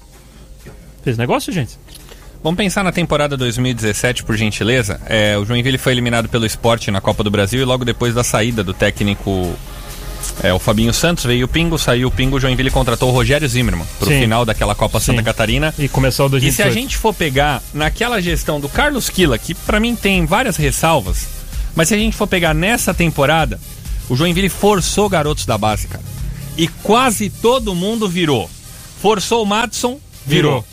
Fez 1.03 1.19
negócio, 1.19 1.53
gente? 1.53 1.77
Vamos 2.43 2.57
pensar 2.57 2.83
na 2.83 2.93
temporada 2.93 3.37
2017, 3.37 4.25
por 4.25 4.35
gentileza. 4.37 4.99
É, 5.07 5.37
o 5.37 5.45
Joinville 5.45 5.77
foi 5.77 5.93
eliminado 5.93 6.29
pelo 6.29 6.47
esporte 6.47 6.91
na 6.91 7.01
Copa 7.01 7.23
do 7.23 7.31
Brasil 7.31 7.61
e 7.61 7.65
logo 7.65 7.85
depois 7.85 8.15
da 8.15 8.25
saída 8.25 8.65
do 8.65 8.73
técnico 8.73 9.53
é, 10.43 10.53
o 10.53 10.59
Fabinho 10.59 10.93
Santos, 10.93 11.25
veio 11.25 11.47
o 11.47 11.49
Pingo, 11.49 11.79
saiu 11.79 12.09
o 12.09 12.11
Pingo, 12.11 12.37
o 12.37 12.41
Joinville 12.41 12.71
contratou 12.71 13.09
o 13.11 13.13
Rogério 13.13 13.49
Zimmermann 13.49 13.87
pro 13.99 14.09
Sim. 14.09 14.21
final 14.21 14.45
daquela 14.45 14.75
Copa 14.75 14.99
Santa 15.01 15.19
Sim. 15.19 15.25
Catarina. 15.25 15.75
E 15.79 15.89
começou 15.89 16.27
o 16.27 16.29
E 16.37 16.41
se 16.53 16.63
2018. 16.63 16.69
a 16.69 16.73
gente 16.73 16.97
for 16.97 17.15
pegar 17.15 17.63
naquela 17.75 18.21
gestão 18.21 18.61
do 18.61 18.69
Carlos 18.69 19.09
Quila, 19.09 19.39
que 19.39 19.55
pra 19.55 19.79
mim 19.81 19.95
tem 19.95 20.25
várias 20.27 20.57
ressalvas, 20.57 21.29
mas 21.75 21.89
se 21.89 21.95
a 21.95 21.99
gente 21.99 22.17
for 22.17 22.27
pegar 22.27 22.55
nessa 22.55 22.93
temporada, 22.95 23.61
o 24.09 24.17
Joinville 24.17 24.49
forçou 24.49 25.09
garotos 25.09 25.47
da 25.47 25.57
base, 25.57 25.87
cara. 25.89 26.05
E 26.57 26.67
quase 26.69 27.31
todo 27.31 27.75
mundo 27.75 28.09
virou. 28.09 28.51
Forçou 29.01 29.43
o 29.43 29.47
Madison, 29.47 29.99
virou. 30.27 30.61
Virou. 30.61 30.65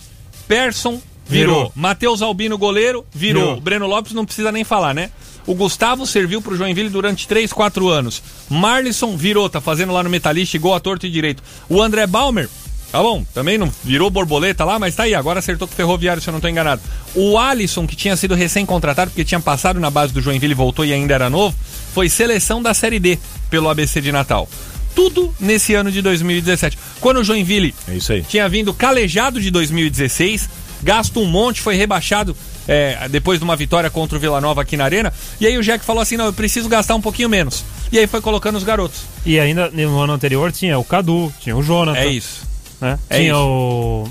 Persson, 0.48 1.02
virou. 1.28 1.56
Virou. 1.56 1.72
Matheus 1.76 2.22
Albino, 2.22 2.58
goleiro, 2.58 3.06
virou. 3.14 3.44
Virou. 3.44 3.58
O 3.58 3.62
Breno 3.62 3.88
Lopes 3.88 4.14
não 4.14 4.26
precisa 4.26 4.52
nem 4.52 4.64
falar, 4.64 4.94
né? 4.94 5.12
O 5.48 5.56
Gustavo 5.56 6.06
serviu 6.06 6.42
pro 6.42 6.58
Joinville 6.58 6.90
durante 6.90 7.26
3, 7.26 7.54
4 7.54 7.88
anos. 7.88 8.22
Marlisson 8.50 9.16
virou, 9.16 9.50
tá 9.50 9.62
fazendo 9.62 9.94
lá 9.94 10.04
no 10.04 10.10
Metalista, 10.10 10.58
igual 10.58 10.76
a 10.76 10.80
torto 10.80 11.08
e 11.08 11.10
direito. 11.10 11.42
O 11.70 11.82
André 11.82 12.06
Balmer, 12.06 12.50
tá 12.92 13.02
bom, 13.02 13.26
também 13.34 13.58
não 13.58 13.72
virou 13.82 14.10
borboleta 14.10 14.66
lá, 14.66 14.78
mas 14.78 14.94
tá 14.94 15.04
aí, 15.04 15.16
agora 15.16 15.40
acertou 15.40 15.66
com 15.66 15.74
o 15.74 15.78
Ferroviário, 15.78 16.22
se 16.22 16.28
eu 16.30 16.34
não 16.34 16.42
tô 16.42 16.50
enganado. 16.50 16.82
O 17.16 17.38
Alisson, 17.38 17.88
que 17.88 17.96
tinha 17.96 18.18
sido 18.18 18.36
recém-contratado, 18.36 19.10
porque 19.12 19.24
tinha 19.24 19.40
passado 19.40 19.80
na 19.80 19.90
base 19.90 20.12
do 20.12 20.22
Joinville, 20.22 20.54
voltou 20.54 20.84
e 20.84 20.92
ainda 20.92 21.14
era 21.14 21.30
novo, 21.30 21.56
foi 21.94 22.10
seleção 22.10 22.62
da 22.62 22.74
Série 22.74 23.00
D 23.00 23.18
pelo 23.50 23.70
ABC 23.70 24.02
de 24.02 24.12
Natal. 24.12 24.50
Tudo 24.94 25.34
nesse 25.40 25.74
ano 25.76 25.92
de 25.92 26.02
2017. 26.02 26.78
Quando 27.00 27.22
o 27.22 27.24
Joinville 27.24 27.74
É 27.88 28.22
tinha 28.22 28.50
vindo 28.50 28.74
calejado 28.74 29.40
de 29.40 29.50
2016, 29.50 30.50
gasto 30.84 31.22
um 31.22 31.26
monte, 31.26 31.62
foi 31.62 31.76
rebaixado 31.76 32.36
é, 32.68 33.08
depois 33.10 33.40
de 33.40 33.46
uma 33.46 33.56
vitória 33.56 33.90
contra 33.90 34.18
o 34.18 34.20
Vila 34.20 34.42
Nova 34.42 34.62
aqui 34.62 34.76
na 34.76 34.84
Arena. 34.84 35.14
E 35.40 35.48
aí 35.48 35.58
o 35.58 35.64
Jack 35.64 35.86
falou 35.86 36.02
assim: 36.02 36.18
não, 36.18 36.26
eu 36.26 36.34
preciso 36.34 36.68
gastar 36.68 36.96
um 36.96 37.02
pouquinho 37.02 37.30
menos. 37.30 37.64
E 37.92 37.98
aí 37.98 38.08
foi 38.08 38.22
colocando 38.22 38.58
os 38.58 38.64
garotos. 38.64 39.02
E 39.26 39.40
ainda 39.40 39.70
no 39.70 40.00
ano 40.00 40.14
anterior 40.14 40.52
tinha 40.52 40.78
o 40.78 40.84
Cadu, 40.84 41.34
tinha 41.40 41.56
o 41.56 41.64
Jonathan. 41.64 42.00
É 42.00 42.08
isso. 42.08 42.46
Né? 42.82 43.00
É 43.10 43.18
tinha 43.20 43.32
isso. 43.32 43.40
o, 43.40 44.10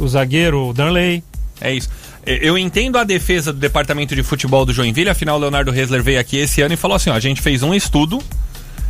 o 0.00 0.08
zagueiro, 0.08 0.68
o 0.68 0.72
Darley. 0.72 1.22
É 1.60 1.72
isso. 1.72 1.88
Eu 2.26 2.58
entendo 2.58 2.98
a 2.98 3.04
defesa 3.04 3.52
do 3.52 3.58
departamento 3.60 4.14
de 4.16 4.22
futebol 4.24 4.66
do 4.66 4.72
Joinville, 4.72 5.08
afinal 5.08 5.36
o 5.36 5.38
Leonardo 5.38 5.70
Resler 5.70 6.02
veio 6.02 6.18
aqui 6.18 6.38
esse 6.38 6.60
ano 6.60 6.74
e 6.74 6.76
falou 6.76 6.96
assim: 6.96 7.10
ó, 7.10 7.14
a 7.14 7.20
gente 7.20 7.40
fez 7.40 7.62
um 7.62 7.72
estudo 7.72 8.20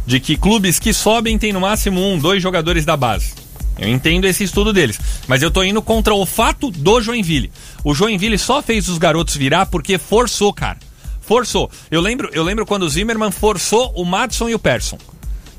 de 0.06 0.20
que 0.20 0.36
clubes 0.36 0.78
que 0.78 0.92
sobem 0.92 1.36
têm 1.36 1.52
no 1.52 1.60
máximo 1.60 2.00
um, 2.00 2.18
dois 2.18 2.42
jogadores 2.42 2.84
da 2.84 2.96
base. 2.96 3.34
Eu 3.78 3.88
entendo 3.88 4.24
esse 4.24 4.44
estudo 4.44 4.72
deles, 4.72 4.98
mas 5.28 5.42
eu 5.42 5.50
tô 5.50 5.62
indo 5.62 5.82
contra 5.82 6.14
o 6.14 6.24
fato 6.24 6.70
do 6.70 7.00
Joinville. 7.00 7.50
O 7.84 7.94
Joinville 7.94 8.38
só 8.38 8.62
fez 8.62 8.88
os 8.88 8.98
garotos 8.98 9.36
virar 9.36 9.66
porque 9.66 9.98
forçou, 9.98 10.52
cara. 10.52 10.78
Forçou. 11.20 11.70
Eu 11.90 12.00
lembro, 12.00 12.30
eu 12.32 12.42
lembro 12.42 12.64
quando 12.64 12.84
o 12.84 12.88
Zimmermann 12.88 13.30
forçou 13.30 13.92
o 13.96 14.04
Madison 14.04 14.48
e 14.48 14.54
o 14.54 14.58
Persson. 14.58 14.98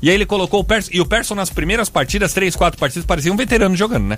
E 0.00 0.08
aí 0.08 0.14
ele 0.14 0.26
colocou 0.26 0.60
o 0.60 0.64
Persson. 0.64 0.90
E 0.94 1.00
o 1.00 1.06
Persson 1.06 1.34
nas 1.34 1.50
primeiras 1.50 1.88
partidas, 1.88 2.32
três, 2.32 2.56
quatro 2.56 2.78
partidas, 2.78 3.04
parecia 3.04 3.32
um 3.32 3.36
veterano 3.36 3.76
jogando, 3.76 4.06
né? 4.06 4.16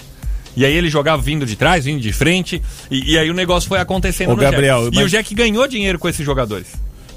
E 0.57 0.65
aí 0.65 0.75
ele 0.75 0.91
jogava 0.91 1.21
vindo 1.21 1.47
de 1.47 1.57
trás, 1.57 1.85
vindo 1.85 2.01
de 2.01 2.13
frente. 2.13 2.63
E, 2.91 3.13
e 3.13 3.19
aí 3.19 3.31
o 3.31 3.35
negócio 3.35 3.69
foi 3.69 3.79
acontecendo 3.79 4.33
Ô, 4.33 4.37
Gabriel, 4.37 4.85
Jack. 4.85 4.95
E 4.95 4.97
mas- 4.97 5.07
o 5.07 5.09
Jack 5.09 5.35
ganhou 5.35 5.67
dinheiro 5.67 5.99
com 5.99 6.09
esses 6.09 6.25
jogadores. 6.25 6.69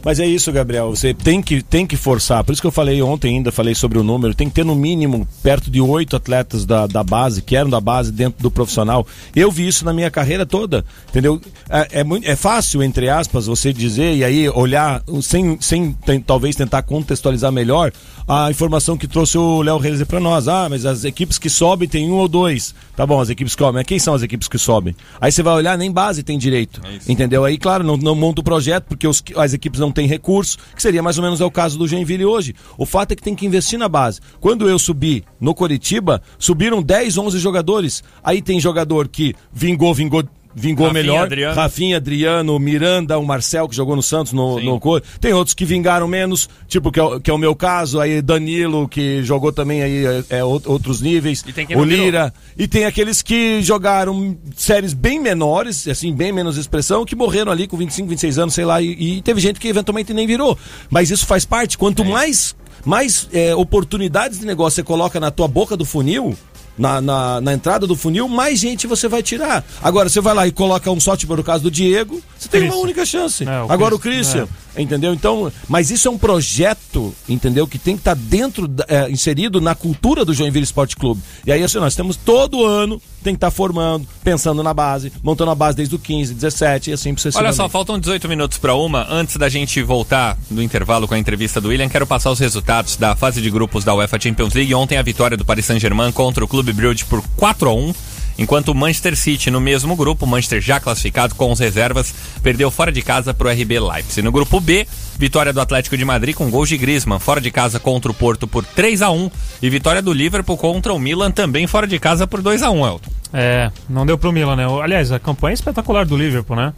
Mas 0.04 0.20
é 0.20 0.26
isso, 0.26 0.52
Gabriel. 0.52 0.90
Você 0.90 1.14
tem 1.14 1.42
que, 1.42 1.62
tem 1.62 1.88
que 1.88 1.96
forçar. 1.96 2.44
Por 2.44 2.52
isso 2.52 2.62
que 2.62 2.68
eu 2.68 2.72
falei 2.72 3.02
ontem 3.02 3.36
ainda, 3.38 3.52
falei 3.52 3.74
sobre 3.74 3.98
o 3.98 4.04
número. 4.04 4.34
Tem 4.36 4.50
que 4.50 4.56
ter 4.56 4.66
no 4.66 4.76
mínimo 4.76 5.26
perto 5.42 5.72
de 5.72 5.80
oito 5.80 6.16
atletas 6.16 6.66
da, 6.66 6.88
da 6.88 7.04
base, 7.04 7.42
que 7.42 7.56
eram 7.56 7.70
da 7.70 7.80
base 7.80 8.12
dentro 8.12 8.42
do 8.44 8.52
profissional. 8.52 9.08
Eu 9.36 9.50
vi 9.50 9.68
isso 9.68 9.86
na 9.86 9.94
minha 9.94 10.12
carreira 10.12 10.46
toda. 10.46 10.84
Entendeu? 11.10 11.40
É, 11.70 12.00
é, 12.02 12.04
muito, 12.04 12.28
é 12.28 12.36
fácil, 12.36 12.84
entre 12.84 13.08
aspas, 13.10 13.46
você 13.48 13.72
dizer 13.72 14.16
e 14.16 14.24
aí 14.26 14.50
olhar 14.50 15.02
sem, 15.22 15.58
sem 15.62 15.94
tem- 16.06 16.20
talvez 16.20 16.56
tentar 16.56 16.82
contextualizar 16.84 17.52
melhor 17.52 17.92
a 18.28 18.50
informação 18.52 18.98
que 18.98 19.08
trouxe 19.08 19.38
o 19.38 19.62
Léo 19.62 19.78
Reis 19.78 20.04
para 20.04 20.20
nós. 20.20 20.48
Ah, 20.50 20.68
mas 20.70 20.86
as 20.86 21.06
equipes 21.06 21.38
que 21.38 21.50
sobem 21.50 21.88
tem 21.88 22.10
um 22.12 22.16
ou 22.16 22.28
dois. 22.28 22.76
Tá 22.96 23.06
bom, 23.06 23.22
as 23.22 23.30
equipes 23.30 23.56
que 23.56 23.62
sobem. 23.62 23.76
Mas 23.76 23.86
quem 23.86 24.00
são 24.00 24.14
as 24.14 24.22
equipes 24.22 24.48
que 24.50 24.58
sobem? 24.58 24.94
Aí 25.22 25.32
você 25.32 25.42
vai 25.42 25.54
olhar, 25.54 25.78
nem 25.78 25.92
base 25.92 26.24
tem 26.24 26.38
direito. 26.38 26.82
entendeu? 27.08 27.46
Aí, 27.46 27.58
claro, 27.58 27.84
não, 27.86 27.96
não 27.96 28.16
monta 28.16 28.42
o 28.42 28.44
projeto 28.44 28.84
porque 28.88 29.08
os, 29.08 29.24
as 29.38 29.54
equipes 29.54 29.80
não 29.80 29.93
tem 29.94 30.08
recurso, 30.08 30.58
que 30.76 30.82
seria 30.82 31.04
mais 31.04 31.18
ou 31.18 31.24
menos 31.24 31.40
é 31.40 31.46
o 31.46 31.52
caso 31.52 31.78
do 31.78 31.88
Joinville 31.88 32.26
hoje. 32.26 32.56
O 32.78 32.86
fato 32.86 33.12
é 33.12 33.16
que 33.16 33.24
tem 33.24 33.36
que 33.36 33.46
investir 33.46 33.80
na 33.80 33.88
base. 33.88 34.20
Quando 34.40 34.68
eu 34.68 34.78
subi 34.78 35.24
no 35.40 35.54
Coritiba, 35.54 36.22
subiram 36.38 36.82
10, 36.82 37.18
11 37.18 37.40
jogadores. 37.40 38.04
Aí 38.24 38.42
tem 38.42 38.60
jogador 38.60 39.08
que 39.08 39.34
vingou, 39.52 39.94
vingou 39.94 40.24
vingou 40.56 40.88
Rafinha, 40.88 41.04
melhor. 41.04 41.24
Adriano. 41.26 41.56
Rafinha, 41.56 41.98
Adriano, 41.98 42.60
Miranda, 42.60 43.18
o 43.18 43.26
Marcel, 43.26 43.68
que 43.68 43.76
jogou 43.76 43.96
no 43.96 44.04
Santos, 44.04 44.34
no, 44.34 44.60
no 44.60 44.80
Cor. 44.80 45.02
Tem 45.20 45.34
outros 45.34 45.54
que 45.54 45.66
vingaram 45.66 46.08
menos, 46.08 46.50
tipo, 46.68 46.92
que 46.92 47.00
é, 47.00 47.04
o- 47.04 47.20
que 47.20 47.30
é 47.32 47.34
o 47.34 47.38
meu 47.38 47.56
caso, 47.56 48.00
aí 48.00 48.22
Danilo, 48.22 48.88
que 48.88 49.24
jogou 49.24 49.52
também 49.52 49.82
aí 49.82 50.06
é, 50.06 50.24
é, 50.30 50.40
out- 50.40 50.68
outros 50.70 51.02
níveis. 51.02 51.42
O. 51.76 51.84
Lira. 51.84 52.34
E 52.58 52.68
tem 52.68 52.86
aqueles 52.86 53.22
que 53.22 53.62
jogaram 53.62 54.38
séries 54.56 54.94
bem 54.94 55.20
menores, 55.20 55.88
assim, 55.88 56.14
bem 56.14 56.32
menos 56.32 56.58
expressão, 56.58 57.06
que 57.06 57.16
morreram 57.16 57.52
ali 57.52 57.68
com 57.68 57.78
25, 57.78 58.08
26 58.10 58.38
anos, 58.38 58.54
sei 58.54 58.66
lá, 58.66 58.82
e, 58.82 59.18
e 59.18 59.22
teve 59.22 59.40
gente 59.42 59.60
que 59.60 59.68
eventualmente 59.68 60.14
nem 60.14 60.28
virou. 60.28 60.58
Mas 60.90 61.10
isso 61.12 61.26
faz 61.26 61.46
parte. 61.46 61.78
Quanto 61.78 62.04
mais, 62.06 62.56
mais 62.86 63.28
é, 63.34 63.56
oportunidades 63.56 64.40
de 64.40 64.46
negócio 64.46 64.76
você 64.76 64.84
coloca 64.84 65.20
na 65.20 65.32
tua 65.32 65.48
boca 65.48 65.76
do 65.78 65.86
funil, 65.86 66.36
na, 66.78 67.00
na, 67.02 67.42
na 67.42 67.54
entrada 67.54 67.86
do 67.86 67.96
funil, 67.96 68.28
mais 68.28 68.60
gente 68.60 68.88
você 68.88 69.08
vai 69.08 69.22
tirar. 69.24 69.64
Agora, 69.82 70.10
você 70.10 70.20
vai 70.22 70.34
lá 70.34 70.48
e 70.48 70.52
coloca 70.52 70.90
um 70.92 71.00
só, 71.00 71.16
tipo 71.16 71.36
no 71.36 71.44
caso 71.44 71.64
do 71.64 71.72
Diego, 71.72 72.22
você 72.38 72.48
tem 72.50 72.62
uma 72.62 72.68
Christian. 72.70 72.84
única 72.84 73.06
chance. 73.06 73.44
É, 73.44 73.62
o 73.64 73.72
Agora 73.72 73.94
o 73.96 74.00
Christian, 74.00 74.48
Christian, 74.48 74.82
entendeu? 74.82 75.14
Então, 75.14 75.52
mas 75.68 75.92
isso 75.92 76.08
é 76.08 76.12
um 76.12 76.18
projeto, 76.18 77.14
entendeu? 77.28 77.68
Que 77.68 77.78
tem 77.78 77.96
que 77.96 78.02
estar 78.02 78.16
dentro, 78.16 78.68
da- 78.68 78.86
é, 78.88 79.10
inserido 79.10 79.60
na 79.62 79.76
cultura 79.76 80.24
do 80.26 80.34
Joinville 80.34 80.64
Esporte 80.64 80.96
Clube. 80.96 81.22
E 81.46 81.52
aí, 81.52 81.64
assim, 81.64 81.78
nós 81.80 81.96
temos 81.96 82.16
todo 82.16 82.66
ano, 82.66 83.02
tem 83.24 83.34
que 83.34 83.38
estar 83.38 83.52
formando, 83.52 84.08
pensando 84.24 84.62
na 84.62 84.74
base, 84.74 85.12
montando 85.24 85.52
a 85.52 85.56
base 85.56 85.78
desde 85.78 85.96
o 85.96 86.00
15, 86.00 86.34
17 86.34 86.90
e 86.90 86.94
assim 86.94 87.10
Olha 87.10 87.18
sucessivamente. 87.18 87.56
só, 87.56 87.70
faltam 87.70 88.00
18 88.00 88.28
minutos 88.28 88.58
para 88.58 88.76
uma. 88.76 89.08
Antes 89.10 89.38
da 89.38 89.50
gente 89.50 89.82
voltar 89.82 90.38
do 90.50 90.62
intervalo 90.62 91.08
com 91.08 91.14
a 91.14 91.20
entrevista 91.20 91.60
do 91.60 91.70
William, 91.70 91.90
quero 91.90 92.06
passar 92.06 92.32
os 92.32 92.40
resultados 92.40 92.98
da 92.98 93.16
fase 93.16 93.42
de 93.42 93.50
grupos 93.50 93.84
da 93.84 93.94
UEFA 93.94 94.20
Champions 94.20 94.54
League. 94.54 94.74
Ontem 94.76 94.98
a 94.98 95.02
vitória 95.02 95.38
do 95.38 95.46
Paris 95.46 95.66
Saint-Germain 95.66 96.12
contra 96.12 96.44
o 96.44 96.48
Clube 96.48 96.74
Brugge 96.74 97.06
por 97.06 97.24
4 97.38 97.70
a 97.70 97.74
1 97.74 97.94
Enquanto 98.38 98.70
o 98.70 98.76
Manchester 98.76 99.16
City, 99.16 99.52
no 99.52 99.62
mesmo 99.62 99.96
grupo, 99.96 100.26
Manchester 100.26 100.62
já 100.62 100.80
classificado 100.80 101.36
com 101.36 101.52
as 101.52 101.60
reservas, 101.60 102.14
perdeu 102.42 102.72
fora 102.72 102.92
de 102.92 103.02
casa 103.02 103.34
para 103.34 103.48
o 103.48 103.52
RB 103.52 103.80
Leipzig. 103.80 104.22
No 104.22 104.32
grupo 104.32 104.60
B, 104.60 104.88
vitória 105.18 105.54
do 105.54 105.62
Atlético 105.62 105.98
de 105.98 106.06
Madrid 106.06 106.36
com 106.36 106.50
gols 106.50 106.70
de 106.70 106.78
Griezmann, 106.78 107.20
fora 107.20 107.40
de 107.40 107.52
casa 107.52 107.80
contra 107.80 108.12
o 108.12 108.14
Porto 108.14 108.48
por 108.48 108.66
3 108.66 109.02
a 109.02 109.12
1 109.12 109.32
E 109.62 109.70
vitória 109.70 110.02
do 110.02 110.14
Liverpool 110.14 110.58
contra 110.58 110.94
o 110.94 111.00
Milan, 111.00 111.32
também 111.32 111.68
fora 111.68 111.88
de 111.88 112.00
casa 112.00 112.28
por 112.28 112.42
2 112.42 112.64
a 112.64 112.70
1 112.72 112.86
Elton. 112.86 113.12
É, 113.34 113.72
não 113.90 114.06
deu 114.06 114.18
pro 114.18 114.32
Milan, 114.32 114.56
né? 114.56 114.66
Aliás, 114.82 115.12
a 115.12 115.20
campanha 115.20 115.54
é 115.54 115.56
espetacular 115.56 116.06
do 116.06 116.18
Liverpool, 116.18 116.56
né? 116.56 116.74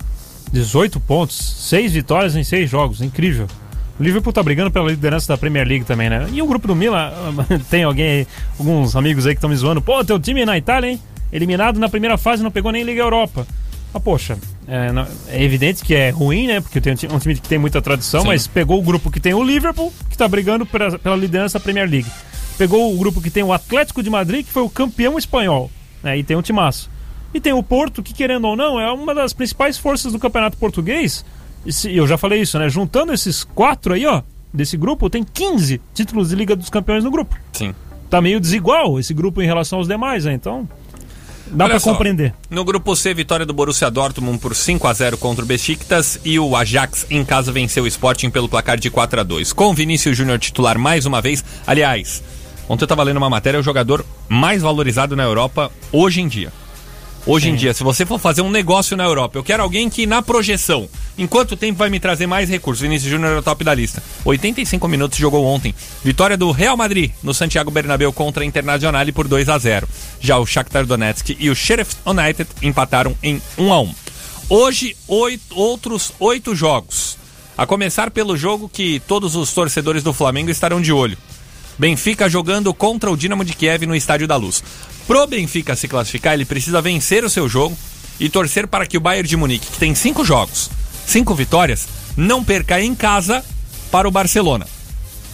18 0.51 0.99
pontos, 0.99 1.36
6 1.69 1.91
vitórias 1.93 2.36
em 2.36 2.43
6 2.43 2.69
jogos, 2.69 3.01
incrível. 3.01 3.47
O 3.99 4.03
Liverpool 4.03 4.33
tá 4.33 4.43
brigando 4.43 4.71
pela 4.71 4.89
liderança 4.89 5.27
da 5.27 5.38
Premier 5.38 5.67
League 5.67 5.86
também, 5.86 6.09
né? 6.09 6.27
E 6.31 6.41
o 6.41 6.47
grupo 6.47 6.67
do 6.67 6.75
Milan, 6.75 7.11
tem 7.69 7.83
alguém 7.83 8.05
aí, 8.05 8.27
alguns 8.59 8.95
amigos 8.95 9.25
aí 9.25 9.33
que 9.33 9.38
estão 9.38 9.49
me 9.49 9.55
zoando. 9.55 9.81
Pô, 9.81 10.03
teu 10.03 10.19
time 10.19 10.45
na 10.45 10.57
Itália, 10.57 10.91
hein? 10.91 11.01
Eliminado 11.31 11.79
na 11.79 11.89
primeira 11.89 12.17
fase, 12.17 12.43
não 12.43 12.51
pegou 12.51 12.71
nem 12.71 12.83
Liga 12.83 13.01
Europa. 13.01 13.47
Ah, 13.93 13.99
poxa, 13.99 14.38
é, 14.68 14.91
não- 14.91 15.07
é 15.30 15.43
evidente 15.43 15.84
que 15.84 15.93
é 15.93 16.09
ruim, 16.09 16.47
né? 16.47 16.61
Porque 16.61 16.80
tem 16.82 16.93
um 16.93 17.16
um 17.16 17.20
time 17.20 17.36
que 17.36 17.47
tem 17.47 17.57
muita 17.57 17.82
tradição, 17.82 18.22
Sim. 18.22 18.28
mas 18.28 18.47
pegou 18.47 18.80
o 18.80 18.82
grupo 18.82 19.11
que 19.11 19.20
tem 19.20 19.34
o 19.34 19.43
Liverpool, 19.43 19.93
que 20.09 20.18
tá 20.18 20.28
brigando 20.28 20.66
pela, 20.66 20.97
pela 20.97 21.16
liderança 21.16 21.59
da 21.59 21.63
Premier 21.63 21.89
League. 21.89 22.09
Pegou 22.57 22.93
o 22.93 22.97
grupo 22.97 23.22
que 23.22 23.30
tem 23.30 23.43
o 23.43 23.51
Atlético 23.53 24.01
de 24.01 24.09
Madrid, 24.09 24.45
que 24.45 24.51
foi 24.51 24.63
o 24.63 24.70
campeão 24.70 25.18
espanhol, 25.18 25.70
né? 26.01 26.18
E 26.18 26.24
tem 26.24 26.38
um 26.38 26.41
timaço. 26.41 26.89
E 27.34 27.39
tem 27.41 27.51
o 27.53 27.61
Porto, 27.61 28.01
que 28.01 28.13
querendo 28.13 28.47
ou 28.47 28.55
não, 28.55 28.80
é 28.80 28.89
uma 28.91 29.13
das 29.13 29.34
principais 29.34 29.78
forças 29.78 30.13
do 30.13 30.20
campeonato 30.20 30.55
português. 30.57 31.26
E 31.66 31.74
se- 31.74 31.93
eu 31.93 32.07
já 32.07 32.18
falei 32.18 32.39
isso, 32.41 32.57
né? 32.57 32.70
Juntando 32.70 33.11
esses 33.11 33.43
quatro 33.43 33.93
aí, 33.93 34.05
ó, 34.05 34.22
desse 34.53 34.78
grupo, 34.78 35.09
tem 35.09 35.22
15 35.24 35.82
títulos 35.93 36.30
de 36.30 36.36
Liga 36.36 36.55
dos 36.55 36.70
Campeões 36.70 37.03
no 37.03 37.11
grupo. 37.11 37.36
Sim. 37.51 37.76
Tá 38.09 38.22
meio 38.22 38.39
desigual 38.39 38.97
esse 38.99 39.13
grupo 39.13 39.41
em 39.41 39.45
relação 39.45 39.80
aos 39.80 39.88
demais, 39.88 40.24
né? 40.24 40.32
Então, 40.34 40.66
dá 41.48 41.80
só, 41.80 41.91
compreender. 41.91 42.34
No 42.50 42.64
grupo 42.64 42.96
C, 42.96 43.14
vitória 43.14 43.46
do 43.46 43.54
Borussia 43.54 43.89
Dortmund 43.89 44.39
por 44.39 44.56
5 44.56 44.88
a 44.88 44.93
0 44.93 45.18
contra 45.18 45.43
o 45.43 45.48
Besiktas 45.48 46.20
e 46.24 46.39
o 46.39 46.56
Ajax 46.56 47.06
em 47.10 47.24
casa 47.24 47.52
venceu 47.52 47.84
o 47.84 47.88
Sporting 47.88 48.30
pelo 48.30 48.50
placar 48.50 48.78
de 48.78 48.89
4 48.89 49.20
a 49.20 49.24
2. 49.24 49.54
Com 49.54 49.74
Vinícius 49.74 50.18
Júnior 50.18 50.39
titular 50.39 50.78
mais 50.78 51.06
uma 51.06 51.22
vez. 51.22 51.43
Aliás, 51.66 52.24
ontem 52.68 52.84
eu 52.84 52.88
tava 52.88 53.04
lendo 53.04 53.18
uma 53.18 53.30
matéria, 53.30 53.58
é 53.58 53.60
o 53.60 53.64
jogador 53.64 54.06
mais 54.28 54.62
valorizado 54.62 55.16
na 55.16 55.24
Europa 55.24 55.72
hoje 55.91 56.22
em 56.22 56.28
dia. 56.28 56.52
Hoje 57.28 57.49
em 57.49 57.55
dia, 57.55 57.73
se 57.73 57.84
você 57.84 58.05
for 58.05 58.19
fazer 58.19 58.41
um 58.41 58.51
negócio 58.51 58.95
na 58.95 59.03
Europa, 59.03 59.36
eu 59.36 59.43
quero 59.43 59.63
alguém 59.63 59.89
que 59.89 60.05
na 60.05 60.21
projeção, 60.21 60.88
em 61.17 61.26
quanto 61.26 61.57
tempo 61.57 61.80
vai 61.80 61.89
me 61.89 61.99
trazer 61.99 62.28
mais 62.28 62.47
recursos? 62.47 62.84
Vinícius 62.84 63.09
Júnior 63.09 63.36
é 63.36 63.39
o 63.39 63.41
top 63.41 63.63
da 63.63 63.73
lista. 63.73 64.03
85 64.23 64.88
minutos 64.88 65.17
jogou 65.17 65.43
ontem. 65.43 65.73
Vitória 66.03 66.38
do 66.38 66.51
Real 66.51 66.78
Madrid 66.78 67.11
no 67.23 67.34
Santiago 67.34 67.71
Bernabéu 67.71 68.13
contra 68.13 68.43
a 68.43 68.45
Internacional 68.45 69.03
por 69.11 69.28
2 69.28 69.49
a 69.49 69.57
0. 69.57 69.89
Já 70.21 70.38
o 70.38 70.45
Shakhtar 70.45 70.86
Donetsk 70.86 71.36
e 71.39 71.49
o 71.49 71.55
Sheriff 71.55 71.95
United 72.05 72.47
empataram 72.61 73.17
em 73.23 73.41
1 73.57 73.73
a 73.73 73.82
1. 73.82 73.95
Hoje, 74.47 74.95
oito, 75.07 75.57
outros 75.57 76.13
oito 76.19 76.55
jogos. 76.55 77.17
A 77.57 77.65
começar 77.65 78.11
pelo 78.11 78.38
jogo 78.38 78.69
que 78.69 79.01
todos 79.07 79.36
os 79.36 79.51
torcedores 79.51 80.03
do 80.03 80.13
Flamengo 80.13 80.51
estarão 80.51 80.80
de 80.80 80.93
olho. 80.93 81.17
Benfica 81.78 82.30
jogando 82.30 82.71
contra 82.71 83.09
o 83.09 83.17
Dinamo 83.17 83.43
de 83.43 83.53
Kiev 83.53 83.88
no 83.88 83.95
Estádio 83.95 84.28
da 84.28 84.36
Luz. 84.36 84.63
Pro 85.08 85.28
Benfica 85.28 85.76
se 85.76 85.88
classificar, 85.88 86.34
ele 86.34 86.45
precisa 86.45 86.82
vencer 86.82 87.24
o 87.24 87.30
seu 87.30 87.47
jogo 87.47 87.78
e 88.20 88.30
torcer 88.30 88.68
para 88.68 88.86
que 88.86 88.97
o 88.97 89.01
Bayern 89.01 89.28
de 89.28 89.38
Munique, 89.38 89.68
que 89.68 89.78
tem 89.78 89.93
cinco 89.93 90.26
jogos, 90.26 90.70
cinco 91.06 91.36
vitórias, 91.36 91.88
não 92.18 92.43
perca 92.43 92.82
em 92.82 92.95
casa 92.95 93.43
para 93.91 94.08
o 94.08 94.12
Barcelona. 94.12 94.66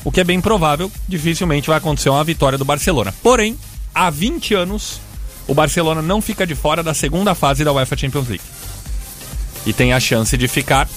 O 0.03 0.11
que 0.11 0.19
é 0.19 0.23
bem 0.23 0.41
provável, 0.41 0.91
dificilmente 1.07 1.67
vai 1.67 1.77
acontecer 1.77 2.09
uma 2.09 2.23
vitória 2.23 2.57
do 2.57 2.65
Barcelona. 2.65 3.13
Porém, 3.21 3.57
há 3.93 4.09
20 4.09 4.55
anos, 4.55 4.99
o 5.47 5.53
Barcelona 5.53 6.01
não 6.01 6.21
fica 6.21 6.45
de 6.45 6.55
fora 6.55 6.81
da 6.81 6.93
segunda 6.93 7.35
fase 7.35 7.63
da 7.63 7.71
UEFA 7.71 7.95
Champions 7.95 8.27
League. 8.27 8.43
E 9.65 9.71
tem 9.71 9.93
a 9.93 9.99
chance 9.99 10.35
de 10.35 10.47
ficar 10.47 10.89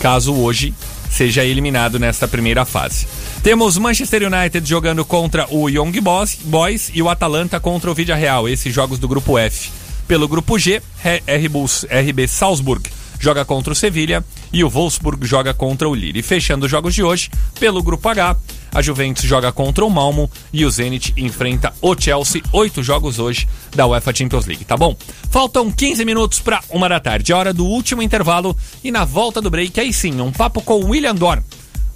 caso 0.00 0.34
hoje 0.34 0.72
seja 1.10 1.44
eliminado 1.44 1.98
nesta 1.98 2.26
primeira 2.26 2.64
fase. 2.64 3.06
Temos 3.42 3.78
Manchester 3.78 4.22
United 4.24 4.68
jogando 4.68 5.04
contra 5.04 5.46
o 5.50 5.68
Young 5.68 5.92
Boys, 6.00 6.90
e 6.92 7.00
o 7.00 7.08
Atalanta 7.08 7.58
contra 7.58 7.90
o 7.90 7.94
Villarreal, 7.94 8.48
esses 8.48 8.74
jogos 8.74 8.98
do 8.98 9.08
grupo 9.08 9.38
F. 9.38 9.70
Pelo 10.06 10.26
grupo 10.28 10.58
G, 10.58 10.82
RB 11.02 12.28
Salzburg 12.28 12.90
joga 13.18 13.44
contra 13.44 13.72
o 13.72 13.76
Sevilha 13.76 14.24
e 14.52 14.62
o 14.64 14.70
Wolfsburg 14.70 15.26
joga 15.26 15.52
contra 15.52 15.88
o 15.88 15.94
Lille. 15.94 16.20
E 16.20 16.22
fechando 16.22 16.66
os 16.66 16.70
jogos 16.70 16.94
de 16.94 17.02
hoje, 17.02 17.30
pelo 17.58 17.82
grupo 17.82 18.08
H, 18.08 18.36
a 18.72 18.82
Juventus 18.82 19.24
joga 19.24 19.50
contra 19.50 19.84
o 19.84 19.90
Malmo 19.90 20.30
e 20.52 20.64
o 20.64 20.70
Zenit 20.70 21.12
enfrenta 21.16 21.72
o 21.80 21.94
Chelsea. 21.98 22.42
Oito 22.52 22.82
jogos 22.82 23.18
hoje 23.18 23.48
da 23.74 23.86
UEFA 23.86 24.14
Champions 24.14 24.46
League, 24.46 24.64
tá 24.64 24.76
bom? 24.76 24.96
Faltam 25.30 25.70
15 25.70 26.04
minutos 26.04 26.38
para 26.38 26.62
uma 26.70 26.88
da 26.88 27.00
tarde, 27.00 27.32
hora 27.32 27.52
do 27.52 27.64
último 27.64 28.02
intervalo 28.02 28.56
e 28.82 28.90
na 28.90 29.04
volta 29.04 29.40
do 29.40 29.50
break, 29.50 29.78
aí 29.80 29.92
sim, 29.92 30.20
um 30.20 30.32
papo 30.32 30.60
com 30.60 30.74
o 30.80 30.90
William 30.90 31.14
Dorn. 31.14 31.42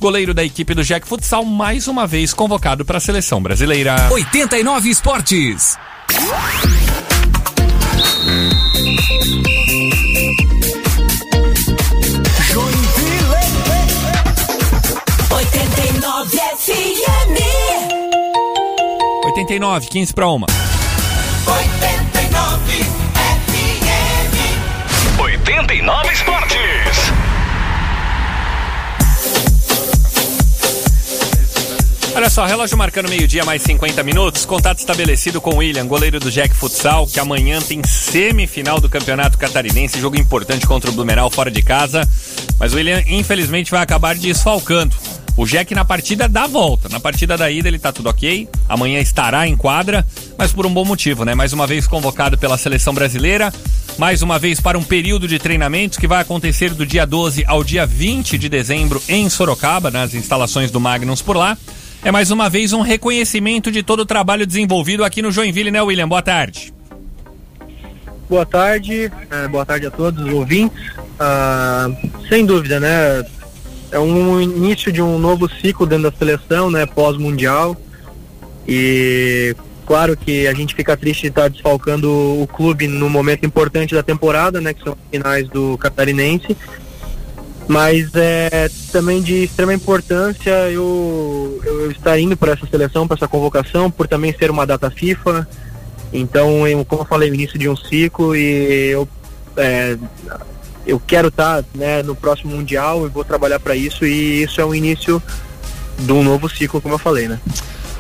Goleiro 0.03 0.34
da 0.34 0.42
equipe 0.42 0.74
do 0.74 0.82
Jack 0.82 1.07
Futsal, 1.07 1.44
mais 1.44 1.86
uma 1.86 2.09
vez 2.09 2.34
convocado 2.34 2.84
para 2.84 2.98
a 2.98 3.00
seleção 3.00 3.40
brasileira. 3.40 4.09
89 4.11 4.90
Esportes. 4.90 5.78
89 15.30 16.36
FM. 16.59 17.38
89, 19.24 19.86
15 19.86 20.14
para 20.14 20.26
uma. 20.26 20.48
89 21.46 22.82
FM. 23.14 24.34
89 25.20 26.12
Esportes. 26.12 26.72
Olha 32.15 32.29
só, 32.29 32.45
relógio 32.45 32.77
marcando 32.77 33.09
meio-dia, 33.09 33.43
mais 33.43 33.63
50 33.63 34.03
minutos. 34.03 34.45
Contato 34.45 34.79
estabelecido 34.79 35.41
com 35.41 35.55
o 35.55 35.57
William, 35.57 35.87
goleiro 35.87 36.21
do 36.21 36.31
Jack 36.31 36.55
Futsal, 36.55 37.07
que 37.07 37.19
amanhã 37.19 37.61
tem 37.63 37.83
semifinal 37.83 38.79
do 38.79 38.89
Campeonato 38.89 39.39
Catarinense, 39.39 39.99
jogo 39.99 40.21
importante 40.21 40.67
contra 40.67 40.91
o 40.91 40.93
Blumenau 40.93 41.31
fora 41.31 41.51
de 41.51 41.63
casa. 41.63 42.07
Mas 42.59 42.75
o 42.75 42.77
William, 42.77 43.03
infelizmente, 43.07 43.71
vai 43.71 43.83
acabar 43.83 44.15
desfalcando. 44.15 44.95
O 45.39 45.47
Jack 45.47 45.75
na 45.75 45.87
partida 45.87 46.29
da 46.29 46.47
volta. 46.47 46.91
Na 46.91 47.01
partida 47.01 47.39
da 47.39 47.51
ida 47.51 47.67
ele 47.67 47.79
tá 47.79 47.91
tudo 47.91 48.11
ok. 48.11 48.47
Amanhã 48.69 49.01
estará 49.01 49.49
em 49.49 49.57
quadra, 49.57 50.07
mas 50.37 50.53
por 50.53 50.67
um 50.67 50.73
bom 50.73 50.85
motivo, 50.85 51.25
né? 51.25 51.35
Mais 51.35 51.55
uma 51.55 51.67
vez 51.67 51.87
convocado 51.87 52.37
pela 52.37 52.59
seleção 52.59 52.93
brasileira. 52.93 53.51
Mais 53.97 54.21
uma 54.21 54.39
vez 54.39 54.61
para 54.61 54.79
um 54.79 54.85
período 54.85 55.27
de 55.27 55.39
treinamentos 55.39 55.97
que 55.97 56.07
vai 56.07 56.21
acontecer 56.21 56.75
do 56.75 56.85
dia 56.85 57.07
12 57.07 57.45
ao 57.47 57.65
dia 57.65 57.87
20 57.87 58.37
de 58.37 58.51
dezembro 58.51 59.03
em 59.09 59.31
Sorocaba, 59.31 59.91
nas 59.91 60.13
instalações 60.13 60.71
do 60.71 60.79
Magnus 60.79 61.23
por 61.23 61.37
lá. 61.39 61.57
É 62.05 62.11
mais 62.11 62.30
uma 62.30 62.48
vez 62.48 62.72
um 62.72 62.80
reconhecimento 62.80 63.70
de 63.70 63.82
todo 63.82 64.00
o 64.00 64.07
trabalho 64.07 64.46
desenvolvido 64.46 65.05
aqui 65.05 65.22
no 65.22 65.30
Joinville, 65.30 65.70
né, 65.70 65.80
William? 65.80 66.09
Boa 66.09 66.22
tarde. 66.22 66.72
Boa 68.28 68.46
tarde, 68.46 69.12
eh, 69.30 69.48
boa 69.48 69.64
tarde 69.64 69.86
a 69.86 69.90
todos 69.90 70.24
os 70.24 70.32
ouvintes. 70.32 70.92
Ah, 71.18 71.88
sem 72.28 72.44
dúvida, 72.46 72.80
né? 72.80 73.24
é 73.92 73.98
um 73.98 74.40
início 74.40 74.90
de 74.90 75.03
um 75.03 75.18
novo 75.18 75.48
ciclo 75.61 75.86
dentro 75.86 76.11
da 76.11 76.16
seleção, 76.16 76.70
né, 76.70 76.86
pós-mundial. 76.86 77.76
E 78.66 79.55
claro 79.84 80.16
que 80.16 80.46
a 80.48 80.55
gente 80.55 80.74
fica 80.74 80.96
triste 80.96 81.22
de 81.22 81.28
estar 81.28 81.48
desfalcando 81.48 82.11
o 82.11 82.46
clube 82.46 82.88
no 82.88 83.11
momento 83.11 83.44
importante 83.44 83.94
da 83.94 84.03
temporada, 84.03 84.61
né, 84.61 84.72
que 84.72 84.82
são 84.82 84.94
os 84.94 84.98
finais 85.11 85.46
do 85.48 85.76
Catarinense. 85.76 86.57
Mas 87.69 88.11
é 88.15 88.69
também 88.91 89.23
de 89.23 89.45
extrema 89.45 89.73
importância 89.73 90.51
eu, 90.71 91.61
eu, 91.65 91.91
estar 91.91 92.19
indo 92.19 92.37
para 92.37 92.53
essa 92.53 92.67
seleção, 92.67 93.07
para 93.07 93.17
essa 93.17 93.29
convocação, 93.29 93.91
por 93.91 94.07
também 94.09 94.35
ser 94.37 94.51
uma 94.51 94.67
data 94.67 94.91
FIFA. 94.91 95.49
Então, 96.13 96.67
eu, 96.69 96.85
como 96.85 97.03
eu 97.03 97.07
falei, 97.07 97.31
o 97.31 97.35
início 97.35 97.59
de 97.59 97.69
um 97.69 97.77
ciclo 97.77 98.37
e 98.37 98.91
eu, 98.91 99.09
é, 99.57 99.97
eu 100.87 101.01
quero 101.01 101.29
estar 101.29 101.65
né, 101.75 102.03
no 102.03 102.15
próximo 102.15 102.55
Mundial 102.55 103.07
e 103.07 103.09
vou 103.09 103.25
trabalhar 103.25 103.61
para 103.61 103.75
isso 103.75 104.05
e 104.05 104.43
isso 104.43 104.61
é 104.61 104.65
o 104.65 104.75
início 104.75 105.23
de 105.99 106.13
um 106.13 106.23
novo 106.23 106.49
ciclo, 106.49 106.81
como 106.81 106.95
eu 106.95 106.99
falei, 106.99 107.29
né? 107.29 107.39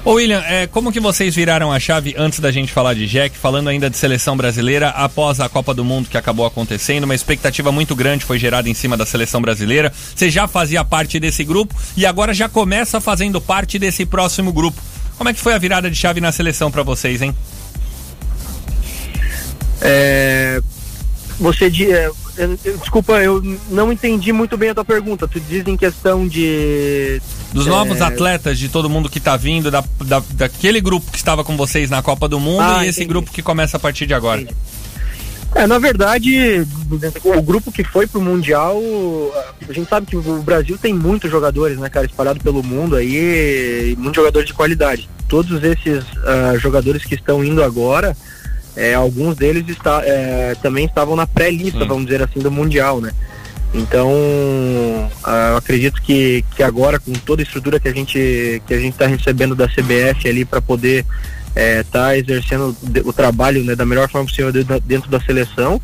Ô 0.04 0.14
William, 0.14 0.40
é, 0.40 0.66
como 0.66 0.90
que 0.90 0.98
vocês 0.98 1.32
viraram 1.32 1.70
a 1.70 1.78
chave 1.78 2.12
antes 2.18 2.40
da 2.40 2.50
gente 2.50 2.72
falar 2.72 2.92
de 2.92 3.06
Jack, 3.06 3.36
falando 3.36 3.68
ainda 3.68 3.88
de 3.88 3.96
seleção 3.96 4.36
brasileira, 4.36 4.88
após 4.88 5.38
a 5.38 5.48
Copa 5.48 5.72
do 5.72 5.84
Mundo 5.84 6.08
que 6.08 6.18
acabou 6.18 6.44
acontecendo, 6.44 7.04
uma 7.04 7.14
expectativa 7.14 7.70
muito 7.70 7.94
grande 7.94 8.24
foi 8.24 8.36
gerada 8.36 8.68
em 8.68 8.74
cima 8.74 8.96
da 8.96 9.06
seleção 9.06 9.40
brasileira. 9.40 9.92
Você 9.94 10.28
já 10.28 10.48
fazia 10.48 10.84
parte 10.84 11.20
desse 11.20 11.44
grupo 11.44 11.72
e 11.96 12.04
agora 12.04 12.34
já 12.34 12.48
começa 12.48 13.00
fazendo 13.00 13.40
parte 13.40 13.78
desse 13.78 14.04
próximo 14.04 14.52
grupo. 14.52 14.82
Como 15.16 15.30
é 15.30 15.32
que 15.32 15.38
foi 15.38 15.54
a 15.54 15.58
virada 15.58 15.88
de 15.88 15.96
chave 15.96 16.20
na 16.20 16.32
seleção 16.32 16.68
para 16.68 16.82
vocês, 16.82 17.22
hein? 17.22 17.32
É, 19.80 20.60
você 21.38 21.66
é, 21.66 22.10
desculpa, 22.76 23.22
eu 23.22 23.40
não 23.70 23.92
entendi 23.92 24.32
muito 24.32 24.56
bem 24.56 24.70
a 24.70 24.74
tua 24.74 24.84
pergunta. 24.84 25.28
Tu 25.28 25.38
diz 25.38 25.64
em 25.68 25.76
questão 25.76 26.26
de 26.26 27.22
Dos 27.52 27.66
é, 27.66 27.70
novos 27.70 28.00
atletas, 28.00 28.58
de 28.58 28.68
todo 28.68 28.88
mundo 28.88 29.08
que 29.10 29.20
tá 29.20 29.36
vindo, 29.36 29.70
da, 29.70 29.84
da- 30.04 30.22
daquele 30.32 30.80
grupo 30.80 31.10
que 31.10 31.18
estava 31.18 31.44
com 31.44 31.56
vocês 31.56 31.90
na 31.90 32.00
Copa 32.02 32.28
do 32.28 32.40
Mundo 32.40 32.62
Ah, 32.62 32.84
e 32.84 32.88
esse 32.88 33.00
entendi. 33.00 33.08
grupo 33.08 33.30
que 33.30 33.42
começa 33.42 33.76
a 33.76 33.80
partir 33.80 34.06
de 34.06 34.14
agora. 34.14 34.46
É, 35.54 35.66
na 35.66 35.78
verdade, 35.78 36.66
o 37.24 37.42
grupo 37.42 37.70
que 37.70 37.84
foi 37.84 38.06
pro 38.06 38.22
Mundial, 38.22 38.80
a 39.68 39.72
gente 39.72 39.86
sabe 39.88 40.06
que 40.06 40.16
o 40.16 40.42
Brasil 40.42 40.78
tem 40.80 40.94
muitos 40.94 41.30
jogadores, 41.30 41.76
né, 41.76 41.90
cara, 41.90 42.06
espalhado 42.06 42.40
pelo 42.40 42.62
mundo 42.62 42.96
aí, 42.96 43.92
e 43.92 43.96
muitos 43.96 44.16
jogadores 44.16 44.46
de 44.48 44.54
qualidade. 44.54 45.08
Todos 45.28 45.62
esses 45.62 46.04
ah, 46.24 46.56
jogadores 46.58 47.04
que 47.04 47.14
estão 47.14 47.44
indo 47.44 47.62
agora, 47.62 48.16
é, 48.74 48.94
alguns 48.94 49.36
deles 49.36 49.68
está, 49.68 50.00
é, 50.06 50.54
também 50.62 50.86
estavam 50.86 51.14
na 51.14 51.26
pré-lista, 51.26 51.84
vamos 51.84 52.04
dizer 52.06 52.22
assim, 52.22 52.40
do 52.40 52.50
Mundial, 52.50 53.02
né? 53.02 53.12
Então, 53.74 54.10
ah, 55.24 55.50
eu 55.52 55.56
acredito 55.56 56.00
que, 56.02 56.44
que 56.54 56.62
agora, 56.62 56.98
com 57.00 57.12
toda 57.12 57.40
a 57.42 57.44
estrutura 57.44 57.80
que 57.80 57.88
a 57.88 57.92
gente 57.94 58.62
que 58.66 58.74
a 58.74 58.78
gente 58.78 58.92
está 58.92 59.06
recebendo 59.06 59.54
da 59.54 59.66
CBF 59.66 60.28
ali 60.28 60.44
para 60.44 60.60
poder 60.60 61.06
estar 61.80 62.16
exercendo 62.16 62.76
de- 62.82 63.00
o 63.00 63.12
trabalho 63.12 63.62
né, 63.64 63.74
da 63.74 63.84
melhor 63.86 64.08
forma 64.10 64.26
possível 64.26 64.52
dentro 64.52 65.10
da, 65.10 65.20
seleção, 65.20 65.80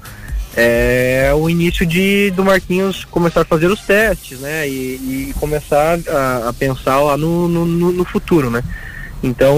é 0.57 1.31
o 1.35 1.49
início 1.49 1.87
de 1.87 2.31
do 2.33 2.45
Marquinhos 2.45 3.05
começar 3.07 3.43
a 3.43 3.45
fazer 3.45 3.69
os 3.69 3.81
testes, 3.81 4.41
né? 4.41 4.69
E, 4.69 5.31
e 5.31 5.35
começar 5.39 5.99
a, 6.09 6.49
a 6.49 6.53
pensar 6.53 6.99
lá 7.01 7.17
no, 7.17 7.49
no, 7.49 7.65
no- 7.65 7.93
futuro, 8.05 8.51
né? 8.51 8.63
Então, 9.23 9.57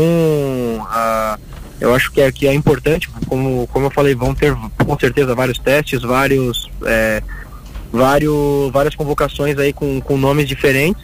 a- 0.89 1.39
eu 1.81 1.95
acho 1.95 2.13
que 2.13 2.21
é, 2.21 2.31
que 2.31 2.47
é 2.47 2.53
importante, 2.53 3.09
como, 3.27 3.67
como 3.73 3.87
eu 3.87 3.91
falei, 3.91 4.15
vão 4.15 4.35
ter 4.35 4.55
com 4.85 4.99
certeza 4.99 5.35
vários 5.35 5.59
testes, 5.59 6.03
vários, 6.03 6.71
é, 6.85 7.23
vários 7.93 8.71
várias 8.73 8.95
convocações 8.95 9.59
aí 9.59 9.73
com, 9.73 10.01
com 10.01 10.17
nomes 10.17 10.47
diferentes. 10.47 11.03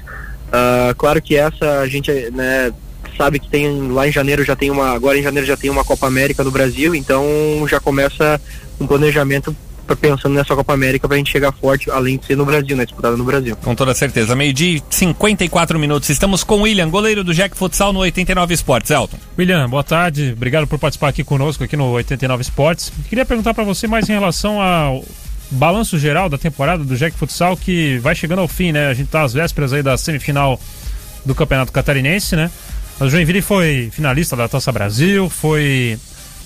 Ah, 0.52 0.94
claro 0.96 1.20
que 1.20 1.36
essa 1.36 1.80
a 1.80 1.88
gente 1.88 2.10
né, 2.30 2.72
sabe 3.16 3.38
que 3.38 3.48
tem 3.48 3.90
lá 3.90 4.06
em 4.06 4.12
janeiro 4.12 4.44
já 4.44 4.54
tem 4.54 4.70
uma 4.70 4.90
agora 4.90 5.18
em 5.18 5.22
janeiro 5.22 5.46
já 5.46 5.56
tem 5.56 5.70
uma 5.70 5.84
Copa 5.84 6.06
América 6.06 6.44
no 6.44 6.50
Brasil, 6.50 6.94
então 6.94 7.24
já 7.68 7.80
começa 7.80 8.40
um 8.80 8.86
planejamento 8.86 9.54
pensando 9.94 10.34
nessa 10.34 10.56
Copa 10.56 10.72
América 10.72 11.06
pra 11.06 11.16
gente 11.16 11.30
chegar 11.30 11.52
forte, 11.52 11.88
além 11.90 12.16
de 12.16 12.26
ser 12.26 12.36
no 12.36 12.44
Brasil, 12.44 12.76
né, 12.76 12.84
disputada 12.84 13.16
no 13.16 13.22
Brasil. 13.22 13.54
Com 13.56 13.74
toda 13.74 13.94
certeza. 13.94 14.34
Meio-dia 14.34 14.78
e 14.78 14.82
54 14.90 15.78
minutos. 15.78 16.08
Estamos 16.08 16.42
com 16.42 16.56
o 16.56 16.62
William, 16.62 16.90
goleiro 16.90 17.22
do 17.22 17.32
Jack 17.32 17.56
Futsal 17.56 17.92
no 17.92 18.00
89 18.00 18.52
Esportes. 18.52 18.90
Elton. 18.90 19.16
William, 19.38 19.68
boa 19.68 19.84
tarde. 19.84 20.32
Obrigado 20.36 20.66
por 20.66 20.78
participar 20.78 21.08
aqui 21.08 21.22
conosco 21.22 21.62
aqui 21.62 21.76
no 21.76 21.90
89 21.92 22.42
Esportes. 22.42 22.92
Queria 23.08 23.24
perguntar 23.24 23.54
para 23.54 23.62
você 23.62 23.86
mais 23.86 24.08
em 24.08 24.12
relação 24.12 24.60
ao 24.60 25.04
balanço 25.50 25.98
geral 25.98 26.28
da 26.28 26.38
temporada 26.38 26.84
do 26.84 26.96
Jack 26.96 27.16
Futsal 27.16 27.56
que 27.56 27.98
vai 27.98 28.14
chegando 28.14 28.40
ao 28.40 28.48
fim, 28.48 28.72
né? 28.72 28.88
A 28.88 28.94
gente 28.94 29.08
tá 29.08 29.22
às 29.22 29.32
vésperas 29.32 29.72
aí 29.72 29.82
da 29.82 29.96
semifinal 29.96 30.60
do 31.24 31.34
Campeonato 31.34 31.72
Catarinense, 31.72 32.36
né? 32.36 32.50
O 32.98 33.08
Joinville 33.08 33.42
foi 33.42 33.90
finalista 33.92 34.34
da 34.34 34.48
Taça 34.48 34.72
Brasil, 34.72 35.28
foi 35.28 35.98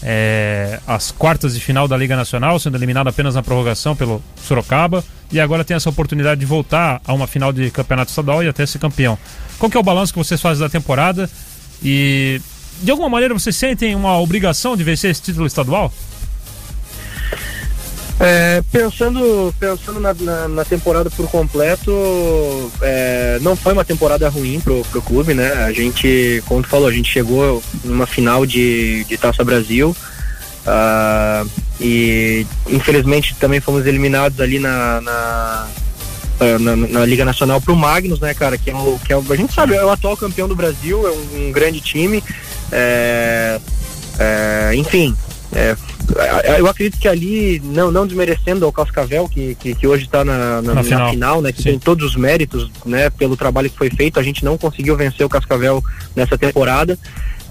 é, 0.03 0.81
às 0.87 1.11
quartas 1.11 1.55
de 1.55 1.61
final 1.61 1.87
da 1.87 1.97
Liga 1.97 2.17
Nacional, 2.17 2.59
sendo 2.59 2.77
eliminado 2.77 3.09
apenas 3.09 3.35
na 3.35 3.43
prorrogação 3.43 3.95
pelo 3.95 4.23
Sorocaba, 4.43 5.05
e 5.31 5.39
agora 5.39 5.65
tem 5.65 5.77
essa 5.77 5.89
oportunidade 5.89 6.41
de 6.41 6.47
voltar 6.47 7.01
a 7.07 7.13
uma 7.13 7.27
final 7.27 7.53
de 7.53 7.71
campeonato 7.71 8.11
estadual 8.11 8.43
e 8.43 8.49
até 8.49 8.67
ser 8.67 8.79
campeão. 8.79 9.17
Qual 9.59 9.71
que 9.71 9.77
é 9.77 9.81
o 9.81 9.83
balanço 9.83 10.13
que 10.13 10.19
vocês 10.19 10.41
fazem 10.41 10.61
da 10.61 10.69
temporada? 10.69 11.31
E 11.83 12.41
de 12.83 12.91
alguma 12.91 13.09
maneira 13.09 13.33
vocês 13.33 13.55
sentem 13.55 13.95
uma 13.95 14.19
obrigação 14.19 14.77
de 14.77 14.83
vencer 14.83 15.11
esse 15.11 15.23
título 15.23 15.47
estadual? 15.47 15.93
É, 18.23 18.63
pensando 18.71 19.55
pensando 19.59 19.99
na, 19.99 20.13
na, 20.13 20.47
na 20.47 20.65
temporada 20.65 21.09
por 21.09 21.27
completo, 21.31 21.91
é, 22.83 23.39
não 23.41 23.57
foi 23.57 23.73
uma 23.73 23.85
temporada 23.85 24.29
ruim 24.29 24.61
pro, 24.61 24.85
pro 24.85 25.01
clube, 25.01 25.33
né? 25.33 25.51
A 25.65 25.73
gente, 25.73 26.43
como 26.47 26.63
tu 26.63 26.69
falou, 26.69 26.87
a 26.87 26.93
gente 26.93 27.11
chegou 27.11 27.63
numa 27.83 28.07
final 28.07 28.45
de, 28.45 29.05
de 29.05 29.17
Taça 29.17 29.43
Brasil 29.43 29.97
ah, 30.67 31.45
e 31.81 32.47
infelizmente 32.69 33.35
também 33.37 33.59
fomos 33.59 33.87
eliminados 33.87 34.39
ali 34.39 34.59
na, 34.59 35.01
na, 35.01 35.69
na, 36.59 36.77
na 36.77 37.07
Liga 37.07 37.25
Nacional 37.25 37.59
pro 37.59 37.75
Magnus, 37.75 38.21
né, 38.21 38.35
cara? 38.35 38.59
Que 38.59 38.69
é 38.69 38.75
o, 38.77 38.99
que 39.03 39.15
é 39.15 39.17
o, 39.17 39.25
a 39.31 39.37
gente 39.37 39.55
sabe, 39.55 39.75
é 39.75 39.85
o 39.85 39.91
atual 39.91 40.15
campeão 40.15 40.47
do 40.47 40.55
Brasil, 40.55 41.07
é 41.07 41.11
um, 41.11 41.49
um 41.49 41.53
grande 41.53 41.81
time. 41.81 42.23
É, 42.71 43.59
é, 44.19 44.73
enfim, 44.75 45.17
é, 45.55 45.75
eu 46.59 46.67
acredito 46.67 46.99
que 47.01 47.09
ali, 47.09 47.61
não, 47.65 47.91
não 47.91 48.07
desmerecendo 48.07 48.65
ao 48.65 48.73
Cascavel, 48.73 49.29
que, 49.29 49.55
que, 49.55 49.75
que 49.75 49.87
hoje 49.87 50.05
está 50.05 50.25
na, 50.25 50.61
na, 50.61 50.63
Na 50.63 50.75
na 50.75 50.83
final. 50.83 51.11
final. 51.11 51.43
né? 51.43 51.53
Que 51.53 51.63
tem 51.63 51.79
todos 51.79 52.05
os 52.05 52.17
méritos, 52.17 52.71
né? 52.85 53.11
Pelo 53.11 53.37
trabalho 53.37 53.71
que 53.71 53.77
foi 53.77 53.91
feito. 53.91 54.19
A 54.19 54.23
gente 54.23 54.45
não 54.45 54.59
conseguiu 54.59 54.97
vencer 54.97 55.25
o 55.25 55.29
Cascavel 55.29 55.83
nessa 56.15 56.37
temporada, 56.37 56.99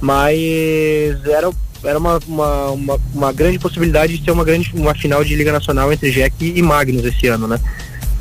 mas 0.01 1.25
era, 1.25 1.49
era 1.83 1.99
uma, 1.99 2.19
uma, 2.27 2.71
uma, 2.71 2.99
uma 3.13 3.33
grande 3.33 3.59
possibilidade 3.59 4.17
de 4.17 4.23
ter 4.23 4.31
uma 4.31 4.43
grande 4.43 4.71
uma 4.73 4.93
final 4.93 5.23
de 5.23 5.35
Liga 5.35 5.51
Nacional 5.51 5.91
entre 5.91 6.11
Jack 6.11 6.33
e 6.43 6.61
Magnus 6.61 7.05
esse 7.05 7.27
ano, 7.27 7.47
né? 7.47 7.59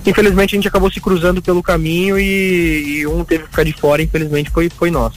Infelizmente 0.07 0.55
a 0.55 0.57
gente 0.57 0.68
acabou 0.68 0.91
se 0.91 1.01
cruzando 1.01 1.43
pelo 1.43 1.62
caminho 1.62 2.18
e, 2.18 3.01
e 3.01 3.07
um 3.07 3.24
teve 3.24 3.45
que 3.45 3.51
ficar 3.51 3.64
de 3.64 3.72
fora, 3.72 4.03
infelizmente 4.03 4.51
foi, 4.51 4.70
foi 4.70 4.91
nós. 4.91 5.12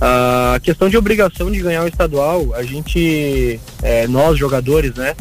A 0.00 0.60
questão 0.62 0.88
de 0.88 0.96
obrigação 0.96 1.50
de 1.50 1.60
ganhar 1.60 1.82
o 1.82 1.88
estadual, 1.88 2.54
a 2.54 2.62
gente, 2.62 3.58
é, 3.82 4.06
nós 4.06 4.38
jogadores, 4.38 4.94
né, 4.94 5.14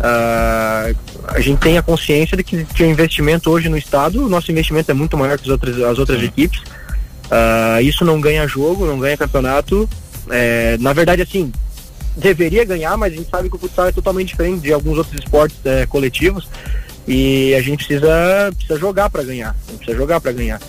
ah, 0.00 0.90
a 1.28 1.40
gente 1.40 1.58
tem 1.60 1.78
a 1.78 1.82
consciência 1.82 2.36
de 2.36 2.42
que, 2.42 2.64
que 2.64 2.82
o 2.82 2.86
investimento 2.86 3.50
hoje 3.50 3.68
no 3.68 3.76
estado, 3.76 4.24
o 4.24 4.28
nosso 4.28 4.50
investimento 4.50 4.90
é 4.90 4.94
muito 4.94 5.16
maior 5.16 5.38
que 5.38 5.44
as 5.44 5.50
outras, 5.50 5.80
as 5.80 5.98
outras 5.98 6.22
equipes. 6.22 6.62
Ah, 7.30 7.80
isso 7.82 8.04
não 8.04 8.20
ganha 8.20 8.46
jogo, 8.46 8.86
não 8.86 8.98
ganha 8.98 9.16
campeonato. 9.16 9.88
É, 10.30 10.76
na 10.78 10.92
verdade, 10.92 11.22
assim, 11.22 11.52
deveria 12.16 12.64
ganhar, 12.64 12.96
mas 12.96 13.12
a 13.12 13.16
gente 13.16 13.30
sabe 13.30 13.48
que 13.48 13.56
o 13.56 13.58
futsal 13.58 13.88
é 13.88 13.92
totalmente 13.92 14.28
diferente 14.28 14.60
de 14.60 14.72
alguns 14.72 14.98
outros 14.98 15.18
esportes 15.18 15.58
é, 15.64 15.86
coletivos 15.86 16.48
e 17.06 17.54
a 17.54 17.60
gente 17.60 17.84
precisa, 17.84 18.52
precisa 18.56 18.78
jogar 18.78 19.10
para 19.10 19.22
ganhar, 19.22 19.50
a 19.50 19.70
gente 19.70 19.78
precisa 19.78 19.96
jogar 19.96 20.20
para 20.20 20.32
ganhar. 20.32 20.60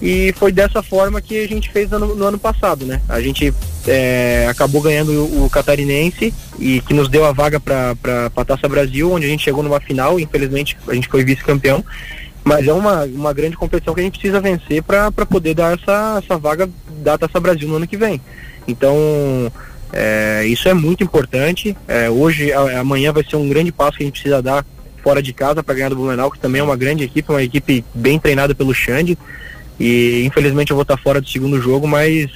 E 0.00 0.32
foi 0.38 0.52
dessa 0.52 0.82
forma 0.82 1.20
que 1.22 1.42
a 1.42 1.48
gente 1.48 1.70
fez 1.70 1.90
no, 1.90 2.14
no 2.14 2.24
ano 2.26 2.38
passado, 2.38 2.84
né? 2.84 3.00
A 3.08 3.20
gente 3.20 3.52
é, 3.86 4.46
acabou 4.48 4.82
ganhando 4.82 5.12
o, 5.42 5.48
catarinense 5.48 6.34
e 6.58 6.80
que 6.82 6.92
nos 6.92 7.08
deu 7.08 7.24
a 7.24 7.32
vaga 7.32 7.58
para 7.58 7.94
a 8.36 8.44
Taça 8.44 8.68
Brasil, 8.68 9.10
onde 9.10 9.24
a 9.24 9.28
gente 9.28 9.44
chegou 9.44 9.62
numa 9.62 9.80
final. 9.80 10.20
Infelizmente, 10.20 10.76
a 10.86 10.94
gente 10.94 11.08
foi 11.08 11.24
vice-campeão. 11.24 11.84
Mas 12.44 12.68
é 12.68 12.72
uma, 12.72 13.04
uma 13.04 13.32
grande 13.32 13.56
competição 13.56 13.92
que 13.92 14.00
a 14.00 14.04
gente 14.04 14.20
precisa 14.20 14.40
vencer 14.40 14.82
para 14.82 15.10
poder 15.10 15.54
dar 15.54 15.76
essa, 15.76 16.22
essa 16.22 16.38
vaga 16.38 16.68
da 17.02 17.18
Taça 17.18 17.40
Brasil 17.40 17.66
no 17.66 17.76
ano 17.76 17.88
que 17.88 17.96
vem. 17.96 18.20
Então, 18.68 18.96
é, 19.92 20.44
isso 20.46 20.68
é 20.68 20.74
muito 20.74 21.02
importante. 21.02 21.76
É, 21.88 22.08
hoje, 22.08 22.52
a- 22.52 22.80
amanhã 22.80 23.12
vai 23.12 23.24
ser 23.24 23.36
um 23.36 23.48
grande 23.48 23.72
passo 23.72 23.96
que 23.96 24.04
a 24.04 24.06
gente 24.06 24.20
precisa 24.20 24.40
dar 24.40 24.64
fora 25.02 25.22
de 25.22 25.32
casa 25.32 25.62
para 25.62 25.74
ganhar 25.74 25.88
do 25.88 25.96
Blumenau, 25.96 26.30
que 26.30 26.38
também 26.38 26.60
é 26.60 26.64
uma 26.64 26.76
grande 26.76 27.02
equipe, 27.02 27.30
uma 27.30 27.42
equipe 27.42 27.84
bem 27.94 28.18
treinada 28.18 28.54
pelo 28.54 28.74
Xande. 28.74 29.18
E 29.78 30.24
infelizmente 30.24 30.70
eu 30.70 30.76
vou 30.76 30.82
estar 30.82 30.96
fora 30.96 31.20
do 31.20 31.28
segundo 31.28 31.60
jogo, 31.60 31.86
mas 31.86 32.30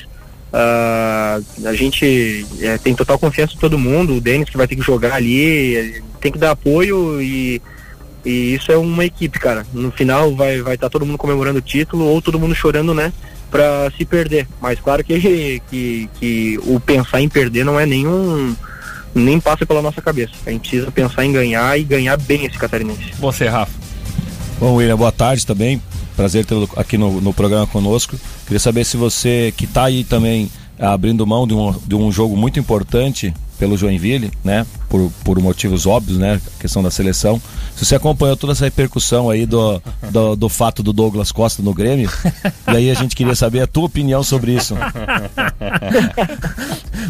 ah, 0.53 1.39
a 1.65 1.75
gente 1.75 2.45
é, 2.61 2.77
tem 2.79 2.95
total 2.95 3.19
confiança 3.19 3.55
em 3.55 3.59
todo 3.59 3.79
mundo. 3.79 4.17
O 4.17 4.21
Denis 4.21 4.51
que 4.51 4.57
vai 4.57 4.67
ter 4.67 4.77
que 4.77 4.83
jogar 4.83 5.15
ali, 5.15 5.77
eh, 5.77 6.03
tem 6.21 6.33
que 6.33 6.39
dar 6.39 6.53
apoio 6.53 7.23
e, 7.23 7.63
E 8.25 8.55
isso 8.55 8.71
é 8.71 8.77
uma 8.77 9.05
equipe, 9.05 9.39
cara. 9.39 9.65
No 9.73 9.91
final 9.91 10.35
vai 10.35 10.61
vai 10.61 10.75
estar 10.75 10.91
todo 10.91 11.07
mundo 11.07 11.19
comemorando 11.19 11.59
o 11.59 11.63
título 11.63 12.05
ou 12.05 12.21
todo 12.21 12.39
mundo 12.39 12.55
chorando, 12.55 12.93
né? 12.93 13.13
Pra 13.51 13.91
se 13.97 14.05
perder. 14.05 14.47
Mas 14.61 14.81
claro 14.81 15.05
que, 15.05 15.61
que, 15.71 16.11
que 16.19 16.61
o 16.65 16.81
pensar 16.81 17.21
em 17.21 17.29
perder 17.29 17.65
não 17.65 17.79
é 17.79 17.87
nenhum. 17.87 18.55
Nem 19.13 19.41
passa 19.41 19.67
pela 19.67 19.83
nossa 19.83 20.01
cabeça. 20.01 20.33
A 20.47 20.51
gente 20.51 20.69
precisa 20.69 20.91
pensar 20.91 21.25
em 21.25 21.33
ganhar 21.33 21.79
e 21.79 21.83
ganhar 21.83 22.17
bem 22.17 22.45
esse 22.45 22.57
catarinense. 22.57 23.13
Você, 23.19 23.49
Rafa. 23.49 23.73
Bom, 24.61 24.75
William, 24.75 24.97
boa 24.97 25.11
tarde 25.11 25.45
também. 25.45 25.83
Prazer 26.21 26.45
tê-lo 26.45 26.69
aqui 26.77 26.99
no, 26.99 27.19
no 27.19 27.33
programa 27.33 27.67
conosco. 27.67 28.15
Queria 28.45 28.61
saber 28.61 28.85
se 28.85 28.99
você, 28.99 29.55
que 29.57 29.65
está 29.65 29.85
aí 29.85 30.05
também 30.05 30.51
abrindo 30.79 31.27
mão 31.27 31.47
de 31.47 31.55
um, 31.55 31.75
de 31.87 31.95
um 31.95 32.13
jogo 32.13 32.37
muito 32.37 32.61
importante 32.61 33.33
pelo 33.59 33.75
Joinville, 33.75 34.31
né? 34.45 34.67
Por, 34.91 35.11
por 35.25 35.41
motivos 35.41 35.87
óbvios, 35.87 36.19
né? 36.19 36.39
A 36.59 36.61
questão 36.61 36.83
da 36.83 36.91
seleção. 36.91 37.41
Se 37.75 37.87
você 37.87 37.95
acompanhou 37.95 38.37
toda 38.37 38.53
essa 38.53 38.67
repercussão 38.67 39.31
aí 39.31 39.47
do, 39.47 39.83
do, 40.11 40.37
do 40.37 40.51
fato 40.51 40.83
do 40.83 40.93
Douglas 40.93 41.33
Costa 41.33 41.63
no 41.63 41.73
Grêmio, 41.73 42.11
e 42.71 42.77
aí 42.77 42.91
a 42.91 42.95
gente 42.95 43.17
queria 43.17 43.35
saber 43.35 43.63
a 43.63 43.67
tua 43.67 43.87
opinião 43.87 44.23
sobre 44.23 44.53
isso. 44.53 44.75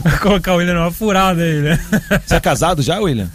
Vai 0.04 0.18
colocar 0.20 0.54
o 0.54 0.58
William 0.58 0.74
numa 0.74 0.92
furada 0.92 1.42
aí, 1.42 1.60
né? 1.62 1.80
Você 2.24 2.36
é 2.36 2.40
casado 2.40 2.80
já, 2.80 3.00
William? 3.00 3.28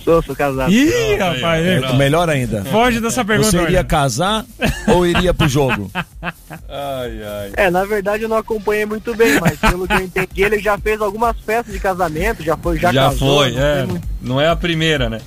Sou, 0.00 0.22
sou 0.22 0.34
casado. 0.36 0.72
Ih, 0.72 1.16
rapaz. 1.16 1.64
É, 1.66 1.92
melhor 1.94 2.28
ainda. 2.28 2.64
Foge 2.64 3.00
dessa 3.00 3.24
pergunta. 3.24 3.50
Você 3.50 3.62
iria 3.62 3.84
casar 3.84 4.44
ou 4.88 5.06
iria 5.06 5.32
pro 5.32 5.48
jogo? 5.48 5.90
Ai, 6.22 7.22
ai. 7.22 7.52
É, 7.56 7.70
na 7.70 7.84
verdade 7.84 8.22
eu 8.24 8.28
não 8.28 8.36
acompanhei 8.36 8.86
muito 8.86 9.14
bem, 9.14 9.38
mas 9.40 9.58
pelo 9.58 9.86
que 9.86 9.94
eu 9.94 10.00
entendi, 10.00 10.42
ele 10.42 10.58
já 10.58 10.78
fez 10.78 11.00
algumas 11.00 11.36
festas 11.40 11.72
de 11.72 11.80
casamento, 11.80 12.42
já 12.42 12.56
foi, 12.56 12.78
já, 12.78 12.92
Já, 12.92 13.10
casou, 13.10 13.38
foi, 13.38 13.52
não 13.52 13.62
é. 13.62 13.86
Não 14.20 14.40
é 14.40 14.48
a 14.48 14.56
primeira, 14.56 15.08
né? 15.08 15.20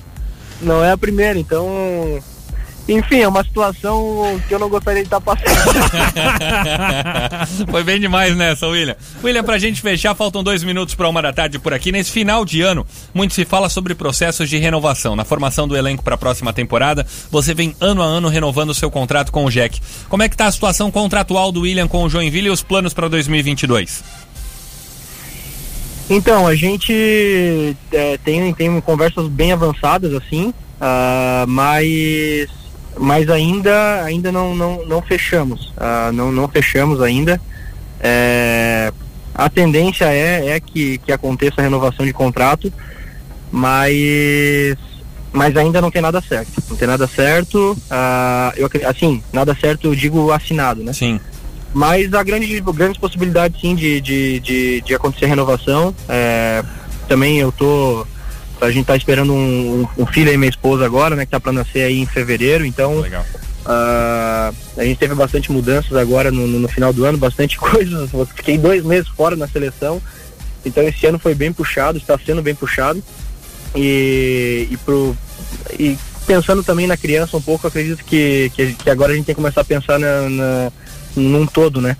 Não 0.60 0.84
é 0.84 0.92
a 0.92 0.96
primeira, 0.96 1.38
então. 1.38 1.66
Enfim, 2.88 3.20
é 3.20 3.28
uma 3.28 3.44
situação 3.44 4.40
que 4.48 4.54
eu 4.54 4.58
não 4.58 4.68
gostaria 4.68 5.02
de 5.02 5.06
estar 5.06 5.20
passando. 5.20 5.46
Foi 7.70 7.84
bem 7.84 8.00
demais 8.00 8.36
nessa, 8.36 8.66
William. 8.66 8.96
William, 9.22 9.44
pra 9.44 9.58
gente 9.58 9.80
fechar, 9.80 10.14
faltam 10.14 10.42
dois 10.42 10.64
minutos 10.64 10.94
para 10.94 11.08
uma 11.08 11.22
da 11.22 11.32
tarde 11.32 11.60
por 11.60 11.72
aqui. 11.72 11.92
Nesse 11.92 12.10
final 12.10 12.44
de 12.44 12.60
ano, 12.60 12.84
muito 13.14 13.34
se 13.34 13.44
fala 13.44 13.68
sobre 13.68 13.94
processos 13.94 14.48
de 14.48 14.58
renovação. 14.58 15.14
Na 15.14 15.24
formação 15.24 15.68
do 15.68 15.76
elenco 15.76 16.02
para 16.02 16.16
a 16.16 16.18
próxima 16.18 16.52
temporada, 16.52 17.06
você 17.30 17.54
vem 17.54 17.76
ano 17.80 18.02
a 18.02 18.06
ano 18.06 18.28
renovando 18.28 18.70
o 18.70 18.74
seu 18.74 18.90
contrato 18.90 19.30
com 19.30 19.44
o 19.44 19.50
Jack. 19.50 19.80
Como 20.08 20.22
é 20.22 20.28
que 20.28 20.36
tá 20.36 20.46
a 20.46 20.52
situação 20.52 20.90
contratual 20.90 21.52
do 21.52 21.60
William 21.60 21.86
com 21.86 22.02
o 22.02 22.10
Joinville 22.10 22.48
e 22.48 22.50
os 22.50 22.62
planos 22.62 22.92
para 22.92 23.08
2022? 23.08 24.02
Então, 26.10 26.46
a 26.46 26.54
gente 26.54 27.76
é, 27.92 28.18
tem, 28.18 28.52
tem 28.52 28.80
conversas 28.80 29.28
bem 29.28 29.52
avançadas, 29.52 30.12
assim, 30.12 30.52
ah, 30.84 31.44
mas, 31.46 32.48
mas 32.98 33.28
ainda, 33.28 34.02
ainda 34.02 34.30
não, 34.30 34.54
não, 34.54 34.86
não 34.86 35.02
fechamos. 35.02 35.72
ah, 35.76 36.10
não, 36.12 36.30
não 36.30 36.48
fechamos 36.48 37.00
ainda. 37.00 37.40
É, 38.00 38.92
a 39.34 39.48
tendência 39.48 40.06
é, 40.06 40.48
é 40.50 40.60
que, 40.60 40.98
que 40.98 41.12
aconteça 41.12 41.60
a 41.60 41.64
renovação 41.64 42.04
de 42.04 42.12
contrato, 42.12 42.72
mas, 43.50 44.76
mas 45.32 45.56
ainda 45.56 45.80
não 45.80 45.90
tem 45.90 46.02
nada 46.02 46.20
certo. 46.20 46.62
Não 46.68 46.76
tem 46.76 46.88
nada 46.88 47.06
certo. 47.06 47.76
ah, 47.90 48.52
eu, 48.56 48.68
assim, 48.88 49.22
nada 49.32 49.54
certo 49.54 49.86
eu 49.86 49.94
digo 49.94 50.30
assinado, 50.32 50.82
né? 50.82 50.92
Sim. 50.92 51.20
Mas 51.74 52.12
há 52.12 52.22
grande, 52.22 52.60
grandes 52.60 53.00
possibilidades 53.00 53.60
sim 53.60 53.74
de, 53.74 54.00
de, 54.00 54.40
de, 54.40 54.80
de 54.82 54.94
acontecer 54.94 55.26
renovação. 55.26 55.94
É, 56.08 56.62
também 57.08 57.38
eu 57.38 57.50
tô. 57.50 58.06
A 58.62 58.70
gente 58.70 58.86
tá 58.86 58.96
esperando 58.96 59.32
um, 59.34 59.86
um- 59.98 60.06
filho 60.06 60.30
aí, 60.30 60.36
minha 60.36 60.48
esposa 60.50 60.84
agora, 60.86 61.16
né? 61.16 61.24
Que 61.24 61.32
tá 61.32 61.40
pra 61.40 61.52
nascer 61.52 61.82
aí 61.82 61.98
em 61.98 62.06
fevereiro, 62.06 62.64
então. 62.64 63.00
Legal. 63.00 63.24
ah, 63.66 64.52
a 64.76 64.84
gente 64.84 64.98
teve 64.98 65.14
bastante 65.14 65.50
mudanças 65.50 65.96
agora 65.96 66.30
no, 66.30 66.46
no- 66.46 66.60
no 66.60 66.68
final 66.68 66.92
do 66.92 67.04
ano, 67.04 67.18
bastante 67.18 67.58
coisas. 67.60 68.10
Fiquei 68.36 68.56
dois 68.56 68.84
meses 68.84 69.08
fora 69.08 69.34
na 69.36 69.48
seleção. 69.48 70.00
Então 70.64 70.82
esse 70.84 71.04
ano 71.06 71.18
foi 71.18 71.34
bem 71.34 71.52
puxado, 71.52 71.98
está 71.98 72.16
sendo 72.24 72.40
bem 72.40 72.54
puxado. 72.54 73.02
E, 73.74 74.68
e, 74.70 74.76
pro, 74.76 75.16
e 75.78 75.98
pensando 76.26 76.62
também 76.62 76.86
na 76.86 76.96
criança 76.96 77.36
um 77.36 77.42
pouco, 77.42 77.66
acredito 77.66 78.04
que, 78.04 78.50
que, 78.54 78.74
que 78.74 78.90
agora 78.90 79.12
a 79.12 79.16
gente 79.16 79.24
tem 79.26 79.34
que 79.34 79.40
começar 79.40 79.62
a 79.62 79.64
pensar 79.64 79.98
na, 79.98 80.28
na- 80.28 80.72
num 81.16 81.46
todo, 81.46 81.80
né? 81.80 81.96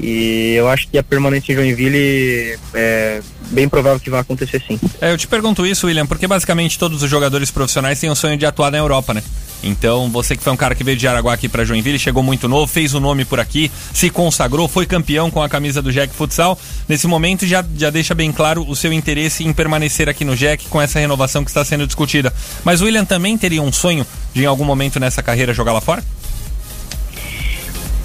E 0.00 0.54
eu 0.54 0.68
acho 0.68 0.86
que 0.88 0.96
a 0.96 1.02
permanência 1.02 1.52
em 1.52 1.56
Joinville 1.56 2.56
é 2.74 3.20
bem 3.50 3.68
provável 3.68 3.98
que 3.98 4.10
vai 4.10 4.20
acontecer 4.20 4.62
sim. 4.66 4.78
É, 5.00 5.12
eu 5.12 5.18
te 5.18 5.26
pergunto 5.26 5.66
isso, 5.66 5.86
William, 5.86 6.06
porque 6.06 6.26
basicamente 6.26 6.78
todos 6.78 7.02
os 7.02 7.10
jogadores 7.10 7.50
profissionais 7.50 7.98
têm 7.98 8.10
o 8.10 8.14
sonho 8.14 8.36
de 8.36 8.46
atuar 8.46 8.70
na 8.70 8.78
Europa, 8.78 9.12
né? 9.12 9.22
Então, 9.62 10.08
você 10.08 10.36
que 10.36 10.42
foi 10.42 10.52
um 10.52 10.56
cara 10.56 10.74
que 10.74 10.84
veio 10.84 10.96
de 10.96 11.08
Araguá 11.08 11.34
aqui 11.34 11.48
pra 11.48 11.64
Joinville, 11.64 11.98
chegou 11.98 12.22
muito 12.22 12.48
novo, 12.48 12.70
fez 12.70 12.94
o 12.94 13.00
nome 13.00 13.24
por 13.24 13.40
aqui, 13.40 13.70
se 13.92 14.08
consagrou, 14.08 14.68
foi 14.68 14.86
campeão 14.86 15.30
com 15.30 15.42
a 15.42 15.48
camisa 15.48 15.82
do 15.82 15.92
Jack 15.92 16.14
Futsal. 16.14 16.58
Nesse 16.88 17.06
momento 17.06 17.46
já, 17.46 17.64
já 17.76 17.90
deixa 17.90 18.14
bem 18.14 18.30
claro 18.30 18.64
o 18.68 18.76
seu 18.76 18.92
interesse 18.92 19.44
em 19.44 19.52
permanecer 19.52 20.08
aqui 20.08 20.24
no 20.24 20.36
Jack 20.36 20.66
com 20.68 20.80
essa 20.80 21.00
renovação 21.00 21.44
que 21.44 21.50
está 21.50 21.64
sendo 21.64 21.86
discutida. 21.86 22.32
Mas 22.64 22.80
o 22.80 22.84
William 22.84 23.04
também 23.04 23.36
teria 23.36 23.62
um 23.62 23.72
sonho 23.72 24.06
de 24.32 24.42
em 24.42 24.46
algum 24.46 24.64
momento 24.64 25.00
nessa 25.00 25.22
carreira 25.22 25.52
jogar 25.52 25.72
lá 25.72 25.80
fora? 25.80 26.04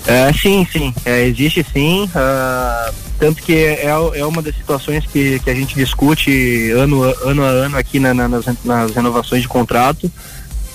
É, 0.06 0.34
sim, 0.34 0.68
sim, 0.70 0.94
é, 1.06 1.26
existe 1.26 1.66
sim. 1.72 2.10
ah, 2.14 2.92
tanto 3.18 3.42
que 3.42 3.54
é, 3.56 3.86
é 3.86 4.26
uma 4.26 4.42
das 4.42 4.54
situações 4.56 5.06
que, 5.06 5.40
que 5.40 5.50
a 5.50 5.56
gente 5.56 5.76
discute 5.76 6.72
ano, 6.72 7.04
a- 7.06 7.16
ano 7.30 7.44
a 7.44 7.48
ano 7.48 7.78
aqui 7.78 8.00
na- 8.00 8.14
na- 8.14 8.28
nas, 8.28 8.46
nas 8.66 8.92
renovações 8.94 9.42
de 9.42 9.48
contrato, 9.48 10.12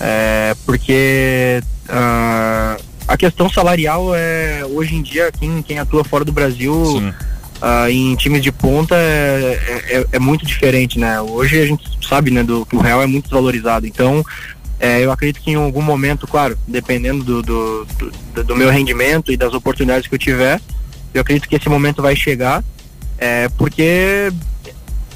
é, 0.00 0.54
porque 0.64 1.62
ah, 1.90 2.78
a 3.06 3.16
questão 3.18 3.50
salarial 3.50 4.14
é 4.14 4.64
hoje 4.64 4.94
em 4.94 5.02
dia 5.02 5.30
quem, 5.38 5.60
quem 5.62 5.78
atua 5.78 6.04
fora 6.04 6.24
do 6.24 6.32
Brasil 6.32 7.12
ah, 7.60 7.90
em 7.90 8.14
times 8.16 8.42
de 8.42 8.50
ponta 8.50 8.94
é, 8.96 9.82
é, 9.90 10.06
é 10.12 10.18
muito 10.18 10.46
diferente, 10.46 10.98
né? 10.98 11.20
Hoje 11.20 11.60
a 11.60 11.66
gente 11.66 11.84
sabe 12.06 12.30
né, 12.30 12.42
do, 12.42 12.64
que 12.64 12.76
o 12.76 12.80
real 12.80 13.02
é 13.02 13.06
muito 13.06 13.28
valorizado, 13.28 13.86
então 13.86 14.24
é, 14.80 15.04
eu 15.04 15.10
acredito 15.10 15.42
que 15.42 15.50
em 15.50 15.56
algum 15.56 15.82
momento, 15.82 16.26
claro, 16.26 16.56
dependendo 16.66 17.24
do, 17.24 17.42
do, 17.42 17.86
do, 18.34 18.44
do 18.44 18.56
meu 18.56 18.70
rendimento 18.70 19.32
e 19.32 19.36
das 19.36 19.52
oportunidades 19.52 20.06
que 20.06 20.14
eu 20.14 20.18
tiver, 20.18 20.60
eu 21.12 21.20
acredito 21.20 21.48
que 21.48 21.56
esse 21.56 21.68
momento 21.68 22.00
vai 22.00 22.14
chegar, 22.14 22.62
é, 23.18 23.48
porque 23.50 24.30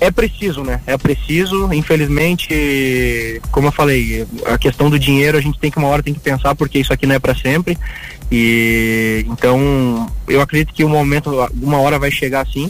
é 0.01 0.11
preciso, 0.11 0.65
né? 0.65 0.81
É 0.85 0.99
preciso, 0.99 1.73
infelizmente, 1.73 3.41
como 3.53 3.69
eu 3.69 3.73
falei, 3.73 4.27
a 4.47 4.59
questão 4.59 4.91
do 4.91 4.99
dinheiro 4.99 5.39
a 5.39 5.41
gente 5.41 5.61
tem 5.61 5.71
que 5.71 5.79
uma 5.79 5.87
hora 5.87 6.03
tem 6.03 6.13
que 6.13 6.19
pensar 6.19 6.57
porque 6.57 6.81
isso 6.81 6.93
aqui 6.93 7.07
não 7.07 7.15
é 7.15 7.21
para 7.21 7.37
sempre. 7.37 7.79
E 8.31 9.25
então 9.29 10.11
eu 10.27 10.41
acredito 10.41 10.75
que 10.75 10.85
um 10.85 10.89
momento, 10.89 11.31
uma 11.55 11.79
hora 11.79 12.01
vai 12.01 12.11
chegar 12.11 12.45
sim. 12.49 12.69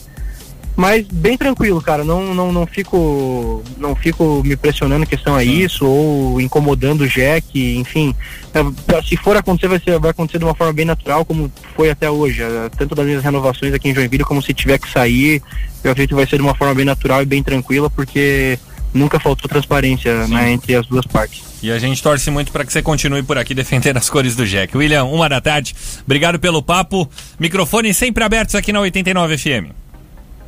Mas 0.83 1.07
bem 1.07 1.39
tranquilo, 1.39 1.81
cara, 1.81 2.03
não, 2.03 2.35
não, 2.35 2.51
não 2.51 2.67
fico 2.67 3.63
não 3.79 3.95
fico 3.95 4.43
me 4.45 4.57
pressionando 4.57 5.05
em 5.05 5.07
questão 5.07 5.37
a 5.37 5.45
isso 5.45 5.87
ou 5.87 6.41
incomodando 6.41 7.03
o 7.03 7.09
Jack, 7.09 7.77
enfim. 7.77 8.13
É, 8.53 9.01
Se 9.03 9.17
for 9.17 9.37
acontecer, 9.37 9.69
vai, 9.69 9.79
ser, 9.79 9.97
vai 10.01 10.11
acontecer 10.11 10.39
de 10.39 10.45
uma 10.45 10.57
forma 10.57 10.73
bem 10.73 10.85
natural, 10.85 11.25
como 11.25 11.53
foi 11.77 11.89
até 11.89 12.11
hoje. 12.11 12.43
é, 12.43 12.69
Tanto 12.77 12.97
das 12.97 13.07
minhas 13.07 13.23
renovações 13.23 13.73
aqui 13.73 13.91
em 13.91 13.95
Joinville, 13.95 14.25
como 14.25 14.43
se 14.43 14.53
tiver 14.53 14.77
que 14.77 14.91
sair, 14.91 15.41
eu 15.85 15.93
acredito 15.93 16.09
que 16.09 16.17
vai 16.17 16.27
ser 16.27 16.35
de 16.39 16.43
uma 16.43 16.57
forma 16.57 16.75
bem 16.75 16.85
natural 16.85 17.23
e 17.23 17.27
bem 17.27 17.45
tranquila, 17.45 17.89
porque 17.89 18.59
nunca 18.93 19.21
faltou 19.21 19.49
transparência 19.49 20.27
né, 20.27 20.51
entre 20.51 20.75
as 20.75 20.85
duas 20.89 21.07
partes. 21.07 21.45
E 21.63 21.71
a 21.71 21.79
gente 21.79 22.03
torce 22.03 22.29
muito 22.29 22.51
para 22.51 22.65
que 22.65 22.73
você 22.73 22.83
continue 22.83 23.23
por 23.23 23.39
aqui 23.39 23.55
defendendo 23.55 23.99
as 23.99 24.11
cores 24.11 24.35
do 24.35 24.45
Jack. 24.45 24.77
William, 24.77 25.05
uma 25.05 25.29
da 25.29 25.41
tarde, 25.41 25.77
obrigado 26.05 26.41
pelo 26.41 26.61
papo. 26.61 27.09
Microfones 27.39 27.97
sempre 27.97 28.25
abertos 28.25 28.57
aqui 28.57 28.73
na 28.73 28.81
89 28.81 29.39
FM. 29.39 29.82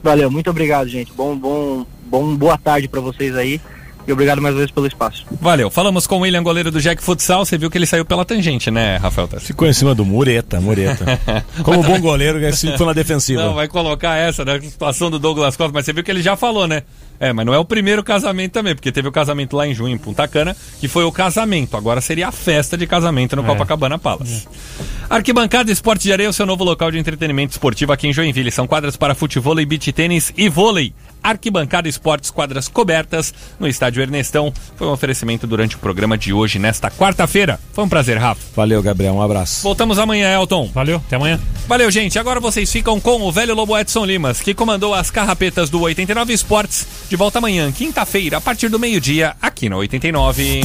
Valeu, 0.05 0.31
muito 0.31 0.51
obrigado, 0.51 0.87
gente. 0.87 1.11
Bom, 1.15 1.35
bom, 1.35 1.87
bom, 2.05 2.37
boa 2.37 2.59
tarde 2.59 2.87
para 2.87 3.01
vocês 3.01 3.35
aí. 3.35 3.59
E 4.07 4.13
obrigado 4.13 4.43
mais 4.43 4.55
uma 4.55 4.59
vez 4.59 4.71
pelo 4.71 4.87
espaço. 4.87 5.25
Valeu. 5.41 5.71
Falamos 5.71 6.07
com 6.07 6.19
o 6.19 6.21
William, 6.21 6.43
goleiro 6.43 6.71
do 6.71 6.79
Jack 6.79 7.03
Futsal. 7.03 7.43
Você 7.43 7.57
viu 7.57 7.71
que 7.71 7.79
ele 7.79 7.87
saiu 7.87 8.05
pela 8.05 8.23
tangente, 8.23 8.71
né, 8.71 8.99
Rafael? 8.99 9.27
Ficou 9.41 9.67
em 9.67 9.73
cima 9.73 9.95
do 9.95 10.05
Mureta, 10.05 10.61
Mureta. 10.61 11.19
Como 11.65 11.83
bom 11.83 11.99
goleiro, 11.99 12.37
ele 12.37 12.55
ficou 12.55 12.87
na 12.87 12.93
defensiva. 12.93 13.43
Não, 13.43 13.55
vai 13.55 13.67
colocar 13.67 14.15
essa, 14.17 14.45
né? 14.45 14.61
Situação 14.61 15.11
do 15.11 15.19
Douglas 15.19 15.57
Costa, 15.57 15.73
mas 15.73 15.87
você 15.87 15.95
viu 15.95 16.05
que 16.05 16.11
ele 16.11 16.21
já 16.21 16.37
falou, 16.37 16.67
né? 16.67 16.83
É, 17.19 17.33
mas 17.33 17.47
não 17.47 17.55
é 17.55 17.59
o 17.59 17.65
primeiro 17.65 18.03
casamento 18.03 18.53
também, 18.53 18.75
porque 18.75 18.91
teve 18.91 19.09
o 19.09 19.13
casamento 19.13 19.57
lá 19.57 19.67
em 19.67 19.75
junho, 19.75 19.95
em 19.95 19.99
Punta 19.99 20.27
Cana, 20.27 20.57
que 20.81 20.89
foi 20.89 21.05
o 21.05 21.13
casamento. 21.13 21.77
Agora 21.77 22.01
seria 22.01 22.29
a 22.29 22.33
festa 22.33 22.77
de 22.77 22.87
casamento 22.87 23.37
no 23.37 23.43
É. 23.43 23.47
Copacabana 23.47 23.99
Palace. 23.99 24.47
Arquibancada 25.09 25.71
Esporte 25.71 26.03
de 26.03 26.13
Areia 26.13 26.27
é 26.27 26.31
o 26.31 26.33
seu 26.33 26.47
novo 26.47 26.65
local 26.65 26.91
de 26.91 26.99
entretenimento 26.99 27.53
esportivo 27.53 27.93
aqui 27.93 28.09
em 28.09 28.13
Joinville. 28.13 28.51
São 28.51 28.67
quadras 28.67 28.97
para 28.97 29.15
futebol, 29.15 29.55
beach 29.65 29.93
tênis 29.93 30.33
e 30.37 30.49
vôlei. 30.49 30.93
Arquibancada 31.25 31.89
Esportes, 31.89 32.31
quadras 32.31 32.69
cobertas 32.69 33.33
no 33.59 33.67
estádio 33.67 34.03
Ernestão. 34.03 34.53
Foi 34.77 34.87
um 34.87 34.93
oferecimento 34.93 35.47
durante 35.47 35.77
o 35.77 35.79
programa 35.79 36.19
de 36.19 36.33
hoje, 36.33 36.59
nesta 36.59 36.91
quarta-feira. 36.91 37.59
Foi 37.73 37.83
um 37.83 37.89
prazer, 37.89 38.19
Rafa. 38.19 38.41
Valeu, 38.55 38.83
Gabriel. 38.83 39.15
Um 39.15 39.23
abraço. 39.23 39.63
Voltamos 39.63 39.99
amanhã, 39.99 40.33
Elton. 40.35 40.71
Valeu, 40.75 40.99
até 40.99 41.17
amanhã. 41.17 41.41
Valeu, 41.67 41.91
gente. 41.91 42.19
Agora 42.19 42.39
vocês 42.39 42.71
ficam 42.71 43.01
com 43.01 43.23
o 43.23 43.33
velho 43.33 43.55
Lobo 43.55 43.77
Edson 43.77 44.05
Limas, 44.05 44.43
que 44.43 44.53
comandou 44.53 44.95
as 44.95 45.11
carrapetas 45.11 45.71
do 45.71 45.81
89 45.81 46.33
Esportes. 46.33 46.87
De 47.09 47.17
volta 47.17 47.39
amanhã, 47.39 47.73
quinta-feira, 47.73 48.37
a 48.37 48.41
partir 48.41 48.69
do 48.69 48.79
meio-dia, 48.79 49.35
aqui 49.41 49.69
no 49.69 49.79
89. 49.79 50.63